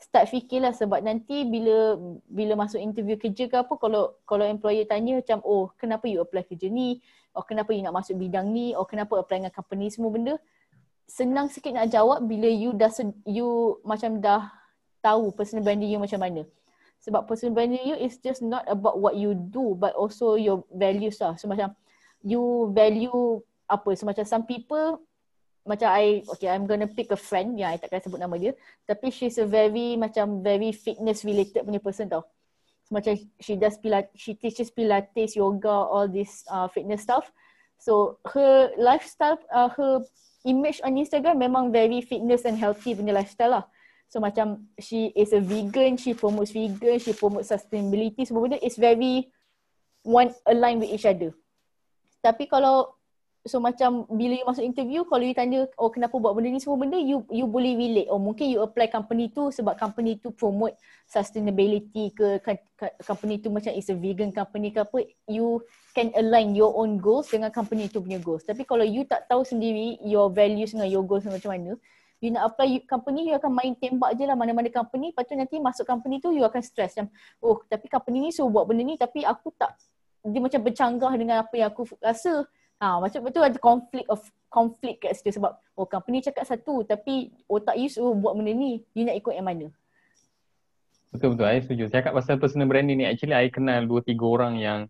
start 0.00 0.30
fikir 0.30 0.64
lah 0.64 0.72
sebab 0.72 1.04
nanti 1.04 1.44
bila 1.44 1.98
bila 2.30 2.56
masuk 2.56 2.80
interview 2.80 3.20
kerja 3.20 3.50
ke 3.50 3.56
apa 3.60 3.74
kalau 3.76 4.16
kalau 4.24 4.48
employer 4.48 4.88
tanya 4.88 5.20
macam 5.20 5.44
oh 5.44 5.68
kenapa 5.76 6.06
you 6.06 6.22
apply 6.22 6.46
kerja 6.46 6.70
ni? 6.70 7.02
Oh 7.34 7.42
kenapa 7.42 7.74
you 7.74 7.82
nak 7.82 7.98
masuk 7.98 8.14
bidang 8.16 8.48
ni? 8.48 8.72
Oh 8.78 8.86
kenapa 8.86 9.18
apply 9.18 9.44
dengan 9.44 9.52
company? 9.52 9.90
Semua 9.90 10.08
benda 10.14 10.38
senang 11.10 11.50
sikit 11.50 11.74
nak 11.74 11.90
jawab 11.90 12.22
bila 12.22 12.46
you 12.46 12.70
dah 12.70 12.88
you 13.26 13.82
macam 13.82 14.22
dah 14.22 14.46
tahu 15.02 15.34
personal 15.34 15.66
branding 15.66 15.90
you 15.90 15.98
macam 15.98 16.22
mana. 16.22 16.46
Sebab 17.02 17.26
personal 17.26 17.58
branding 17.58 17.82
you 17.82 17.96
is 17.98 18.22
just 18.22 18.46
not 18.46 18.62
about 18.70 19.02
what 19.02 19.18
you 19.18 19.34
do 19.34 19.74
but 19.74 19.90
also 19.98 20.38
your 20.38 20.62
values 20.70 21.18
lah. 21.18 21.34
So 21.34 21.50
macam 21.50 21.74
you 22.24 22.70
value 22.72 23.40
apa 23.70 23.94
so 23.96 24.04
macam 24.04 24.24
some 24.26 24.44
people 24.44 25.00
macam 25.64 25.92
I 25.92 26.24
okay 26.26 26.48
I'm 26.48 26.64
gonna 26.64 26.88
pick 26.88 27.12
a 27.12 27.20
friend 27.20 27.54
yang 27.60 27.76
I 27.76 27.78
takkan 27.78 28.00
sebut 28.00 28.18
nama 28.18 28.34
dia 28.40 28.56
tapi 28.88 29.12
she's 29.12 29.36
a 29.36 29.46
very 29.46 29.94
macam 29.94 30.40
very 30.40 30.72
fitness 30.72 31.22
related 31.22 31.62
punya 31.62 31.82
person 31.82 32.08
tau. 32.08 32.24
Macam 32.90 33.14
she 33.38 33.54
does 33.54 33.78
pilates, 33.78 34.10
she 34.18 34.34
teaches 34.34 34.66
pilates, 34.74 35.38
yoga, 35.38 35.70
all 35.70 36.10
this 36.10 36.42
uh, 36.50 36.66
fitness 36.66 37.06
stuff. 37.06 37.30
So 37.78 38.18
her 38.34 38.74
lifestyle, 38.74 39.38
uh, 39.54 39.70
her 39.78 40.02
image 40.42 40.82
on 40.82 40.98
Instagram 40.98 41.38
memang 41.38 41.70
very 41.70 42.02
fitness 42.02 42.42
and 42.42 42.58
healthy 42.58 42.98
punya 42.98 43.14
lifestyle 43.14 43.62
lah. 43.62 43.64
So 44.10 44.18
macam 44.18 44.66
she 44.82 45.14
is 45.14 45.30
a 45.30 45.38
vegan, 45.38 46.02
she 46.02 46.18
promotes 46.18 46.50
vegan, 46.50 46.98
she 46.98 47.14
promotes 47.14 47.54
sustainability 47.54 48.26
semua 48.26 48.42
benda 48.42 48.58
is 48.58 48.74
very 48.74 49.30
one 50.02 50.34
align 50.50 50.82
with 50.82 50.90
each 50.90 51.06
other. 51.06 51.30
Tapi 52.20 52.44
kalau 52.46 52.92
so 53.40 53.56
macam 53.56 54.04
bila 54.12 54.36
you 54.36 54.44
masuk 54.44 54.60
interview 54.60 55.00
kalau 55.08 55.24
you 55.24 55.32
tanya 55.32 55.64
oh 55.80 55.88
kenapa 55.88 56.12
buat 56.20 56.36
benda 56.36 56.52
ni 56.52 56.60
semua 56.60 56.76
benda 56.76 57.00
you 57.00 57.24
you 57.32 57.48
boleh 57.48 57.72
relate. 57.72 58.12
Oh 58.12 58.20
mungkin 58.20 58.52
you 58.52 58.60
apply 58.60 58.92
company 58.92 59.32
tu 59.32 59.48
sebab 59.48 59.80
company 59.80 60.20
tu 60.20 60.28
promote 60.36 60.76
sustainability 61.08 62.12
ke 62.12 62.36
company 63.00 63.40
tu 63.40 63.48
macam 63.48 63.72
is 63.72 63.88
a 63.88 63.96
vegan 63.96 64.28
company 64.28 64.68
ke 64.68 64.84
apa 64.84 65.08
you 65.24 65.64
can 65.96 66.12
align 66.20 66.52
your 66.52 66.76
own 66.76 67.00
goals 67.00 67.32
dengan 67.32 67.48
company 67.48 67.88
tu 67.88 68.04
punya 68.04 68.20
goals. 68.20 68.44
Tapi 68.44 68.68
kalau 68.68 68.84
you 68.84 69.08
tak 69.08 69.24
tahu 69.24 69.40
sendiri 69.40 69.96
your 70.04 70.28
values 70.28 70.76
dengan 70.76 70.92
your 70.92 71.04
goals 71.08 71.24
macam 71.24 71.56
mana 71.56 71.72
you 72.20 72.28
nak 72.28 72.52
apply 72.52 72.84
company 72.84 73.32
you 73.32 73.34
akan 73.34 73.48
main 73.56 73.72
tembak 73.80 74.12
je 74.12 74.28
lah 74.28 74.36
mana-mana 74.36 74.68
company 74.68 75.08
lepas 75.10 75.24
tu 75.24 75.32
nanti 75.32 75.56
masuk 75.56 75.88
company 75.88 76.20
tu 76.20 76.28
you 76.36 76.44
akan 76.44 76.60
stress 76.60 76.92
macam 76.92 77.08
oh 77.40 77.64
tapi 77.64 77.88
company 77.88 78.28
ni 78.28 78.30
suruh 78.30 78.52
buat 78.52 78.68
benda 78.68 78.84
ni 78.84 79.00
tapi 79.00 79.24
aku 79.24 79.56
tak 79.56 79.72
dia 80.24 80.40
macam 80.40 80.60
bercanggah 80.60 81.12
dengan 81.16 81.36
apa 81.44 81.54
yang 81.56 81.68
aku 81.72 81.88
rasa 82.00 82.44
ha, 82.80 83.00
macam 83.00 83.20
betul 83.24 83.42
ada 83.44 83.58
konflik 83.60 84.04
of 84.08 84.20
konflik 84.50 85.00
kat 85.04 85.14
situ 85.16 85.38
sebab 85.40 85.56
oh 85.78 85.86
company 85.86 86.20
cakap 86.20 86.44
satu 86.44 86.82
tapi 86.84 87.30
otak 87.46 87.78
you 87.78 87.88
suruh 87.88 88.12
buat 88.12 88.34
benda 88.34 88.52
ni 88.52 88.84
you 88.92 89.06
nak 89.06 89.16
ikut 89.16 89.36
yang 89.36 89.46
mana 89.46 89.68
Betul 91.10 91.34
betul, 91.34 91.42
saya 91.42 91.60
setuju. 91.66 91.84
Cakap 91.90 92.12
pasal 92.14 92.38
personal 92.38 92.70
branding 92.70 93.02
ni, 93.02 93.06
actually 93.06 93.34
I 93.34 93.50
kenal 93.50 93.82
dua 93.82 93.98
tiga 93.98 94.22
orang 94.30 94.62
yang 94.62 94.80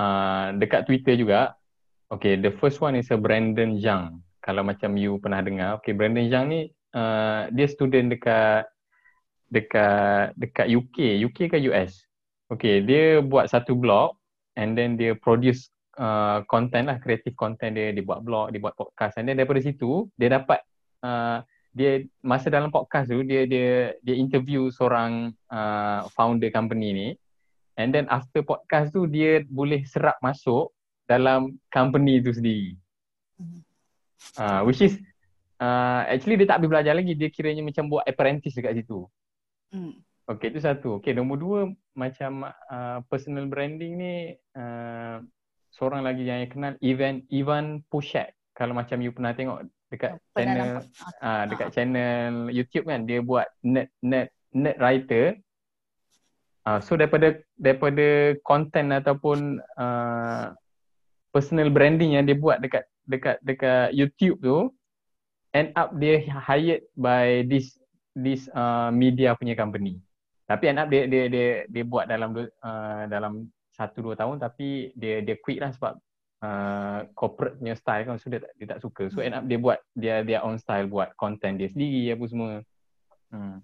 uh, 0.00 0.56
dekat 0.56 0.88
Twitter 0.88 1.12
juga. 1.12 1.60
Okay, 2.08 2.40
the 2.40 2.56
first 2.56 2.80
one 2.80 2.96
is 2.96 3.12
a 3.12 3.20
Brandon 3.20 3.76
Zhang 3.76 4.24
kalau 4.40 4.64
macam 4.64 4.96
you 4.96 5.20
pernah 5.20 5.44
dengar, 5.44 5.76
okay 5.76 5.92
Brandon 5.92 6.24
Zhang 6.32 6.48
ni 6.48 6.72
uh, 6.96 7.52
dia 7.52 7.68
student 7.68 8.08
dekat 8.08 8.64
dekat 9.52 10.32
dekat 10.40 10.66
UK, 10.72 11.20
UK 11.28 11.38
ke 11.52 11.60
US? 11.68 12.00
Okay, 12.48 12.80
dia 12.80 13.20
buat 13.20 13.52
satu 13.52 13.76
blog 13.76 14.16
and 14.58 14.74
then 14.74 14.98
dia 14.98 15.14
produce 15.14 15.70
uh, 16.02 16.42
content 16.50 16.90
lah, 16.90 16.98
creative 16.98 17.38
content 17.38 17.78
dia, 17.78 17.94
dia 17.94 18.02
buat 18.02 18.26
blog, 18.26 18.50
dia 18.50 18.58
buat 18.58 18.74
podcast 18.74 19.14
and 19.22 19.30
then 19.30 19.38
daripada 19.38 19.62
situ 19.62 20.10
dia 20.18 20.34
dapat 20.34 20.58
uh, 21.06 21.46
dia 21.70 22.02
masa 22.26 22.50
dalam 22.50 22.74
podcast 22.74 23.06
tu 23.06 23.22
dia 23.22 23.46
dia 23.46 23.94
dia 24.02 24.14
interview 24.18 24.66
seorang 24.74 25.30
uh, 25.46 26.10
founder 26.10 26.50
company 26.50 26.90
ni 26.90 27.08
and 27.78 27.94
then 27.94 28.10
after 28.10 28.42
podcast 28.42 28.90
tu 28.90 29.06
dia 29.06 29.46
boleh 29.46 29.86
serap 29.86 30.18
masuk 30.18 30.74
dalam 31.06 31.56
company 31.72 32.20
tu 32.20 32.34
sendiri. 32.34 32.74
Hmm. 33.38 33.62
Uh, 34.34 34.60
which 34.66 34.82
is 34.82 34.98
uh, 35.62 36.02
actually 36.10 36.36
dia 36.36 36.50
tak 36.50 36.60
habis 36.60 36.68
belajar 36.68 36.92
lagi. 36.92 37.14
Dia 37.14 37.30
kiranya 37.32 37.62
macam 37.64 37.88
buat 37.88 38.04
apprentice 38.04 38.58
dekat 38.58 38.82
situ. 38.82 39.06
Hmm. 39.72 39.96
Okay, 40.28 40.52
itu 40.52 40.60
satu. 40.60 41.00
Okay, 41.00 41.16
nombor 41.16 41.40
dua 41.40 41.60
macam 41.96 42.44
uh, 42.44 43.00
personal 43.08 43.48
branding 43.48 43.96
ni 43.96 44.14
uh, 44.52 45.24
seorang 45.72 46.04
lagi 46.04 46.28
yang 46.28 46.44
saya 46.44 46.52
kenal 46.52 46.72
Ivan 46.84 47.24
Ivan 47.32 47.80
Pushek. 47.88 48.36
Kalau 48.52 48.76
macam 48.76 49.00
you 49.00 49.08
pernah 49.08 49.32
tengok 49.32 49.64
dekat 49.88 50.20
oh, 50.20 50.20
channel 50.36 50.84
uh, 51.24 51.44
dekat 51.48 51.68
channel 51.72 52.52
YouTube 52.52 52.92
kan 52.92 53.08
dia 53.08 53.24
buat 53.24 53.48
net 53.64 53.88
net 54.04 54.28
net 54.52 54.76
writer. 54.76 55.32
Uh, 56.68 56.76
so 56.84 56.92
daripada 57.00 57.40
daripada 57.56 58.36
content 58.44 59.00
ataupun 59.00 59.64
uh, 59.80 60.52
personal 61.32 61.72
branding 61.72 62.20
yang 62.20 62.28
dia 62.28 62.36
buat 62.36 62.60
dekat 62.60 62.84
dekat 63.08 63.40
dekat 63.40 63.96
YouTube 63.96 64.36
tu 64.44 64.68
end 65.56 65.72
up 65.72 65.96
dia 65.96 66.20
hired 66.28 66.84
by 67.00 67.48
this 67.48 67.80
this 68.12 68.44
uh, 68.52 68.92
media 68.92 69.32
punya 69.32 69.56
company. 69.56 69.96
Tapi 70.48 70.64
end 70.72 70.80
up 70.80 70.88
dia 70.88 71.04
dia 71.04 71.28
dia 71.28 71.48
dia 71.68 71.84
buat 71.84 72.08
dalam 72.08 72.32
uh, 72.32 73.04
dalam 73.04 73.52
satu 73.76 74.00
dua 74.00 74.16
tahun 74.16 74.40
tapi 74.40 74.96
dia 74.96 75.20
dia 75.20 75.36
quit 75.38 75.60
lah 75.60 75.70
sebab 75.76 76.00
uh, 76.40 77.04
corporate 77.12 77.60
punya 77.60 77.76
style 77.76 78.08
kan 78.08 78.16
so 78.16 78.32
dia, 78.32 78.40
dia 78.56 78.66
tak 78.72 78.80
suka. 78.80 79.12
So 79.12 79.20
end 79.20 79.36
up 79.36 79.44
dia 79.44 79.60
buat 79.60 79.78
dia 79.92 80.24
dia 80.24 80.40
own 80.40 80.56
style 80.56 80.88
buat 80.88 81.12
content 81.20 81.60
dia 81.60 81.68
sendiri 81.68 82.16
apa 82.16 82.24
semua. 82.24 82.52
Hmm. 83.28 83.60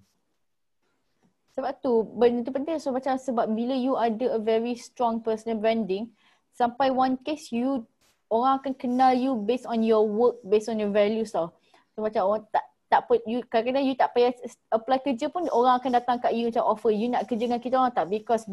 Sebab 1.56 1.72
tu 1.80 2.04
benda 2.20 2.44
tu 2.44 2.52
penting 2.52 2.76
so 2.76 2.92
macam 2.92 3.16
sebab 3.16 3.48
bila 3.48 3.72
you 3.72 3.96
ada 3.96 4.36
a 4.36 4.40
very 4.42 4.76
strong 4.76 5.24
personal 5.24 5.56
branding 5.56 6.12
sampai 6.52 6.92
one 6.92 7.16
case 7.24 7.48
you 7.48 7.88
orang 8.28 8.60
akan 8.60 8.74
kenal 8.76 9.14
you 9.14 9.38
based 9.38 9.64
on 9.64 9.80
your 9.80 10.04
work, 10.04 10.42
based 10.44 10.68
on 10.68 10.76
your 10.76 10.90
values 10.90 11.32
tau. 11.32 11.54
So 11.94 12.02
macam 12.02 12.26
orang 12.26 12.44
tak 12.50 12.66
tak 12.94 13.10
pun 13.10 13.18
you 13.26 13.42
kadang-kadang 13.50 13.82
you 13.90 13.98
tak 13.98 14.14
payah 14.14 14.30
apply 14.70 15.02
kerja 15.02 15.26
pun 15.26 15.50
orang 15.50 15.82
akan 15.82 15.98
datang 15.98 16.22
kat 16.22 16.30
you 16.30 16.46
macam 16.46 16.62
offer 16.62 16.94
you 16.94 17.10
nak 17.10 17.26
kerja 17.26 17.50
dengan 17.50 17.58
kita 17.58 17.74
orang 17.74 17.90
tak 17.90 18.06
because 18.06 18.46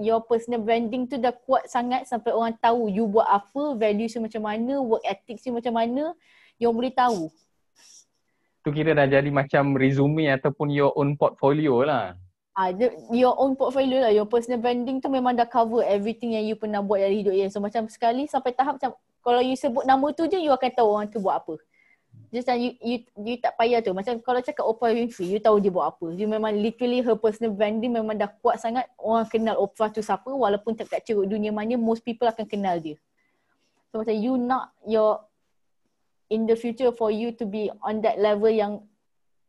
your 0.00 0.24
personal 0.24 0.64
branding 0.64 1.04
tu 1.04 1.20
dah 1.20 1.36
kuat 1.44 1.68
sangat 1.68 2.08
sampai 2.08 2.32
orang 2.32 2.56
tahu 2.56 2.88
you 2.88 3.04
buat 3.04 3.28
apa, 3.28 3.76
values 3.76 4.16
you 4.16 4.24
macam 4.24 4.40
mana, 4.48 4.80
work 4.80 5.04
ethics 5.04 5.44
you 5.44 5.52
macam 5.52 5.76
mana, 5.76 6.16
you 6.56 6.72
boleh 6.72 6.88
tahu. 6.88 7.28
Tu 8.64 8.72
kira 8.72 8.96
dah 8.96 9.04
jadi 9.04 9.28
macam 9.28 9.76
resume 9.76 10.32
ataupun 10.32 10.72
your 10.72 10.96
own 10.96 11.20
portfolio 11.20 11.84
lah. 11.84 12.16
Ah, 12.56 12.72
uh, 12.72 12.90
your 13.12 13.36
own 13.36 13.58
portfolio 13.60 14.08
lah, 14.08 14.12
your 14.14 14.24
personal 14.24 14.62
branding 14.62 15.04
tu 15.04 15.12
memang 15.12 15.36
dah 15.36 15.44
cover 15.44 15.84
everything 15.84 16.32
yang 16.32 16.48
you 16.48 16.56
pernah 16.56 16.80
buat 16.80 17.04
dalam 17.04 17.12
hidup 17.12 17.34
you. 17.36 17.44
So 17.52 17.60
macam 17.60 17.84
sekali 17.92 18.24
sampai 18.24 18.56
tahap 18.56 18.80
macam 18.80 18.96
kalau 19.20 19.44
you 19.44 19.52
sebut 19.52 19.84
nama 19.84 20.06
tu 20.16 20.24
je, 20.24 20.40
you 20.40 20.48
akan 20.48 20.70
tahu 20.72 20.88
orang 20.96 21.12
tu 21.12 21.20
buat 21.20 21.44
apa. 21.44 21.60
Just 22.34 22.50
you, 22.58 22.74
you 22.82 22.98
you 23.22 23.38
tak 23.38 23.54
payah 23.54 23.78
tu. 23.78 23.94
Macam 23.94 24.18
kalau 24.18 24.42
cakap 24.42 24.66
Oprah 24.66 24.90
Winfrey 24.90 25.30
you 25.30 25.38
tahu 25.38 25.62
dia 25.62 25.70
buat 25.70 25.94
apa. 25.94 26.10
Dia 26.18 26.26
memang 26.26 26.50
literally 26.50 26.98
her 26.98 27.14
personal 27.14 27.54
branding 27.54 27.94
memang 27.94 28.18
dah 28.18 28.26
kuat 28.42 28.58
sangat. 28.58 28.90
Orang 28.98 29.30
kenal 29.30 29.54
Oprah 29.62 29.94
tu 29.94 30.02
siapa 30.02 30.26
walaupun 30.26 30.74
tak 30.74 30.90
kat 30.90 31.06
ceruk 31.06 31.30
dunia 31.30 31.54
mana 31.54 31.78
most 31.78 32.02
people 32.02 32.26
akan 32.26 32.42
kenal 32.42 32.82
dia. 32.82 32.98
So 33.94 34.02
macam 34.02 34.18
you 34.18 34.34
nak 34.34 34.74
your 34.82 35.22
in 36.26 36.50
the 36.50 36.58
future 36.58 36.90
for 36.90 37.14
you 37.14 37.30
to 37.38 37.46
be 37.46 37.70
on 37.86 38.02
that 38.02 38.18
level 38.18 38.50
yang 38.50 38.82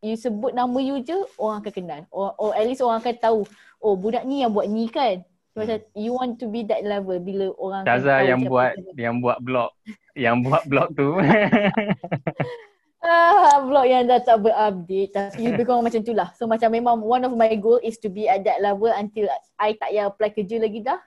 you 0.06 0.14
sebut 0.14 0.54
nama 0.54 0.78
you 0.78 1.02
je 1.02 1.18
orang 1.42 1.66
akan 1.66 1.74
kenal. 1.74 2.02
Or, 2.14 2.38
or 2.38 2.50
at 2.54 2.70
least 2.70 2.86
orang 2.86 3.02
akan 3.02 3.18
tahu 3.18 3.40
oh 3.82 3.98
budak 3.98 4.30
ni 4.30 4.46
yang 4.46 4.54
buat 4.54 4.70
ni 4.70 4.86
kan. 4.94 5.26
Macam 5.58 5.82
you 5.98 6.14
want 6.14 6.38
to 6.38 6.46
be 6.52 6.62
that 6.70 6.86
level 6.86 7.18
bila 7.18 7.50
orang 7.58 7.82
Shaza 7.90 8.22
yang 8.22 8.46
buat 8.46 8.78
yang 8.94 9.18
buat 9.26 9.42
blog. 9.42 9.74
Yang 10.14 10.38
buat 10.46 10.64
blog 10.70 10.90
tu 10.94 11.18
ah, 13.06 13.86
yang 13.86 14.10
dah 14.10 14.20
tak 14.20 14.42
berupdate 14.42 15.14
tapi 15.14 15.46
lebih 15.46 15.64
kurang 15.70 15.86
macam 15.86 16.02
tu 16.02 16.12
lah. 16.12 16.34
So 16.34 16.50
macam 16.50 16.74
memang 16.74 17.00
one 17.06 17.24
of 17.24 17.34
my 17.38 17.54
goal 17.56 17.78
is 17.86 18.02
to 18.02 18.10
be 18.10 18.26
at 18.26 18.42
that 18.44 18.60
level 18.60 18.90
until 18.90 19.30
I 19.62 19.78
tak 19.78 19.94
payah 19.94 20.10
apply 20.10 20.30
kerja 20.34 20.58
lagi 20.58 20.82
dah. 20.82 21.00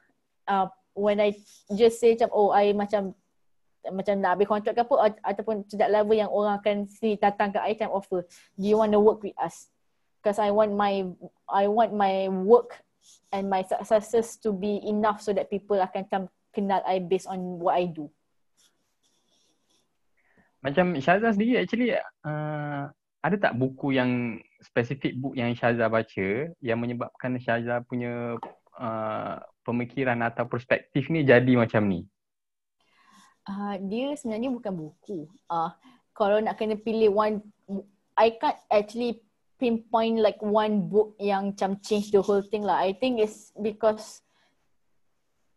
Uh, 0.49 0.67
when 0.95 1.19
I 1.21 1.35
just 1.75 2.01
say 2.01 2.15
macam 2.15 2.31
oh 2.33 2.51
I 2.55 2.73
macam 2.73 3.13
macam 3.89 4.15
nak 4.21 4.37
ambil 4.37 4.49
kontrak 4.49 4.75
ke 4.75 4.83
apa 4.85 4.95
ataupun 5.23 5.65
tidak 5.71 5.89
level 5.91 6.17
yang 6.17 6.31
orang 6.31 6.61
akan 6.61 6.77
si 6.91 7.15
datang 7.19 7.55
ke 7.55 7.59
I 7.63 7.75
time 7.79 7.95
offer. 7.95 8.27
Do 8.59 8.65
you 8.67 8.79
want 8.79 8.93
to 8.95 9.01
work 9.01 9.23
with 9.23 9.37
us? 9.39 9.71
Because 10.19 10.43
I 10.43 10.51
want 10.51 10.75
my 10.75 11.07
I 11.47 11.71
want 11.71 11.95
my 11.95 12.27
work 12.29 12.83
and 13.33 13.49
my 13.49 13.65
successes 13.65 14.37
to 14.45 14.53
be 14.53 14.83
enough 14.85 15.23
so 15.23 15.33
that 15.33 15.49
people 15.49 15.79
akan 15.79 16.29
kenal 16.53 16.83
I 16.85 16.99
based 17.01 17.31
on 17.31 17.63
what 17.63 17.79
I 17.79 17.87
do. 17.89 18.11
Macam 20.71 20.87
Syaza 21.01 21.33
sendiri 21.33 21.65
actually 21.65 21.97
uh, 21.97 22.83
ada 23.25 23.37
tak 23.41 23.57
buku 23.59 23.97
yang 23.97 24.39
spesifik 24.63 25.19
book 25.19 25.35
yang 25.35 25.51
Syaza 25.55 25.91
baca 25.91 26.29
yang 26.63 26.79
menyebabkan 26.79 27.39
Syaza 27.43 27.83
punya 27.85 28.39
uh, 28.79 29.37
pemikiran 29.67 30.23
atau 30.23 30.47
perspektif 30.47 31.11
ni 31.11 31.27
jadi 31.27 31.53
macam 31.59 31.85
ni? 31.89 32.07
Uh, 33.49 33.81
dia 33.89 34.13
sebenarnya 34.15 34.53
bukan 34.53 34.73
buku. 34.77 35.25
Uh, 35.49 35.73
kalau 36.13 36.39
nak 36.39 36.61
kena 36.61 36.77
pilih 36.77 37.15
one, 37.15 37.41
I 38.19 38.37
can't 38.37 38.61
actually 38.69 39.25
pinpoint 39.59 40.23
like 40.23 40.39
one 40.39 40.87
book 40.87 41.19
yang 41.19 41.53
macam 41.53 41.81
change 41.83 42.15
the 42.15 42.23
whole 42.23 42.43
thing 42.43 42.63
lah. 42.63 42.79
I 42.79 42.95
think 42.95 43.19
it's 43.19 43.51
because 43.59 44.23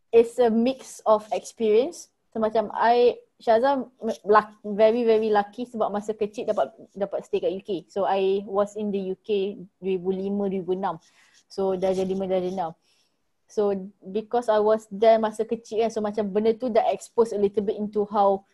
it's 0.10 0.42
a 0.42 0.50
mix 0.50 1.00
of 1.06 1.26
experience. 1.32 2.10
So 2.34 2.40
macam 2.40 2.72
I 2.74 3.20
Shazam 3.42 3.90
very 4.64 5.02
very 5.02 5.34
lucky 5.34 5.66
sebab 5.66 5.90
masa 5.90 6.14
kecil 6.14 6.46
dapat 6.46 6.70
dapat 6.94 7.26
stay 7.26 7.42
kat 7.42 7.50
UK. 7.50 7.90
So 7.90 8.06
I 8.06 8.46
was 8.46 8.78
in 8.78 8.94
the 8.94 9.18
UK 9.18 9.58
2005 9.82 10.70
2006. 10.70 11.50
So 11.50 11.74
dah 11.76 11.92
jadi 11.92 12.14
5 12.14 12.30
dah 12.30 12.72
6. 12.72 13.52
So 13.52 13.76
because 14.14 14.48
I 14.48 14.62
was 14.64 14.88
there 14.88 15.20
masa 15.20 15.44
kecil 15.44 15.84
kan 15.84 15.92
so 15.92 16.00
macam 16.00 16.30
benda 16.32 16.56
tu 16.56 16.72
dah 16.72 16.86
expose 16.94 17.36
a 17.36 17.42
little 17.42 17.66
bit 17.66 17.76
into 17.76 18.08
how 18.08 18.46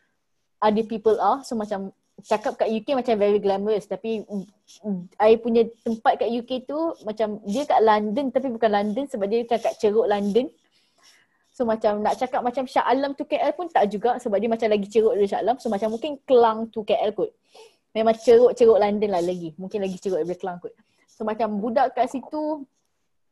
other 0.64 0.88
people 0.88 1.20
are. 1.22 1.44
So 1.44 1.54
macam 1.54 1.94
cakap 2.26 2.58
kat 2.58 2.72
UK 2.74 2.98
macam 2.98 3.14
very 3.22 3.38
glamorous 3.38 3.86
tapi 3.86 4.26
I 5.22 5.38
punya 5.38 5.70
tempat 5.86 6.18
kat 6.18 6.34
UK 6.34 6.66
tu 6.66 6.98
macam 7.06 7.38
dia 7.46 7.68
kat 7.70 7.78
London 7.84 8.34
tapi 8.34 8.50
bukan 8.50 8.72
London 8.74 9.06
sebab 9.06 9.28
dia 9.30 9.46
kat 9.46 9.78
ceruk 9.78 10.10
London. 10.10 10.50
So 11.58 11.66
macam 11.66 12.06
nak 12.06 12.22
cakap 12.22 12.46
macam 12.46 12.70
Shah 12.70 12.86
Alam 12.86 13.18
tu 13.18 13.26
KL 13.26 13.50
pun 13.58 13.66
tak 13.66 13.90
juga 13.90 14.22
sebab 14.22 14.38
dia 14.38 14.46
macam 14.46 14.70
lagi 14.70 14.86
ceruk 14.94 15.18
dari 15.18 15.26
Shah 15.26 15.42
Alam. 15.42 15.58
So 15.58 15.74
macam 15.74 15.90
mungkin 15.90 16.22
Kelang 16.22 16.70
tu 16.70 16.86
KL 16.86 17.18
kot. 17.18 17.34
Memang 17.98 18.14
ceruk-ceruk 18.14 18.78
London 18.78 19.10
lah 19.10 19.26
lagi. 19.26 19.58
Mungkin 19.58 19.82
lagi 19.82 19.98
ceruk 19.98 20.22
dari 20.22 20.38
Kelang 20.38 20.62
kot. 20.62 20.78
So 21.10 21.26
macam 21.26 21.58
budak 21.58 21.98
kat 21.98 22.14
situ 22.14 22.62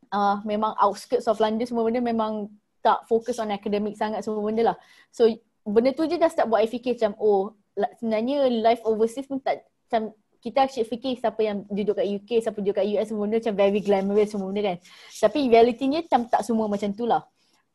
uh, 0.09 0.41
memang 0.41 0.73
outskirts 0.81 1.29
of 1.29 1.37
London 1.37 1.69
semua 1.69 1.85
benda 1.85 2.01
memang 2.01 2.49
tak 2.81 3.05
fokus 3.05 3.37
on 3.37 3.53
academic 3.53 3.93
sangat 3.93 4.25
semua 4.25 4.41
benda 4.41 4.73
lah. 4.73 4.77
So 5.13 5.29
benda 5.61 5.93
tu 5.93 6.09
je 6.09 6.17
dah 6.17 6.25
start 6.25 6.49
buat 6.49 6.65
I 6.65 6.69
fikir 6.69 6.97
macam 6.97 7.13
oh 7.21 7.53
sebenarnya 8.01 8.49
life 8.49 8.81
overseas 8.89 9.29
pun 9.29 9.37
tak 9.37 9.69
macam 9.85 10.17
kita 10.41 10.65
asyik 10.65 10.89
fikir 10.97 11.13
siapa 11.21 11.41
yang 11.45 11.61
duduk 11.69 12.01
kat 12.01 12.09
UK, 12.09 12.41
siapa 12.41 12.57
duduk 12.57 12.81
kat 12.81 12.89
US 12.89 13.05
semua 13.13 13.29
benda 13.29 13.37
macam 13.37 13.53
very 13.53 13.81
glamorous 13.85 14.33
semua 14.33 14.49
benda 14.49 14.73
kan. 14.73 14.77
Tapi 15.13 15.39
realitinya 15.45 16.01
macam 16.01 16.21
tak 16.25 16.41
semua 16.41 16.65
macam 16.65 16.89
tu 16.89 17.05
lah. 17.05 17.21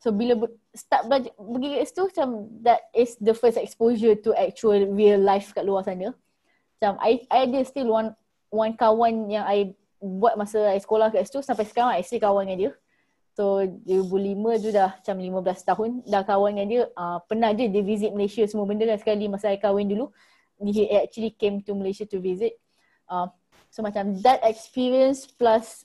So 0.01 0.09
bila 0.17 0.49
start 0.73 1.13
belajar 1.13 1.33
pergi 1.37 1.69
kat 1.77 1.85
situ 1.93 2.03
macam 2.09 2.29
that 2.65 2.81
is 2.97 3.21
the 3.21 3.37
first 3.37 3.61
exposure 3.61 4.17
to 4.17 4.33
actual 4.33 4.89
real 4.97 5.21
life 5.21 5.53
kat 5.53 5.69
luar 5.69 5.85
sana. 5.85 6.17
Macam 6.81 6.97
I, 7.05 7.29
I 7.29 7.45
ada 7.45 7.61
still 7.69 7.93
one 7.93 8.17
one 8.49 8.73
kawan 8.81 9.29
yang 9.29 9.45
I 9.45 9.77
buat 10.01 10.41
masa 10.41 10.73
I 10.73 10.81
sekolah 10.81 11.13
kat 11.13 11.29
situ 11.29 11.45
sampai 11.45 11.69
sekarang 11.69 11.93
I 11.93 12.01
still 12.01 12.17
kawan 12.17 12.49
dengan 12.49 12.59
dia. 12.59 12.73
So 13.37 13.61
2005 13.85 14.65
tu 14.65 14.71
dah 14.73 14.97
macam 14.97 15.17
15 15.45 15.69
tahun 15.69 15.91
dah 16.09 16.23
kawan 16.25 16.51
dengan 16.57 16.69
dia. 16.73 16.83
Uh, 16.97 17.21
pernah 17.29 17.53
je 17.53 17.69
dia 17.69 17.85
visit 17.85 18.11
Malaysia 18.17 18.43
semua 18.49 18.65
benda 18.65 18.89
kan 18.89 18.97
sekali 18.97 19.29
masa 19.29 19.53
I 19.53 19.61
kahwin 19.61 19.85
dulu. 19.85 20.09
He 20.65 20.89
actually 20.89 21.37
came 21.37 21.61
to 21.61 21.77
Malaysia 21.77 22.09
to 22.09 22.17
visit. 22.21 22.57
Uh, 23.05 23.29
so 23.69 23.85
macam 23.85 24.17
that 24.25 24.41
experience 24.49 25.29
plus 25.29 25.85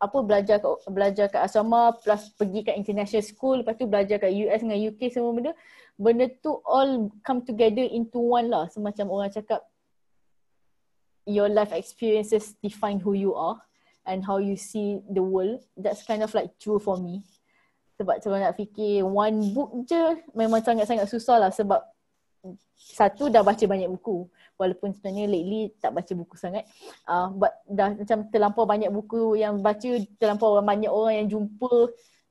apa 0.00 0.18
belajar 0.24 0.56
kat, 0.64 0.72
belajar 0.88 1.26
kat 1.28 1.44
asrama 1.44 1.92
plus 2.00 2.32
pergi 2.32 2.64
kat 2.64 2.74
international 2.80 3.20
school 3.20 3.60
lepas 3.60 3.76
tu 3.76 3.84
belajar 3.84 4.16
kat 4.16 4.32
US 4.32 4.64
dengan 4.64 4.80
UK 4.80 5.00
semua 5.12 5.36
benda 5.36 5.52
benda 6.00 6.24
tu 6.40 6.56
all 6.64 7.12
come 7.20 7.44
together 7.44 7.84
into 7.84 8.16
one 8.16 8.48
lah. 8.48 8.64
Semacam 8.72 9.12
orang 9.12 9.28
cakap 9.28 9.60
your 11.28 11.52
life 11.52 11.76
experiences 11.76 12.56
define 12.64 12.96
who 12.96 13.12
you 13.12 13.36
are 13.36 13.60
and 14.08 14.24
how 14.24 14.40
you 14.40 14.56
see 14.56 15.04
the 15.12 15.20
world. 15.20 15.60
That's 15.76 16.00
kind 16.08 16.24
of 16.24 16.32
like 16.32 16.56
true 16.56 16.80
for 16.80 16.96
me. 16.96 17.28
Sebab 18.00 18.24
kalau 18.24 18.40
nak 18.40 18.56
fikir 18.56 19.04
one 19.04 19.52
book 19.52 19.84
je 19.84 20.24
memang 20.32 20.64
sangat-sangat 20.64 21.04
susah 21.04 21.36
lah 21.36 21.52
sebab 21.52 21.84
satu 22.76 23.28
dah 23.28 23.44
baca 23.44 23.64
banyak 23.64 23.88
buku. 23.88 24.28
Walaupun 24.56 24.92
sebenarnya 24.92 25.24
lately 25.28 25.72
tak 25.80 25.96
baca 25.96 26.12
buku 26.12 26.34
sangat. 26.36 26.64
Uh, 27.08 27.32
but 27.32 27.52
dah 27.64 27.92
macam 27.96 28.28
terlampau 28.28 28.64
banyak 28.68 28.90
buku 28.92 29.40
yang 29.40 29.60
baca 29.60 29.90
terlampau 30.20 30.60
banyak 30.60 30.92
orang 30.92 31.24
yang 31.24 31.28
jumpa 31.28 31.72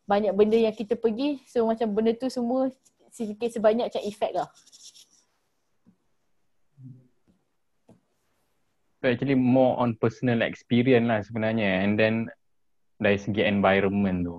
banyak 0.10 0.34
benda 0.34 0.57
yang 0.57 0.74
kita 0.74 0.97
pergi. 0.97 1.41
So 1.45 1.66
macam 1.66 1.93
benda 1.93 2.14
tu 2.18 2.30
semua 2.30 2.70
sedikit 3.10 3.49
sebanyak 3.49 3.89
macam 3.89 4.03
efek 4.05 4.32
lah. 4.38 4.49
So 8.99 9.07
actually 9.07 9.39
more 9.39 9.80
on 9.80 9.95
personal 9.95 10.43
experience 10.43 11.07
lah 11.07 11.22
sebenarnya. 11.24 11.86
And 11.86 11.95
then 11.95 12.16
dari 12.99 13.16
segi 13.16 13.47
environment 13.47 14.28
tu. 14.28 14.38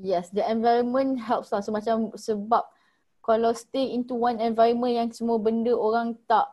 Yes, 0.00 0.32
the 0.32 0.42
environment 0.42 1.20
helps 1.20 1.52
lah. 1.52 1.60
So 1.62 1.70
macam 1.70 2.10
sebab 2.16 2.64
kalau 3.20 3.52
stay 3.52 3.92
into 3.92 4.16
one 4.16 4.40
environment 4.40 4.96
yang 4.96 5.08
semua 5.12 5.36
benda 5.36 5.76
orang 5.76 6.16
tak 6.24 6.48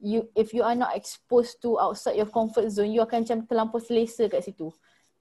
you 0.00 0.28
if 0.36 0.52
you 0.52 0.64
are 0.64 0.76
not 0.76 0.92
exposed 0.96 1.60
to 1.60 1.76
outside 1.80 2.16
your 2.16 2.28
comfort 2.28 2.68
zone 2.72 2.92
you 2.92 3.00
akan 3.04 3.24
macam 3.24 3.44
terlampau 3.48 3.80
selesa 3.80 4.28
kat 4.28 4.44
situ. 4.44 4.72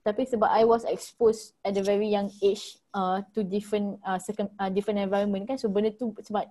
Tapi 0.03 0.27
sebab 0.27 0.51
I 0.51 0.67
was 0.67 0.83
exposed 0.83 1.55
at 1.63 1.79
a 1.79 1.83
very 1.83 2.11
young 2.11 2.27
age 2.43 2.75
uh, 2.91 3.23
to 3.31 3.39
different 3.39 4.03
uh, 4.03 4.19
second, 4.19 4.51
uh, 4.59 4.67
different 4.67 4.99
environment 4.99 5.47
kan. 5.47 5.55
So 5.55 5.71
benda 5.71 5.95
tu 5.95 6.11
sebab 6.19 6.43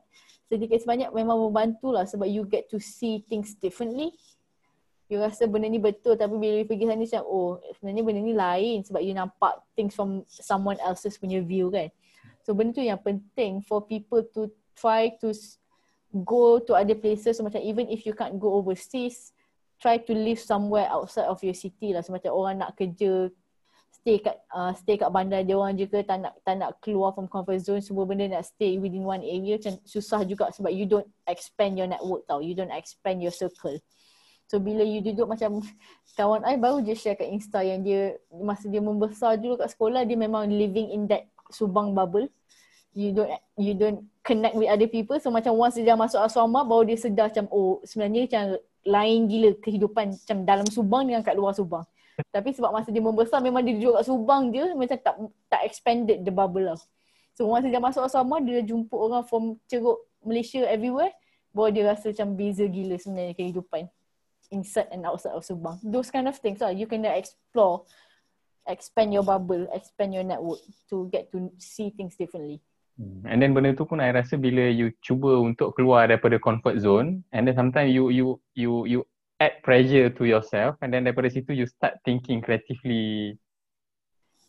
sedikit 0.48 0.80
sebanyak 0.80 1.12
memang 1.12 1.36
membantu 1.36 1.92
lah 1.92 2.08
sebab 2.08 2.24
you 2.24 2.48
get 2.48 2.72
to 2.72 2.80
see 2.80 3.20
things 3.28 3.52
differently. 3.60 4.16
You 5.12 5.20
rasa 5.20 5.44
benda 5.44 5.68
ni 5.68 5.76
betul 5.76 6.16
tapi 6.16 6.40
bila 6.40 6.64
you 6.64 6.68
pergi 6.68 6.88
sana 6.88 7.04
macam 7.04 7.22
oh 7.28 7.60
sebenarnya 7.76 8.02
benda 8.08 8.20
ni 8.24 8.32
lain 8.32 8.76
sebab 8.80 9.00
you 9.04 9.12
nampak 9.12 9.60
things 9.76 9.92
from 9.92 10.24
someone 10.24 10.80
else's 10.80 11.20
punya 11.20 11.44
view 11.44 11.68
kan 11.68 11.92
so 12.42 12.54
benda 12.54 12.78
tu 12.78 12.84
yang 12.84 12.98
penting 12.98 13.62
for 13.62 13.82
people 13.86 14.22
to 14.34 14.50
try 14.74 15.10
to 15.22 15.30
go 16.20 16.60
to 16.60 16.76
other 16.76 16.94
places. 16.94 17.40
So 17.40 17.44
macam 17.44 17.64
even 17.64 17.88
if 17.88 18.04
you 18.04 18.12
can't 18.12 18.36
go 18.36 18.60
overseas 18.60 19.32
try 19.82 19.98
to 19.98 20.14
live 20.14 20.38
somewhere 20.38 20.86
outside 20.86 21.26
of 21.26 21.42
your 21.42 21.58
city 21.58 21.90
lah. 21.90 22.06
So 22.06 22.14
macam 22.14 22.30
orang 22.30 22.62
nak 22.62 22.78
kerja 22.78 23.32
stay 23.92 24.22
kat 24.22 24.38
uh, 24.54 24.70
stay 24.78 24.94
kat 24.94 25.10
bandar 25.10 25.42
dia 25.42 25.58
orang 25.58 25.74
je 25.74 25.90
ke 25.90 26.06
tak 26.06 26.22
nak 26.22 26.38
tak 26.46 26.54
nak 26.58 26.78
keluar 26.78 27.10
from 27.12 27.26
comfort 27.26 27.58
zone 27.60 27.82
semua 27.82 28.06
benda 28.06 28.30
nak 28.30 28.46
stay 28.46 28.78
within 28.78 29.02
one 29.02 29.20
area 29.20 29.58
macam 29.58 29.74
susah 29.82 30.22
juga 30.22 30.48
sebab 30.54 30.70
you 30.70 30.86
don't 30.86 31.06
expand 31.26 31.74
your 31.74 31.90
network 31.90 32.22
tau. 32.30 32.38
You 32.38 32.54
don't 32.54 32.72
expand 32.72 33.18
your 33.18 33.34
circle. 33.34 33.74
So 34.46 34.62
bila 34.62 34.86
you 34.86 35.02
duduk 35.02 35.26
macam 35.26 35.64
kawan 36.18 36.46
I 36.46 36.60
baru 36.60 36.84
je 36.86 36.94
share 36.94 37.18
kat 37.18 37.26
insta 37.26 37.64
yang 37.66 37.82
dia 37.82 38.14
masa 38.30 38.70
dia 38.70 38.78
membesar 38.78 39.34
dulu 39.40 39.58
kat 39.58 39.74
sekolah 39.74 40.06
dia 40.06 40.14
memang 40.14 40.46
living 40.46 40.94
in 40.94 41.10
that 41.10 41.26
subang 41.52 41.92
bubble 41.94 42.26
you 42.92 43.12
don't 43.12 43.30
you 43.56 43.72
don't 43.76 44.04
connect 44.24 44.56
with 44.56 44.68
other 44.68 44.88
people 44.88 45.16
so 45.20 45.30
macam 45.32 45.54
once 45.56 45.76
dia 45.78 45.96
masuk 45.96 46.20
asrama 46.20 46.64
baru 46.64 46.92
dia 46.92 46.98
sedar 46.98 47.28
macam 47.28 47.46
oh 47.52 47.80
sebenarnya 47.84 48.28
macam 48.28 48.44
lain 48.82 49.30
gila 49.30 49.50
kehidupan 49.62 50.14
macam 50.14 50.38
dalam 50.42 50.66
Subang 50.66 51.06
dengan 51.06 51.22
kat 51.22 51.38
luar 51.38 51.54
Subang. 51.54 51.86
Tapi 52.28 52.52
sebab 52.52 52.70
masa 52.74 52.92
dia 52.92 53.00
membesar 53.02 53.40
memang 53.40 53.64
dia 53.64 53.78
duduk 53.78 53.98
kat 53.98 54.04
Subang 54.04 54.42
dia 54.52 54.68
macam 54.74 54.98
tak 54.98 55.14
tak 55.48 55.62
expanded 55.64 56.26
the 56.26 56.32
bubble 56.34 56.66
lah. 56.74 56.78
So 57.32 57.48
once 57.48 57.64
dia 57.64 57.80
masuk 57.80 58.04
asrama 58.04 58.42
dia 58.42 58.60
jumpa 58.60 58.92
orang 58.92 59.24
from 59.24 59.56
ceruk 59.70 60.02
Malaysia 60.22 60.62
everywhere 60.68 61.14
bahawa 61.54 61.68
dia 61.72 61.82
rasa 61.88 62.12
macam 62.12 62.28
beza 62.36 62.64
gila 62.68 62.96
sebenarnya 62.98 63.34
kehidupan 63.38 63.88
inside 64.52 64.90
and 64.92 65.06
outside 65.08 65.32
of 65.32 65.46
Subang. 65.46 65.80
Those 65.80 66.12
kind 66.12 66.28
of 66.28 66.36
things 66.36 66.60
lah. 66.60 66.74
You 66.74 66.84
can 66.84 67.06
explore, 67.08 67.88
expand 68.66 69.12
your 69.12 69.26
bubble, 69.26 69.66
expand 69.74 70.14
your 70.14 70.24
network 70.24 70.60
to 70.90 71.08
get 71.10 71.30
to 71.32 71.50
see 71.58 71.90
things 71.90 72.14
differently. 72.14 72.62
Hmm. 73.00 73.24
And 73.24 73.40
then 73.40 73.56
benda 73.56 73.72
tu 73.72 73.88
pun 73.88 74.04
I 74.04 74.12
rasa 74.12 74.36
bila 74.36 74.68
you 74.68 74.92
cuba 75.00 75.40
untuk 75.40 75.72
keluar 75.74 76.12
daripada 76.12 76.36
comfort 76.36 76.76
zone 76.78 77.24
and 77.32 77.48
then 77.48 77.56
sometimes 77.56 77.88
you 77.88 78.12
you 78.12 78.36
you 78.52 78.84
you 78.84 79.00
add 79.40 79.64
pressure 79.64 80.12
to 80.12 80.22
yourself 80.28 80.76
and 80.84 80.92
then 80.92 81.08
daripada 81.08 81.32
situ 81.32 81.56
you 81.56 81.64
start 81.64 81.96
thinking 82.04 82.44
creatively 82.44 83.40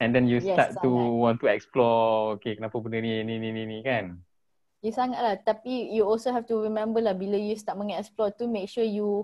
and 0.03 0.11
then 0.11 0.27
you 0.27 0.43
start 0.43 0.75
yes, 0.75 0.83
to 0.83 0.91
sangat. 0.91 1.23
want 1.23 1.37
to 1.39 1.47
explore 1.47 2.35
okay 2.35 2.59
kenapa 2.59 2.75
benda 2.83 2.99
ni 2.99 3.23
ni 3.23 3.39
ni 3.39 3.49
ni, 3.55 3.63
ni 3.63 3.79
kan 3.81 4.19
Ya 4.83 4.91
sangat 4.91 5.23
lah 5.23 5.35
tapi 5.39 5.95
you 5.95 6.03
also 6.03 6.27
have 6.35 6.43
to 6.43 6.59
remember 6.59 6.99
lah 6.99 7.15
bila 7.15 7.39
you 7.39 7.55
start 7.55 7.79
mengeksplore 7.79 8.35
tu 8.35 8.51
make 8.51 8.67
sure 8.67 8.83
you 8.83 9.23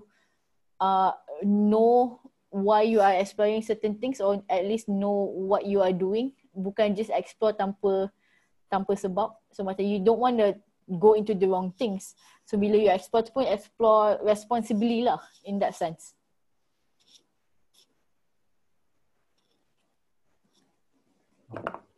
uh, 0.79 1.11
know 1.43 2.15
why 2.49 2.81
you 2.81 2.99
are 3.01 3.13
exploring 3.13 3.61
certain 3.61 3.97
things 3.97 4.21
or 4.21 4.41
at 4.49 4.65
least 4.65 4.89
know 4.89 5.29
what 5.33 5.65
you 5.65 5.81
are 5.81 5.93
doing 5.93 6.33
bukan 6.53 6.97
just 6.97 7.13
explore 7.13 7.53
tanpa 7.53 8.09
tanpa 8.69 8.93
sebab 8.93 9.33
so 9.53 9.65
macam 9.65 9.85
you 9.85 10.01
don't 10.01 10.21
want 10.21 10.37
to 10.37 10.53
go 10.97 11.13
into 11.13 11.37
the 11.37 11.45
wrong 11.45 11.69
things 11.77 12.17
so 12.45 12.57
bila 12.57 12.77
you 12.77 12.89
explore 12.89 13.21
tu 13.21 13.33
pun 13.33 13.45
explore 13.45 14.17
responsibly 14.25 15.05
lah 15.05 15.21
in 15.45 15.61
that 15.61 15.77
sense 15.77 16.17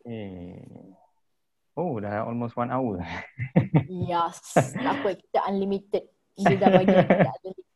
Okay. 0.01 0.63
Oh, 1.75 1.99
dah 1.99 2.23
almost 2.23 2.55
one 2.55 2.71
hour. 2.71 2.99
yes. 3.87 4.39
Tak 4.75 4.91
apa, 4.99 5.09
kita 5.19 5.39
unlimited. 5.47 6.03
Dia 6.39 6.55
dah 6.55 6.69
bagi 6.71 6.95
kita 6.99 7.31
unlimited. 7.35 7.67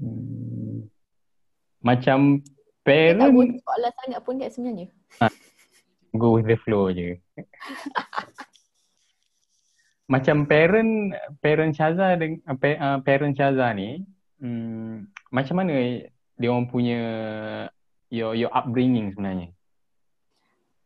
Hmm 0.00 0.80
macam 1.80 2.44
parent 2.84 3.20
tak 3.20 3.32
boleh 3.32 3.60
soalan 3.60 3.92
sangat 4.04 4.20
pun 4.24 4.34
kat 4.40 4.50
sebenarnya. 4.52 4.86
Ha. 5.20 5.28
go 6.16 6.34
with 6.34 6.46
the 6.46 6.58
flow 6.66 6.90
je. 6.90 7.16
Macam 10.10 10.42
parent 10.42 11.14
parent 11.38 11.70
Syaza 11.70 12.18
dengan 12.18 12.42
uh, 12.50 12.98
parent 12.98 13.30
Syaza 13.30 13.70
ni 13.78 14.02
hmm, 14.42 15.06
macam 15.30 15.62
mana 15.62 16.02
dia 16.34 16.50
orang 16.50 16.66
punya 16.66 17.00
your 18.10 18.34
your 18.34 18.50
upbringing 18.50 19.14
sebenarnya? 19.14 19.54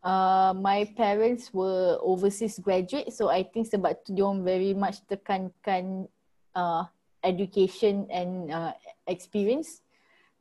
Uh, 0.05 0.53
my 0.61 0.84
parents 0.92 1.49
were 1.57 1.97
overseas 2.05 2.61
graduate 2.61 3.09
so 3.09 3.32
I 3.32 3.49
think 3.49 3.64
sebab 3.64 4.05
tu 4.05 4.12
dia 4.12 4.28
orang 4.28 4.45
very 4.45 4.76
much 4.76 5.01
tekankan 5.09 6.05
uh, 6.53 6.84
education 7.24 8.05
and 8.12 8.53
uh, 8.53 8.76
experience 9.09 9.80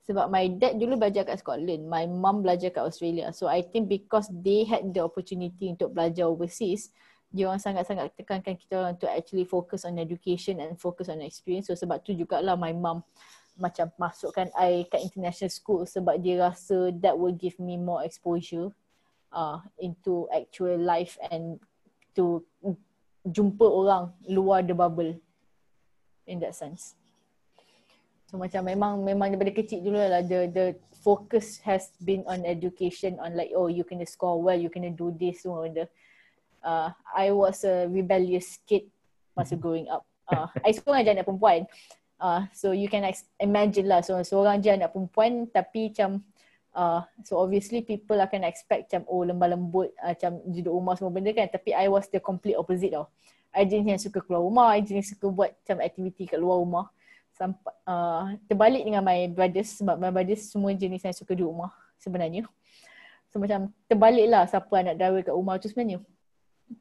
sebab 0.03 0.27
my 0.27 0.51
dad 0.59 0.75
dulu 0.75 0.99
belajar 0.99 1.23
kat 1.23 1.39
Scotland, 1.39 1.87
my 1.87 2.03
mum 2.03 2.43
belajar 2.43 2.75
kat 2.75 2.83
Australia. 2.83 3.31
So 3.31 3.47
I 3.47 3.63
think 3.63 3.87
because 3.87 4.27
they 4.29 4.67
had 4.67 4.91
the 4.91 4.99
opportunity 4.99 5.71
untuk 5.71 5.95
belajar 5.95 6.27
overseas, 6.27 6.91
dia 7.33 7.49
orang 7.49 7.63
sangat-sangat 7.63 8.13
tekankan 8.13 8.59
kita 8.59 8.77
orang 8.77 8.95
to 8.99 9.09
actually 9.09 9.47
focus 9.47 9.87
on 9.87 9.97
education 9.97 10.61
and 10.61 10.77
focus 10.77 11.07
on 11.07 11.23
experience. 11.23 11.71
So 11.71 11.75
sebab 11.79 12.03
tu 12.03 12.13
jugalah 12.13 12.59
my 12.59 12.75
mum 12.75 13.01
macam 13.57 13.89
masukkan 13.95 14.49
I 14.57 14.85
kat 14.91 15.01
international 15.01 15.49
school 15.49 15.85
sebab 15.87 16.19
dia 16.21 16.41
rasa 16.41 16.93
that 17.01 17.15
will 17.15 17.33
give 17.33 17.57
me 17.57 17.79
more 17.79 18.01
exposure 18.03 18.73
uh, 19.33 19.61
into 19.81 20.29
actual 20.29 20.77
life 20.77 21.17
and 21.31 21.57
to 22.13 22.45
jumpa 23.25 23.65
orang 23.65 24.13
luar 24.27 24.61
the 24.61 24.75
bubble 24.75 25.15
in 26.27 26.37
that 26.43 26.53
sense. 26.53 26.97
So 28.33 28.41
macam 28.41 28.65
memang 28.65 29.05
memang 29.05 29.29
daripada 29.29 29.53
kecil 29.53 29.85
dulu 29.85 30.01
lah 30.01 30.25
the 30.25 30.49
the 30.49 30.65
focus 31.05 31.61
has 31.61 31.93
been 32.01 32.25
on 32.25 32.41
education 32.49 33.21
on 33.21 33.37
like 33.37 33.53
oh 33.53 33.69
you 33.69 33.85
kena 33.85 34.09
score 34.09 34.41
well 34.41 34.57
you 34.57 34.73
kena 34.73 34.89
do 34.89 35.13
this 35.13 35.45
semua 35.45 35.69
benda. 35.69 35.85
Uh, 36.65 36.89
I 37.13 37.29
was 37.29 37.61
a 37.61 37.85
rebellious 37.85 38.57
kid 38.65 38.89
masa 39.37 39.53
growing 39.53 39.85
up. 39.85 40.01
Uh, 40.25 40.49
I 40.65 40.73
seorang 40.73 41.05
je 41.05 41.13
anak 41.13 41.29
perempuan. 41.29 41.69
Uh, 42.17 42.49
so 42.57 42.73
you 42.73 42.89
can 42.89 43.05
imagine 43.37 43.85
lah 43.85 44.01
so 44.01 44.17
seorang 44.25 44.65
je 44.65 44.73
anak 44.73 44.89
perempuan 44.89 45.45
tapi 45.53 45.93
macam 45.93 46.25
uh, 46.73 47.05
so 47.21 47.37
obviously 47.37 47.85
people 47.85 48.17
akan 48.17 48.49
expect 48.49 48.89
macam 48.89 49.05
oh 49.13 49.29
lembah 49.29 49.53
lembut 49.53 49.93
uh, 50.01 50.09
macam 50.09 50.41
duduk 50.49 50.73
rumah 50.73 50.97
semua 50.97 51.13
benda 51.13 51.29
kan 51.37 51.53
tapi 51.53 51.77
I 51.77 51.85
was 51.85 52.09
the 52.09 52.17
complete 52.17 52.57
opposite 52.57 52.97
tau. 52.97 53.13
I 53.53 53.69
jenis 53.69 53.85
yang 53.85 54.01
suka 54.01 54.25
keluar 54.25 54.41
rumah, 54.41 54.73
I 54.73 54.81
jenis 54.81 55.13
suka 55.13 55.29
buat 55.29 55.53
macam 55.53 55.85
aktiviti 55.85 56.25
kat 56.25 56.41
luar 56.41 56.57
rumah 56.57 56.89
sampai 57.33 57.73
uh, 57.89 58.37
terbalik 58.45 58.85
dengan 58.85 59.01
my 59.01 59.25
brothers 59.29 59.81
sebab 59.81 59.97
my 59.97 60.13
brothers 60.13 60.53
semua 60.53 60.71
jenis 60.77 61.01
yang 61.01 61.15
suka 61.17 61.33
duduk 61.33 61.49
rumah 61.49 61.73
sebenarnya. 61.97 62.45
So 63.33 63.41
macam 63.41 63.73
terbalik 63.89 64.29
lah 64.29 64.45
siapa 64.45 64.69
anak 64.77 64.95
dara 65.01 65.17
kat 65.25 65.33
rumah 65.33 65.57
tu 65.57 65.65
sebenarnya. 65.65 65.99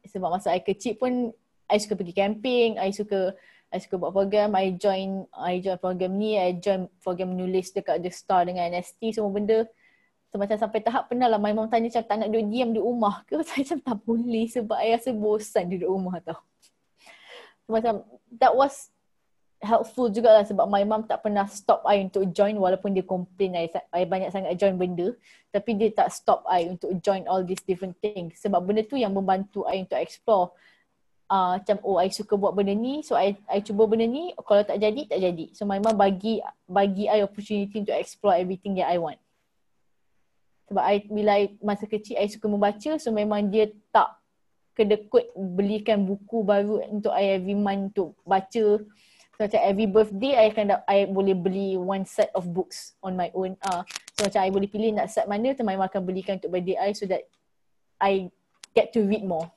Sebab 0.05 0.29
masa 0.29 0.53
I 0.53 0.61
kecil 0.61 1.01
pun 1.01 1.33
I 1.65 1.81
suka 1.81 1.97
pergi 1.97 2.13
camping, 2.13 2.77
I 2.77 2.93
suka 2.93 3.33
I 3.73 3.81
suka 3.81 3.97
buat 3.97 4.13
program, 4.13 4.53
I 4.53 4.77
join 4.77 5.25
I 5.33 5.57
join 5.57 5.81
program 5.81 6.21
ni, 6.21 6.37
I 6.37 6.53
join 6.61 6.85
program 7.01 7.33
menulis 7.33 7.73
dekat 7.73 8.05
The 8.05 8.13
Star 8.13 8.45
dengan 8.45 8.69
NST 8.69 9.17
semua 9.17 9.33
benda. 9.33 9.65
So 10.29 10.37
macam 10.37 10.57
sampai 10.61 10.85
tahap 10.85 11.09
pernah 11.09 11.25
lah 11.25 11.41
my 11.41 11.53
mom 11.57 11.69
tanya 11.69 11.89
macam 11.89 12.05
tak 12.05 12.15
nak 12.21 12.29
duduk 12.29 12.45
diam 12.53 12.69
di 12.69 12.81
rumah 12.81 13.25
ke? 13.25 13.41
Saya 13.49 13.65
macam 13.65 13.79
tak 13.81 13.97
boleh 14.05 14.45
sebab 14.45 14.77
I 14.77 14.93
rasa 14.93 15.09
bosan 15.09 15.73
duduk 15.73 15.89
rumah 15.89 16.21
tau. 16.21 16.37
So 17.65 17.73
macam 17.73 18.05
that 18.37 18.53
was 18.53 18.92
helpful 19.63 20.11
juga 20.11 20.29
lah 20.35 20.43
sebab 20.43 20.67
my 20.67 20.83
mom 20.83 21.07
tak 21.07 21.23
pernah 21.23 21.47
stop 21.47 21.87
I 21.87 22.03
untuk 22.03 22.27
join 22.35 22.59
walaupun 22.59 22.91
dia 22.91 23.01
complain 23.07 23.55
I, 23.55 23.71
I 23.95 24.03
banyak 24.03 24.29
sangat 24.29 24.59
join 24.59 24.75
benda. 24.75 25.15
Tapi 25.49 25.79
dia 25.79 25.89
tak 25.95 26.11
stop 26.11 26.43
I 26.45 26.67
untuk 26.67 26.99
join 26.99 27.23
all 27.25 27.41
these 27.41 27.63
different 27.63 27.95
things 28.03 28.37
sebab 28.43 28.59
benda 28.61 28.83
tu 28.83 28.99
yang 28.99 29.15
membantu 29.15 29.63
I 29.63 29.81
untuk 29.81 29.97
explore. 29.97 30.51
Uh, 31.31 31.57
macam 31.57 31.79
oh 31.87 31.97
I 31.97 32.11
suka 32.11 32.35
buat 32.37 32.53
benda 32.53 32.75
ni 32.75 33.01
so 33.01 33.15
I, 33.15 33.39
I 33.47 33.63
cuba 33.63 33.87
benda 33.87 34.03
ni. 34.03 34.35
Kalau 34.35 34.61
tak 34.67 34.77
jadi 34.77 35.01
tak 35.07 35.19
jadi. 35.23 35.45
So 35.55 35.63
my 35.63 35.79
mom 35.79 35.95
bagi 35.95 36.43
bagi 36.67 37.07
I 37.07 37.23
opportunity 37.23 37.73
untuk 37.79 37.95
explore 37.95 38.35
everything 38.35 38.75
that 38.77 38.91
I 38.91 38.99
want. 38.99 39.17
Sebab 40.67 40.83
I 40.83 41.07
bila 41.07 41.39
I 41.39 41.55
masa 41.63 41.87
kecil 41.87 42.19
I 42.19 42.27
suka 42.27 42.51
membaca. 42.51 42.99
So 42.99 43.15
memang 43.15 43.47
dia 43.47 43.71
tak 43.95 44.19
kedekut 44.73 45.29
belikan 45.37 46.03
buku 46.03 46.41
baru 46.41 46.81
untuk 46.89 47.13
I 47.13 47.37
every 47.37 47.53
month 47.53 47.93
untuk 47.93 48.17
baca 48.25 48.81
So 49.33 49.49
macam 49.49 49.61
every 49.65 49.89
birthday 49.89 50.37
I 50.37 50.53
akan 50.53 50.77
I 50.85 51.09
boleh 51.09 51.33
beli 51.33 51.73
one 51.73 52.05
set 52.05 52.29
of 52.37 52.45
books 52.53 52.93
on 53.01 53.17
my 53.17 53.33
own. 53.33 53.57
Ah, 53.65 53.81
uh, 53.81 53.83
so 54.13 54.29
macam 54.29 54.41
I 54.45 54.49
boleh 54.53 54.69
pilih 54.69 54.93
nak 54.93 55.09
set 55.09 55.25
mana 55.25 55.57
tu 55.57 55.65
my 55.65 55.73
mom 55.73 55.89
akan 55.89 56.05
belikan 56.05 56.37
untuk 56.37 56.53
birthday 56.53 56.77
I 56.77 56.93
so 56.93 57.09
that 57.09 57.25
I 57.97 58.29
get 58.77 58.93
to 58.93 59.01
read 59.01 59.25
more. 59.25 59.49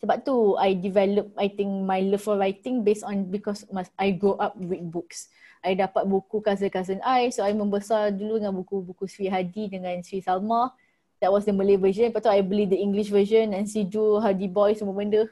Sebab 0.00 0.24
tu 0.24 0.56
I 0.56 0.76
develop 0.76 1.28
I 1.36 1.52
think 1.52 1.68
my 1.84 2.00
love 2.08 2.24
for 2.24 2.40
writing 2.40 2.80
based 2.80 3.04
on 3.04 3.28
because 3.28 3.68
I 4.00 4.16
grow 4.16 4.40
up 4.40 4.56
with 4.56 4.80
books. 4.88 5.28
I 5.64 5.76
dapat 5.76 6.08
buku 6.08 6.40
cousin-cousin 6.44 7.04
I 7.04 7.32
so 7.32 7.44
I 7.44 7.52
membesar 7.52 8.12
dulu 8.16 8.40
dengan 8.40 8.52
buku-buku 8.52 9.04
Sri 9.08 9.28
Hadi 9.28 9.68
dengan 9.68 9.96
Sri 10.00 10.24
Salma. 10.24 10.72
That 11.20 11.32
was 11.32 11.44
the 11.44 11.52
Malay 11.52 11.80
version. 11.80 12.12
Lepas 12.12 12.24
tu 12.24 12.32
I 12.32 12.40
beli 12.40 12.64
the 12.64 12.80
English 12.80 13.08
version 13.08 13.52
and 13.52 13.64
si 13.64 13.84
Ju, 13.88 14.20
Hardy 14.20 14.48
Boy 14.48 14.76
semua 14.76 14.92
benda 14.96 15.24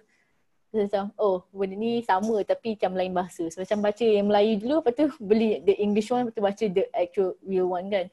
macam 0.72 1.12
oh 1.20 1.44
benda 1.52 1.76
ni 1.76 2.00
sama 2.00 2.40
tapi 2.48 2.74
macam 2.74 2.92
lain 2.96 3.12
bahasa. 3.12 3.44
So 3.52 3.60
macam 3.60 3.84
baca 3.84 4.04
yang 4.04 4.26
Melayu 4.32 4.52
dulu 4.56 4.74
lepas 4.80 4.92
tu 4.96 5.06
beli 5.20 5.60
the 5.60 5.76
English 5.76 6.08
one 6.08 6.24
lepas 6.24 6.34
tu 6.34 6.42
baca 6.42 6.64
the 6.72 6.84
actual 6.96 7.36
real 7.44 7.68
one 7.68 7.92
kan. 7.92 8.06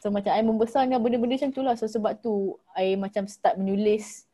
So 0.00 0.08
macam 0.08 0.32
I 0.32 0.40
membesar 0.40 0.88
dengan 0.88 1.04
benda-benda 1.04 1.36
macam 1.36 1.52
tu 1.52 1.60
lah. 1.60 1.76
So 1.76 1.84
sebab 1.84 2.24
tu 2.24 2.56
I 2.72 2.96
macam 2.96 3.28
start 3.28 3.60
menulis 3.60 4.24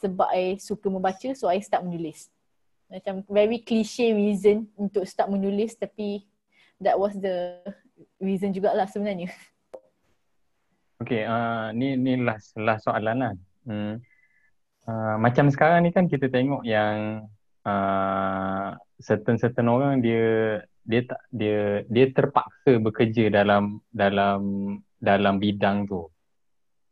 sebab 0.00 0.32
I 0.32 0.56
suka 0.56 0.88
membaca 0.88 1.28
so 1.36 1.52
I 1.52 1.60
start 1.60 1.84
menulis. 1.84 2.32
Macam 2.88 3.22
very 3.28 3.60
cliche 3.60 4.16
reason 4.16 4.64
untuk 4.80 5.04
start 5.04 5.28
menulis 5.28 5.76
tapi 5.76 6.24
that 6.80 6.96
was 6.96 7.12
the 7.20 7.60
reason 8.16 8.56
jugalah 8.56 8.88
sebenarnya. 8.88 9.28
Okay, 11.00 11.24
uh, 11.24 11.72
ni 11.72 11.96
ni 11.96 12.20
last 12.20 12.52
last 12.60 12.84
soalan 12.84 13.16
lah. 13.20 13.32
Hmm. 13.64 14.00
Ah, 14.90 15.14
macam 15.22 15.46
sekarang 15.54 15.86
ni 15.86 15.90
kan 15.94 16.10
kita 16.10 16.26
tengok 16.26 16.66
yang 16.66 17.22
uh, 17.62 18.74
certain-certain 18.98 19.70
orang 19.70 20.02
dia 20.02 20.58
dia 20.82 21.06
tak 21.06 21.22
dia 21.30 21.86
dia 21.86 22.10
terpaksa 22.10 22.82
bekerja 22.82 23.30
dalam 23.30 23.78
dalam 23.94 24.40
dalam 24.98 25.38
bidang 25.38 25.86
tu. 25.86 26.10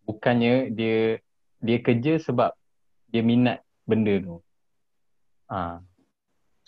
Bukannya 0.07 0.70
dia 0.70 1.18
dia 1.59 1.78
kerja 1.82 2.22
sebab 2.22 2.55
dia 3.11 3.22
minat 3.26 3.66
benda 3.82 4.14
tu. 4.22 4.38
Ah. 5.51 5.82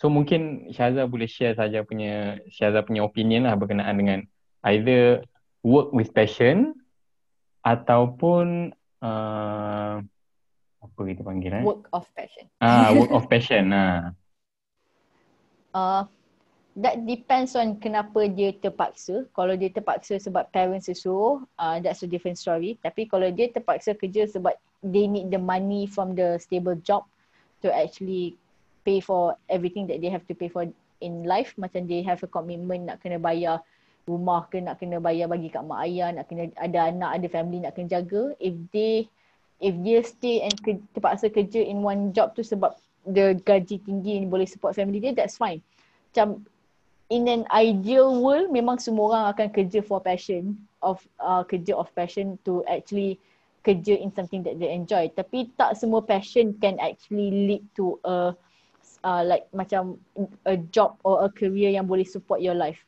So 0.03 0.11
mungkin 0.11 0.73
Syaza 0.75 1.07
boleh 1.07 1.29
share 1.31 1.55
saja 1.55 1.87
punya 1.87 2.43
Syaza 2.51 2.83
punya 2.83 3.07
opinion 3.07 3.47
lah 3.47 3.55
berkenaan 3.55 3.95
dengan 3.95 4.19
either 4.67 5.23
work 5.63 5.95
with 5.95 6.11
passion 6.11 6.75
ataupun 7.63 8.73
uh, 8.99 10.01
apa 10.81 10.99
kita 11.05 11.21
panggil 11.21 11.61
eh? 11.61 11.63
Work 11.63 11.93
of 11.93 12.09
passion. 12.17 12.45
Ah, 12.57 12.89
work 12.91 13.13
of 13.13 13.25
passion. 13.31 13.69
Nah. 13.69 14.17
Uh, 15.71 16.03
that 16.75 17.03
depends 17.05 17.53
on 17.53 17.77
kenapa 17.77 18.25
dia 18.31 18.55
terpaksa. 18.57 19.29
Kalau 19.37 19.53
dia 19.53 19.69
terpaksa 19.69 20.17
sebab 20.17 20.49
parents 20.49 20.89
suruh, 20.91 21.45
uh, 21.61 21.77
that's 21.79 22.01
a 22.01 22.09
different 22.09 22.41
story. 22.41 22.81
Tapi 22.81 23.05
kalau 23.05 23.29
dia 23.29 23.53
terpaksa 23.53 23.93
kerja 23.93 24.25
sebab 24.25 24.57
they 24.81 25.05
need 25.05 25.29
the 25.29 25.39
money 25.39 25.85
from 25.85 26.17
the 26.17 26.41
stable 26.41 26.75
job 26.81 27.05
to 27.61 27.69
actually 27.69 28.33
pay 28.81 28.97
for 28.97 29.37
everything 29.53 29.85
that 29.85 30.01
they 30.01 30.09
have 30.09 30.25
to 30.25 30.33
pay 30.33 30.49
for 30.49 30.65
in 31.03 31.13
life. 31.29 31.53
Macam 31.61 31.85
they 31.85 32.01
have 32.01 32.25
a 32.25 32.29
commitment 32.29 32.89
nak 32.89 33.05
kena 33.05 33.21
bayar 33.21 33.61
rumah 34.09 34.49
ke, 34.49 34.57
nak 34.57 34.81
kena 34.81 34.97
bayar 34.97 35.29
bagi 35.29 35.53
kat 35.53 35.61
mak 35.61 35.85
ayah, 35.85 36.09
nak 36.09 36.25
kena 36.25 36.49
ada 36.57 36.89
anak, 36.89 37.21
ada 37.21 37.27
family 37.29 37.61
nak 37.61 37.77
kena 37.77 38.01
jaga. 38.01 38.33
If 38.41 38.57
they 38.73 39.05
if 39.61 39.77
dia 39.85 40.01
stay 40.01 40.41
and 40.41 40.57
ke, 40.57 40.81
terpaksa 40.97 41.29
kerja 41.29 41.61
in 41.61 41.85
one 41.85 42.09
job 42.11 42.33
tu 42.33 42.41
sebab 42.41 42.73
the 43.05 43.37
gaji 43.45 43.77
tinggi 43.85 44.25
ni 44.25 44.27
boleh 44.27 44.49
support 44.49 44.73
family 44.73 44.97
dia, 44.97 45.13
that's 45.13 45.37
fine. 45.37 45.61
Macam 46.11 46.43
in 47.13 47.29
an 47.29 47.45
ideal 47.53 48.17
world 48.17 48.49
memang 48.49 48.81
semua 48.81 49.13
orang 49.13 49.25
akan 49.31 49.47
kerja 49.53 49.79
for 49.85 50.01
passion 50.01 50.57
of 50.81 50.97
uh, 51.21 51.45
kerja 51.45 51.77
of 51.77 51.87
passion 51.93 52.41
to 52.41 52.65
actually 52.65 53.21
kerja 53.61 53.93
in 53.93 54.09
something 54.17 54.41
that 54.41 54.57
they 54.57 54.73
enjoy. 54.73 55.05
Tapi 55.13 55.53
tak 55.53 55.77
semua 55.77 56.01
passion 56.01 56.57
can 56.57 56.81
actually 56.81 57.29
lead 57.29 57.63
to 57.77 58.01
a 58.01 58.33
uh, 59.05 59.21
like 59.21 59.45
macam 59.53 60.01
a 60.49 60.57
job 60.73 60.97
or 61.05 61.25
a 61.25 61.29
career 61.29 61.69
yang 61.69 61.85
boleh 61.85 62.05
support 62.05 62.41
your 62.41 62.57
life. 62.57 62.81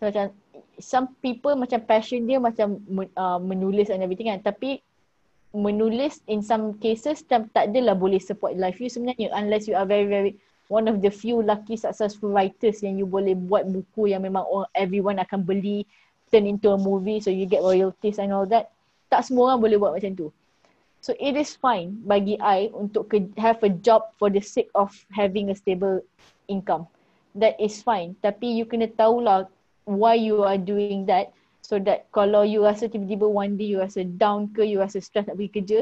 So 0.00 0.08
macam 0.08 0.32
some 0.80 1.12
people 1.20 1.54
macam 1.54 1.84
passion 1.84 2.24
dia 2.24 2.40
macam 2.40 2.80
uh, 3.20 3.38
menulis 3.42 3.92
and 3.92 4.00
everything 4.00 4.32
kan. 4.32 4.40
Tapi 4.40 4.80
menulis 5.54 6.18
in 6.26 6.42
some 6.42 6.74
cases 6.82 7.22
tak, 7.24 7.46
tak 7.54 7.70
adalah 7.70 7.94
boleh 7.94 8.18
support 8.18 8.58
life 8.58 8.82
you 8.82 8.90
sebenarnya 8.90 9.30
unless 9.38 9.70
you 9.70 9.78
are 9.78 9.86
very 9.86 10.04
very 10.04 10.32
one 10.68 10.88
of 10.88 11.00
the 11.00 11.10
few 11.10 11.40
lucky 11.42 11.76
successful 11.76 12.32
writers 12.32 12.80
yang 12.82 12.96
you 12.96 13.06
boleh 13.06 13.36
buat 13.36 13.68
buku 13.68 14.10
yang 14.10 14.24
memang 14.24 14.44
oh, 14.48 14.66
everyone 14.74 15.20
akan 15.20 15.44
beli 15.44 15.84
turn 16.32 16.48
into 16.48 16.72
a 16.72 16.78
movie 16.78 17.20
so 17.20 17.28
you 17.28 17.44
get 17.46 17.62
royalties 17.62 18.18
and 18.18 18.32
all 18.32 18.48
that. 18.48 18.72
Tak 19.12 19.28
semua 19.28 19.54
orang 19.54 19.60
boleh 19.60 19.76
buat 19.78 19.92
macam 19.94 20.12
tu. 20.16 20.28
So 21.04 21.12
it 21.20 21.36
is 21.36 21.52
fine 21.52 22.00
bagi 22.08 22.40
I 22.40 22.72
untuk 22.72 23.12
have 23.36 23.60
a 23.60 23.70
job 23.70 24.08
for 24.16 24.32
the 24.32 24.40
sake 24.40 24.72
of 24.72 24.90
having 25.12 25.52
a 25.52 25.56
stable 25.56 26.00
income. 26.48 26.88
That 27.36 27.60
is 27.60 27.84
fine. 27.84 28.16
Tapi 28.24 28.56
you 28.56 28.64
kena 28.64 28.88
tahulah 28.88 29.52
why 29.84 30.16
you 30.16 30.40
are 30.48 30.56
doing 30.56 31.04
that 31.12 31.30
So 31.64 31.80
that 31.88 32.12
kalau 32.12 32.44
you 32.44 32.60
rasa 32.60 32.92
tiba-tiba 32.92 33.24
one 33.24 33.56
day 33.56 33.72
you 33.72 33.80
rasa 33.80 34.04
down 34.04 34.52
ke, 34.52 34.68
you 34.68 34.84
rasa 34.84 35.00
stress 35.00 35.24
nak 35.24 35.40
pergi 35.40 35.52
kerja, 35.56 35.78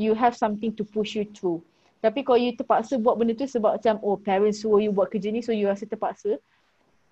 you 0.00 0.16
have 0.16 0.32
something 0.32 0.72
to 0.72 0.88
push 0.88 1.12
you 1.12 1.28
through. 1.36 1.60
Tapi 2.00 2.24
kalau 2.24 2.40
you 2.40 2.56
terpaksa 2.56 2.96
buat 2.96 3.20
benda 3.20 3.36
tu 3.36 3.44
sebab 3.44 3.76
macam 3.76 4.00
oh 4.00 4.16
parents 4.16 4.64
suruh 4.64 4.80
you 4.80 4.88
buat 4.88 5.12
kerja 5.12 5.28
ni 5.28 5.44
so 5.44 5.52
you 5.52 5.68
rasa 5.68 5.84
terpaksa, 5.84 6.40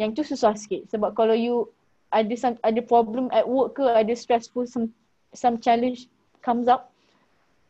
yang 0.00 0.16
tu 0.16 0.24
susah 0.24 0.56
sikit. 0.56 0.88
Sebab 0.88 1.12
kalau 1.12 1.36
you 1.36 1.68
ada 2.08 2.32
some, 2.40 2.56
ada 2.64 2.80
problem 2.80 3.28
at 3.36 3.44
work 3.44 3.76
ke, 3.76 3.84
ada 3.84 4.16
stressful 4.16 4.64
some 4.64 4.88
some 5.36 5.60
challenge 5.60 6.08
comes 6.40 6.72
up, 6.72 6.88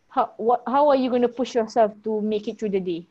how, 0.06 0.30
what, 0.38 0.62
how 0.70 0.86
are 0.86 1.00
you 1.00 1.10
going 1.10 1.26
to 1.26 1.32
push 1.32 1.58
yourself 1.58 1.90
to 2.06 2.22
make 2.22 2.46
it 2.46 2.54
through 2.54 2.70
the 2.70 2.78
day? 2.78 3.02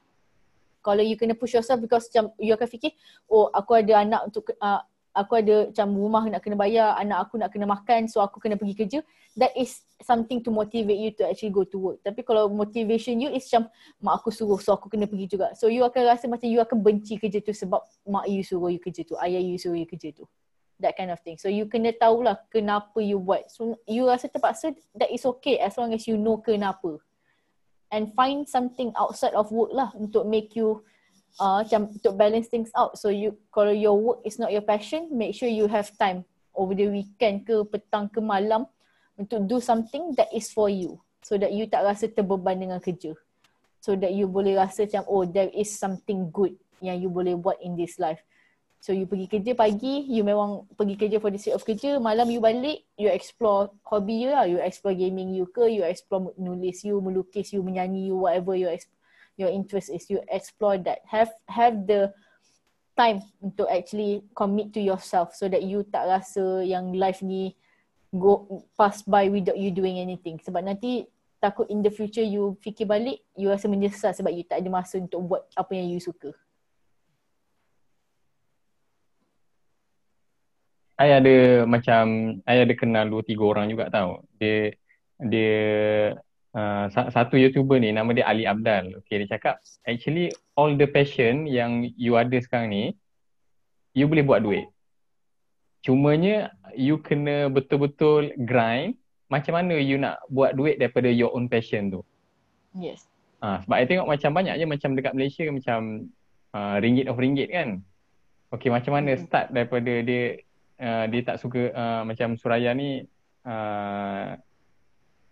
Kalau 0.86 1.04
you 1.04 1.20
kena 1.20 1.36
push 1.36 1.52
yourself 1.52 1.84
because 1.84 2.08
macam 2.08 2.32
you 2.40 2.56
akan 2.56 2.70
fikir, 2.70 2.96
oh 3.28 3.52
aku 3.52 3.76
ada 3.76 4.00
anak 4.00 4.32
untuk 4.32 4.56
uh, 4.62 4.80
aku 5.16 5.40
ada 5.40 5.72
macam 5.72 5.88
rumah 5.96 6.24
nak 6.28 6.44
kena 6.44 6.60
bayar, 6.60 7.00
anak 7.00 7.26
aku 7.26 7.40
nak 7.40 7.50
kena 7.56 7.64
makan 7.64 8.12
so 8.12 8.20
aku 8.20 8.44
kena 8.44 8.60
pergi 8.60 8.76
kerja. 8.76 9.00
That 9.40 9.56
is 9.56 9.84
something 10.04 10.44
to 10.44 10.52
motivate 10.52 11.00
you 11.00 11.12
to 11.20 11.28
actually 11.28 11.56
go 11.56 11.64
to 11.64 11.78
work. 11.80 11.98
Tapi 12.04 12.24
kalau 12.28 12.52
motivation 12.52 13.24
you 13.24 13.32
is 13.32 13.48
macam 13.48 13.72
mak 14.04 14.20
aku 14.22 14.30
suruh 14.36 14.60
so 14.60 14.76
aku 14.76 14.92
kena 14.92 15.08
pergi 15.08 15.32
juga. 15.32 15.56
So 15.56 15.72
you 15.72 15.88
akan 15.88 16.02
rasa 16.04 16.28
macam 16.28 16.52
you 16.52 16.60
akan 16.60 16.84
benci 16.84 17.16
kerja 17.16 17.40
tu 17.40 17.56
sebab 17.56 17.80
mak 18.12 18.28
you 18.28 18.44
suruh 18.44 18.68
you 18.68 18.80
kerja 18.84 19.08
tu, 19.08 19.16
ayah 19.24 19.40
you 19.40 19.56
suruh 19.56 19.80
you 19.80 19.88
kerja 19.88 20.12
tu. 20.12 20.28
That 20.84 21.00
kind 21.00 21.08
of 21.08 21.24
thing. 21.24 21.40
So 21.40 21.48
you 21.48 21.72
kena 21.72 21.96
tahulah 21.96 22.36
kenapa 22.52 23.00
you 23.00 23.16
buat. 23.16 23.48
So 23.48 23.80
you 23.88 24.12
rasa 24.12 24.28
terpaksa 24.28 24.76
that 25.00 25.08
is 25.08 25.24
okay 25.24 25.64
as 25.64 25.80
long 25.80 25.96
as 25.96 26.04
you 26.04 26.20
know 26.20 26.44
kenapa. 26.44 27.00
And 27.88 28.12
find 28.12 28.44
something 28.44 28.92
outside 29.00 29.32
of 29.40 29.48
work 29.56 29.72
lah 29.72 29.96
untuk 29.96 30.28
make 30.28 30.52
you 30.60 30.84
uh, 31.40 31.64
macam 31.64 31.92
untuk 31.92 32.14
balance 32.16 32.48
things 32.48 32.72
out. 32.76 32.96
So 33.00 33.12
you 33.12 33.36
kalau 33.52 33.76
your 33.76 33.96
work 33.96 34.20
is 34.24 34.40
not 34.40 34.52
your 34.52 34.64
passion, 34.64 35.12
make 35.12 35.36
sure 35.36 35.50
you 35.50 35.68
have 35.68 35.92
time 36.00 36.24
over 36.56 36.76
the 36.76 36.88
weekend 36.88 37.44
ke 37.44 37.64
petang 37.68 38.08
ke 38.08 38.20
malam 38.24 38.68
untuk 39.20 39.44
do 39.48 39.60
something 39.60 40.16
that 40.16 40.32
is 40.32 40.52
for 40.52 40.72
you. 40.72 41.00
So 41.26 41.42
that 41.42 41.52
you 41.52 41.66
tak 41.66 41.84
rasa 41.84 42.06
terbeban 42.12 42.62
dengan 42.62 42.80
kerja. 42.80 43.18
So 43.82 43.98
that 43.98 44.14
you 44.14 44.30
boleh 44.30 44.58
rasa 44.58 44.86
macam 44.86 45.04
oh 45.10 45.24
there 45.26 45.50
is 45.54 45.74
something 45.74 46.30
good 46.30 46.54
yang 46.82 47.02
you 47.02 47.10
boleh 47.10 47.34
buat 47.38 47.58
in 47.62 47.74
this 47.78 47.98
life. 47.98 48.22
So 48.86 48.94
you 48.94 49.10
pergi 49.10 49.26
kerja 49.26 49.58
pagi, 49.58 50.06
you 50.06 50.22
memang 50.22 50.70
pergi 50.78 50.94
kerja 50.94 51.18
for 51.18 51.34
the 51.34 51.42
sake 51.42 51.58
of 51.58 51.66
kerja, 51.66 51.98
malam 51.98 52.30
you 52.30 52.38
balik, 52.38 52.86
you 53.02 53.10
explore 53.10 53.74
hobby 53.82 54.22
you 54.22 54.30
lah. 54.30 54.46
You 54.46 54.62
explore 54.62 54.94
gaming 54.94 55.34
you 55.34 55.50
ke, 55.50 55.66
you 55.74 55.82
explore 55.82 56.30
nulis 56.38 56.86
you, 56.86 57.02
melukis 57.02 57.50
you, 57.50 57.66
menyanyi 57.66 58.14
you, 58.14 58.22
whatever 58.22 58.54
you 58.54 58.70
explore 58.70 58.95
your 59.36 59.52
interest 59.52 59.92
is 59.92 60.08
you 60.10 60.24
explore 60.32 60.80
that. 60.84 61.04
Have 61.08 61.32
have 61.48 61.88
the 61.88 62.12
time 62.96 63.20
untuk 63.44 63.68
actually 63.68 64.24
commit 64.32 64.72
to 64.72 64.80
yourself 64.80 65.36
so 65.36 65.52
that 65.52 65.64
you 65.64 65.84
tak 65.92 66.08
rasa 66.08 66.64
yang 66.64 66.96
life 66.96 67.20
ni 67.20 67.52
go 68.16 68.64
pass 68.80 69.04
by 69.04 69.28
without 69.28 69.60
you 69.60 69.72
doing 69.72 70.00
anything. 70.00 70.40
Sebab 70.40 70.64
nanti 70.64 71.04
takut 71.44 71.68
in 71.68 71.84
the 71.84 71.92
future 71.92 72.24
you 72.24 72.56
fikir 72.64 72.88
balik 72.88 73.22
you 73.36 73.52
rasa 73.52 73.68
menyesal 73.68 74.16
sebab 74.16 74.32
you 74.32 74.48
tak 74.48 74.64
ada 74.64 74.70
masa 74.72 74.98
untuk 74.98 75.22
buat 75.28 75.44
apa 75.54 75.72
yang 75.76 75.92
you 75.92 76.00
suka. 76.00 76.32
I 80.96 81.12
ada 81.12 81.68
macam 81.68 82.40
I 82.48 82.64
ada 82.64 82.72
kenal 82.72 83.12
dua 83.12 83.20
tiga 83.20 83.44
orang 83.44 83.68
juga 83.68 83.92
tau 83.92 84.24
dia 84.40 84.72
dia 85.20 85.60
uh, 86.56 86.86
satu 86.90 87.36
YouTuber 87.36 87.78
ni 87.84 87.92
nama 87.92 88.10
dia 88.16 88.26
Ali 88.26 88.48
Abdal. 88.48 89.04
Okay, 89.04 89.22
dia 89.22 89.36
cakap 89.36 89.60
actually 89.84 90.32
all 90.56 90.74
the 90.74 90.88
passion 90.88 91.46
yang 91.46 91.92
you 92.00 92.16
ada 92.16 92.40
sekarang 92.40 92.72
ni 92.72 92.84
you 93.92 94.08
boleh 94.08 94.24
buat 94.24 94.42
duit. 94.42 94.66
Cumanya 95.86 96.50
you 96.74 96.98
kena 96.98 97.52
betul-betul 97.52 98.34
grind 98.48 98.98
macam 99.30 99.54
mana 99.60 99.78
you 99.78 100.00
nak 100.00 100.18
buat 100.32 100.56
duit 100.58 100.82
daripada 100.82 101.12
your 101.12 101.30
own 101.36 101.52
passion 101.52 101.92
tu. 101.94 102.02
Yes. 102.74 103.06
Ah, 103.44 103.60
uh, 103.60 103.68
sebab 103.68 103.76
I 103.78 103.86
tengok 103.86 104.10
macam 104.10 104.32
banyak 104.34 104.56
je 104.58 104.66
macam 104.66 104.90
dekat 104.98 105.14
Malaysia 105.14 105.46
macam 105.52 106.10
uh, 106.56 106.76
ringgit 106.82 107.06
of 107.12 107.20
ringgit 107.20 107.52
kan. 107.52 107.84
Okay, 108.54 108.72
macam 108.72 108.96
mana 108.96 109.14
mm-hmm. 109.14 109.26
start 109.28 109.48
daripada 109.52 109.92
dia 110.02 110.40
uh, 110.80 111.06
dia 111.12 111.22
tak 111.22 111.38
suka 111.44 111.70
uh, 111.76 112.02
macam 112.08 112.40
Suraya 112.40 112.72
ni 112.72 113.04
uh, 113.44 114.40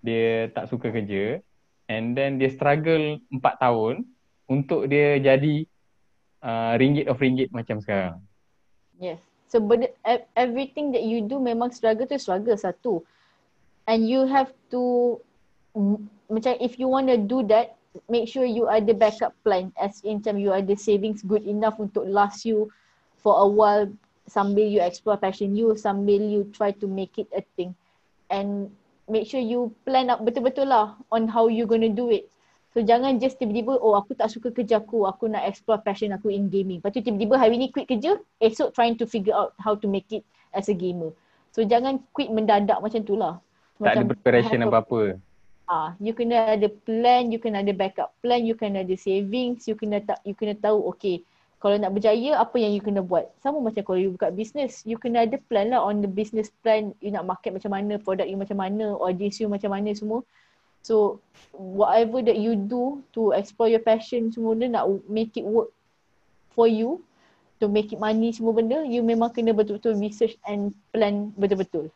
dia 0.04 0.52
tak 0.52 0.68
suka 0.68 0.92
kerja 0.92 1.40
and 1.88 2.14
then 2.14 2.38
dia 2.38 2.52
struggle 2.52 3.18
4 3.32 3.40
tahun 3.64 4.04
untuk 4.52 4.92
dia 4.92 5.18
jadi 5.24 5.64
uh, 6.44 6.76
ringgit 6.76 7.08
of 7.08 7.18
ringgit 7.18 7.50
macam 7.56 7.80
sekarang. 7.80 8.20
Yes. 9.00 9.24
So 9.48 9.62
but 9.64 9.96
everything 10.34 10.92
that 10.92 11.06
you 11.06 11.24
do 11.24 11.40
memang 11.40 11.72
struggle 11.72 12.10
tu 12.10 12.20
struggle 12.20 12.58
satu. 12.58 13.06
And 13.86 14.08
you 14.08 14.26
have 14.26 14.50
to 14.74 15.16
macam 16.28 16.58
if 16.60 16.82
you 16.82 16.90
want 16.90 17.08
to 17.12 17.20
do 17.20 17.46
that 17.52 17.78
make 18.10 18.26
sure 18.26 18.46
you 18.46 18.66
ada 18.66 18.90
backup 18.94 19.38
plan 19.46 19.70
as 19.78 20.02
in 20.02 20.18
macam 20.22 20.42
you 20.42 20.50
ada 20.50 20.74
savings 20.74 21.22
good 21.22 21.46
enough 21.46 21.78
untuk 21.78 22.10
last 22.10 22.42
you 22.42 22.66
for 23.22 23.38
a 23.46 23.48
while 23.48 23.86
sambil 24.26 24.66
you 24.66 24.82
explore 24.82 25.20
passion 25.20 25.54
you 25.54 25.78
sambil 25.78 26.18
you 26.18 26.48
try 26.56 26.74
to 26.74 26.90
make 26.90 27.16
it 27.22 27.30
a 27.38 27.46
thing. 27.54 27.78
And 28.34 28.74
make 29.08 29.28
sure 29.28 29.42
you 29.42 29.72
plan 29.84 30.08
up 30.08 30.24
betul-betul 30.24 30.70
lah 30.70 30.96
on 31.12 31.28
how 31.28 31.48
you 31.52 31.68
gonna 31.68 31.92
do 31.92 32.12
it. 32.12 32.30
So 32.74 32.82
jangan 32.82 33.22
just 33.22 33.38
tiba-tiba, 33.38 33.78
oh 33.78 33.94
aku 33.94 34.18
tak 34.18 34.34
suka 34.34 34.50
kerja 34.50 34.82
aku, 34.82 35.06
aku 35.06 35.30
nak 35.30 35.46
explore 35.46 35.78
passion 35.86 36.10
aku 36.10 36.34
in 36.34 36.50
gaming. 36.50 36.82
Lepas 36.82 36.98
tu 36.98 37.06
tiba-tiba 37.06 37.38
hari 37.38 37.62
ni 37.62 37.70
quit 37.70 37.86
kerja, 37.86 38.18
esok 38.42 38.74
trying 38.74 38.98
to 38.98 39.06
figure 39.06 39.38
out 39.38 39.54
how 39.62 39.78
to 39.78 39.86
make 39.86 40.10
it 40.10 40.26
as 40.58 40.66
a 40.70 40.76
gamer. 40.76 41.14
So 41.54 41.62
jangan 41.62 42.02
quit 42.18 42.34
mendadak 42.34 42.82
macam 42.82 43.06
tu 43.06 43.14
lah. 43.14 43.38
Tak 43.78 44.02
ada 44.02 44.10
preparation 44.10 44.66
apa-apa. 44.66 45.22
Ah, 45.70 45.94
you 46.02 46.18
kena 46.18 46.58
ada 46.58 46.68
plan, 46.68 47.30
you 47.30 47.38
kena 47.38 47.62
ada 47.62 47.72
backup 47.78 48.10
plan, 48.26 48.42
you 48.42 48.58
kena 48.58 48.82
ada 48.82 48.96
savings, 48.98 49.70
you 49.70 49.78
kena 49.78 50.02
tak 50.02 50.20
you 50.26 50.34
kena 50.34 50.58
tahu 50.58 50.82
okay, 50.90 51.22
kalau 51.64 51.80
nak 51.80 51.96
berjaya 51.96 52.36
apa 52.44 52.60
yang 52.60 52.76
you 52.76 52.84
kena 52.84 53.00
buat? 53.00 53.32
Sama 53.40 53.64
macam 53.64 53.88
kalau 53.88 53.96
you 53.96 54.12
buka 54.12 54.36
business 54.36 54.84
you 54.84 55.00
kena 55.00 55.24
ada 55.24 55.40
plan 55.48 55.72
lah 55.72 55.80
on 55.80 56.04
the 56.04 56.12
business 56.12 56.52
plan. 56.60 56.92
You 57.00 57.16
nak 57.16 57.24
market 57.24 57.56
macam 57.56 57.72
mana 57.72 57.96
product 57.96 58.28
you 58.28 58.36
macam 58.36 58.60
mana 58.60 59.00
audience 59.00 59.40
you 59.40 59.48
macam 59.48 59.72
mana 59.72 59.96
semua. 59.96 60.28
So 60.84 61.24
whatever 61.56 62.20
that 62.20 62.36
you 62.36 62.60
do 62.60 63.00
to 63.16 63.32
explore 63.32 63.72
your 63.72 63.80
passion 63.80 64.28
semua 64.36 64.60
benda 64.60 64.84
nak 64.84 64.92
make 65.08 65.40
it 65.40 65.48
work 65.48 65.72
for 66.52 66.68
you 66.68 67.00
to 67.64 67.72
make 67.72 67.96
it 67.96 68.00
money 68.04 68.36
semua 68.36 68.52
benda 68.52 68.84
you 68.84 69.00
memang 69.00 69.32
kena 69.32 69.56
betul-betul 69.56 69.96
research 70.04 70.36
and 70.44 70.76
plan 70.92 71.32
betul-betul. 71.40 71.88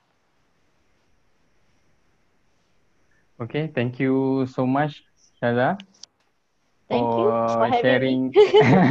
Okay, 3.44 3.68
thank 3.76 4.00
you 4.00 4.48
so 4.48 4.64
much 4.64 5.04
Syaza. 5.44 5.76
Thank 6.88 7.04
you 7.04 7.28
for 7.28 7.68
sharing. 7.84 8.32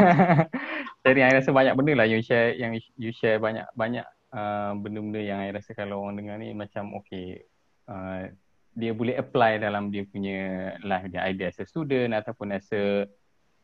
sharing, 1.03 1.25
I 1.25 1.33
rasa 1.33 1.51
banyak 1.51 1.75
benda 1.81 1.93
lah 1.97 2.07
you 2.09 2.21
share, 2.21 2.53
yang 2.53 2.77
you 2.77 3.11
share 3.17 3.41
banyak 3.41 3.65
banyak 3.73 4.05
uh, 4.37 4.77
benda-benda 4.77 5.21
yang 5.21 5.41
I 5.41 5.49
rasa 5.57 5.73
kalau 5.73 6.05
orang 6.05 6.21
dengar 6.21 6.37
ni 6.37 6.53
macam 6.53 6.93
okay, 6.93 7.49
uh, 7.89 8.29
dia 8.77 8.93
boleh 8.93 9.17
apply 9.17 9.65
dalam 9.65 9.89
dia 9.89 10.05
punya 10.05 10.77
life 10.85 11.09
dia 11.09 11.25
either 11.33 11.49
as 11.49 11.57
a 11.57 11.65
student 11.65 12.13
ataupun 12.13 12.53
as 12.53 12.69
a 12.77 13.09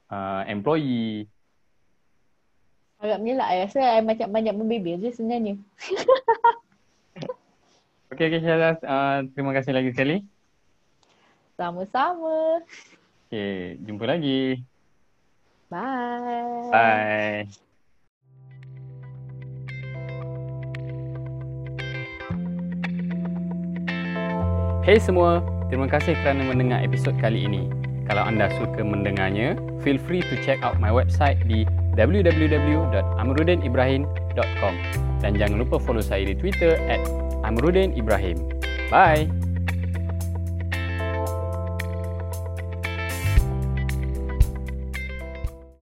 uh, 0.09 0.43
employee. 0.49 1.28
Agaknya 3.03 3.33
lah, 3.37 3.47
I 3.53 3.68
rasa 3.68 3.80
I 3.83 4.01
macam 4.01 4.33
banyak 4.33 4.55
membebel 4.57 4.97
je 5.05 5.12
sebenarnya. 5.12 5.61
okay, 8.14 8.33
okay 8.33 8.41
Syazah. 8.41 8.80
Uh, 8.80 9.18
terima 9.37 9.53
kasih 9.53 9.76
lagi 9.76 9.93
sekali. 9.93 10.24
Sama-sama. 11.61 12.64
Okay, 13.33 13.80
jumpa 13.80 14.05
lagi. 14.05 14.61
Bye. 15.72 16.68
Bye. 16.68 17.49
Hey 24.85 25.01
semua, 25.01 25.41
terima 25.72 25.89
kasih 25.89 26.12
kerana 26.20 26.45
mendengar 26.45 26.85
episod 26.85 27.16
kali 27.24 27.49
ini. 27.49 27.72
Kalau 28.05 28.20
anda 28.20 28.53
suka 28.61 28.85
mendengarnya, 28.85 29.57
feel 29.80 29.97
free 29.97 30.20
to 30.20 30.37
check 30.45 30.61
out 30.61 30.76
my 30.76 30.93
website 30.93 31.41
di 31.49 31.64
www.amrudinibrahim.com 31.97 34.74
dan 35.24 35.33
jangan 35.41 35.64
lupa 35.64 35.80
follow 35.80 36.05
saya 36.05 36.28
di 36.28 36.37
Twitter 36.37 36.76
at 36.85 37.01
amrudinibrahim. 37.49 38.37
Bye! 38.93 39.41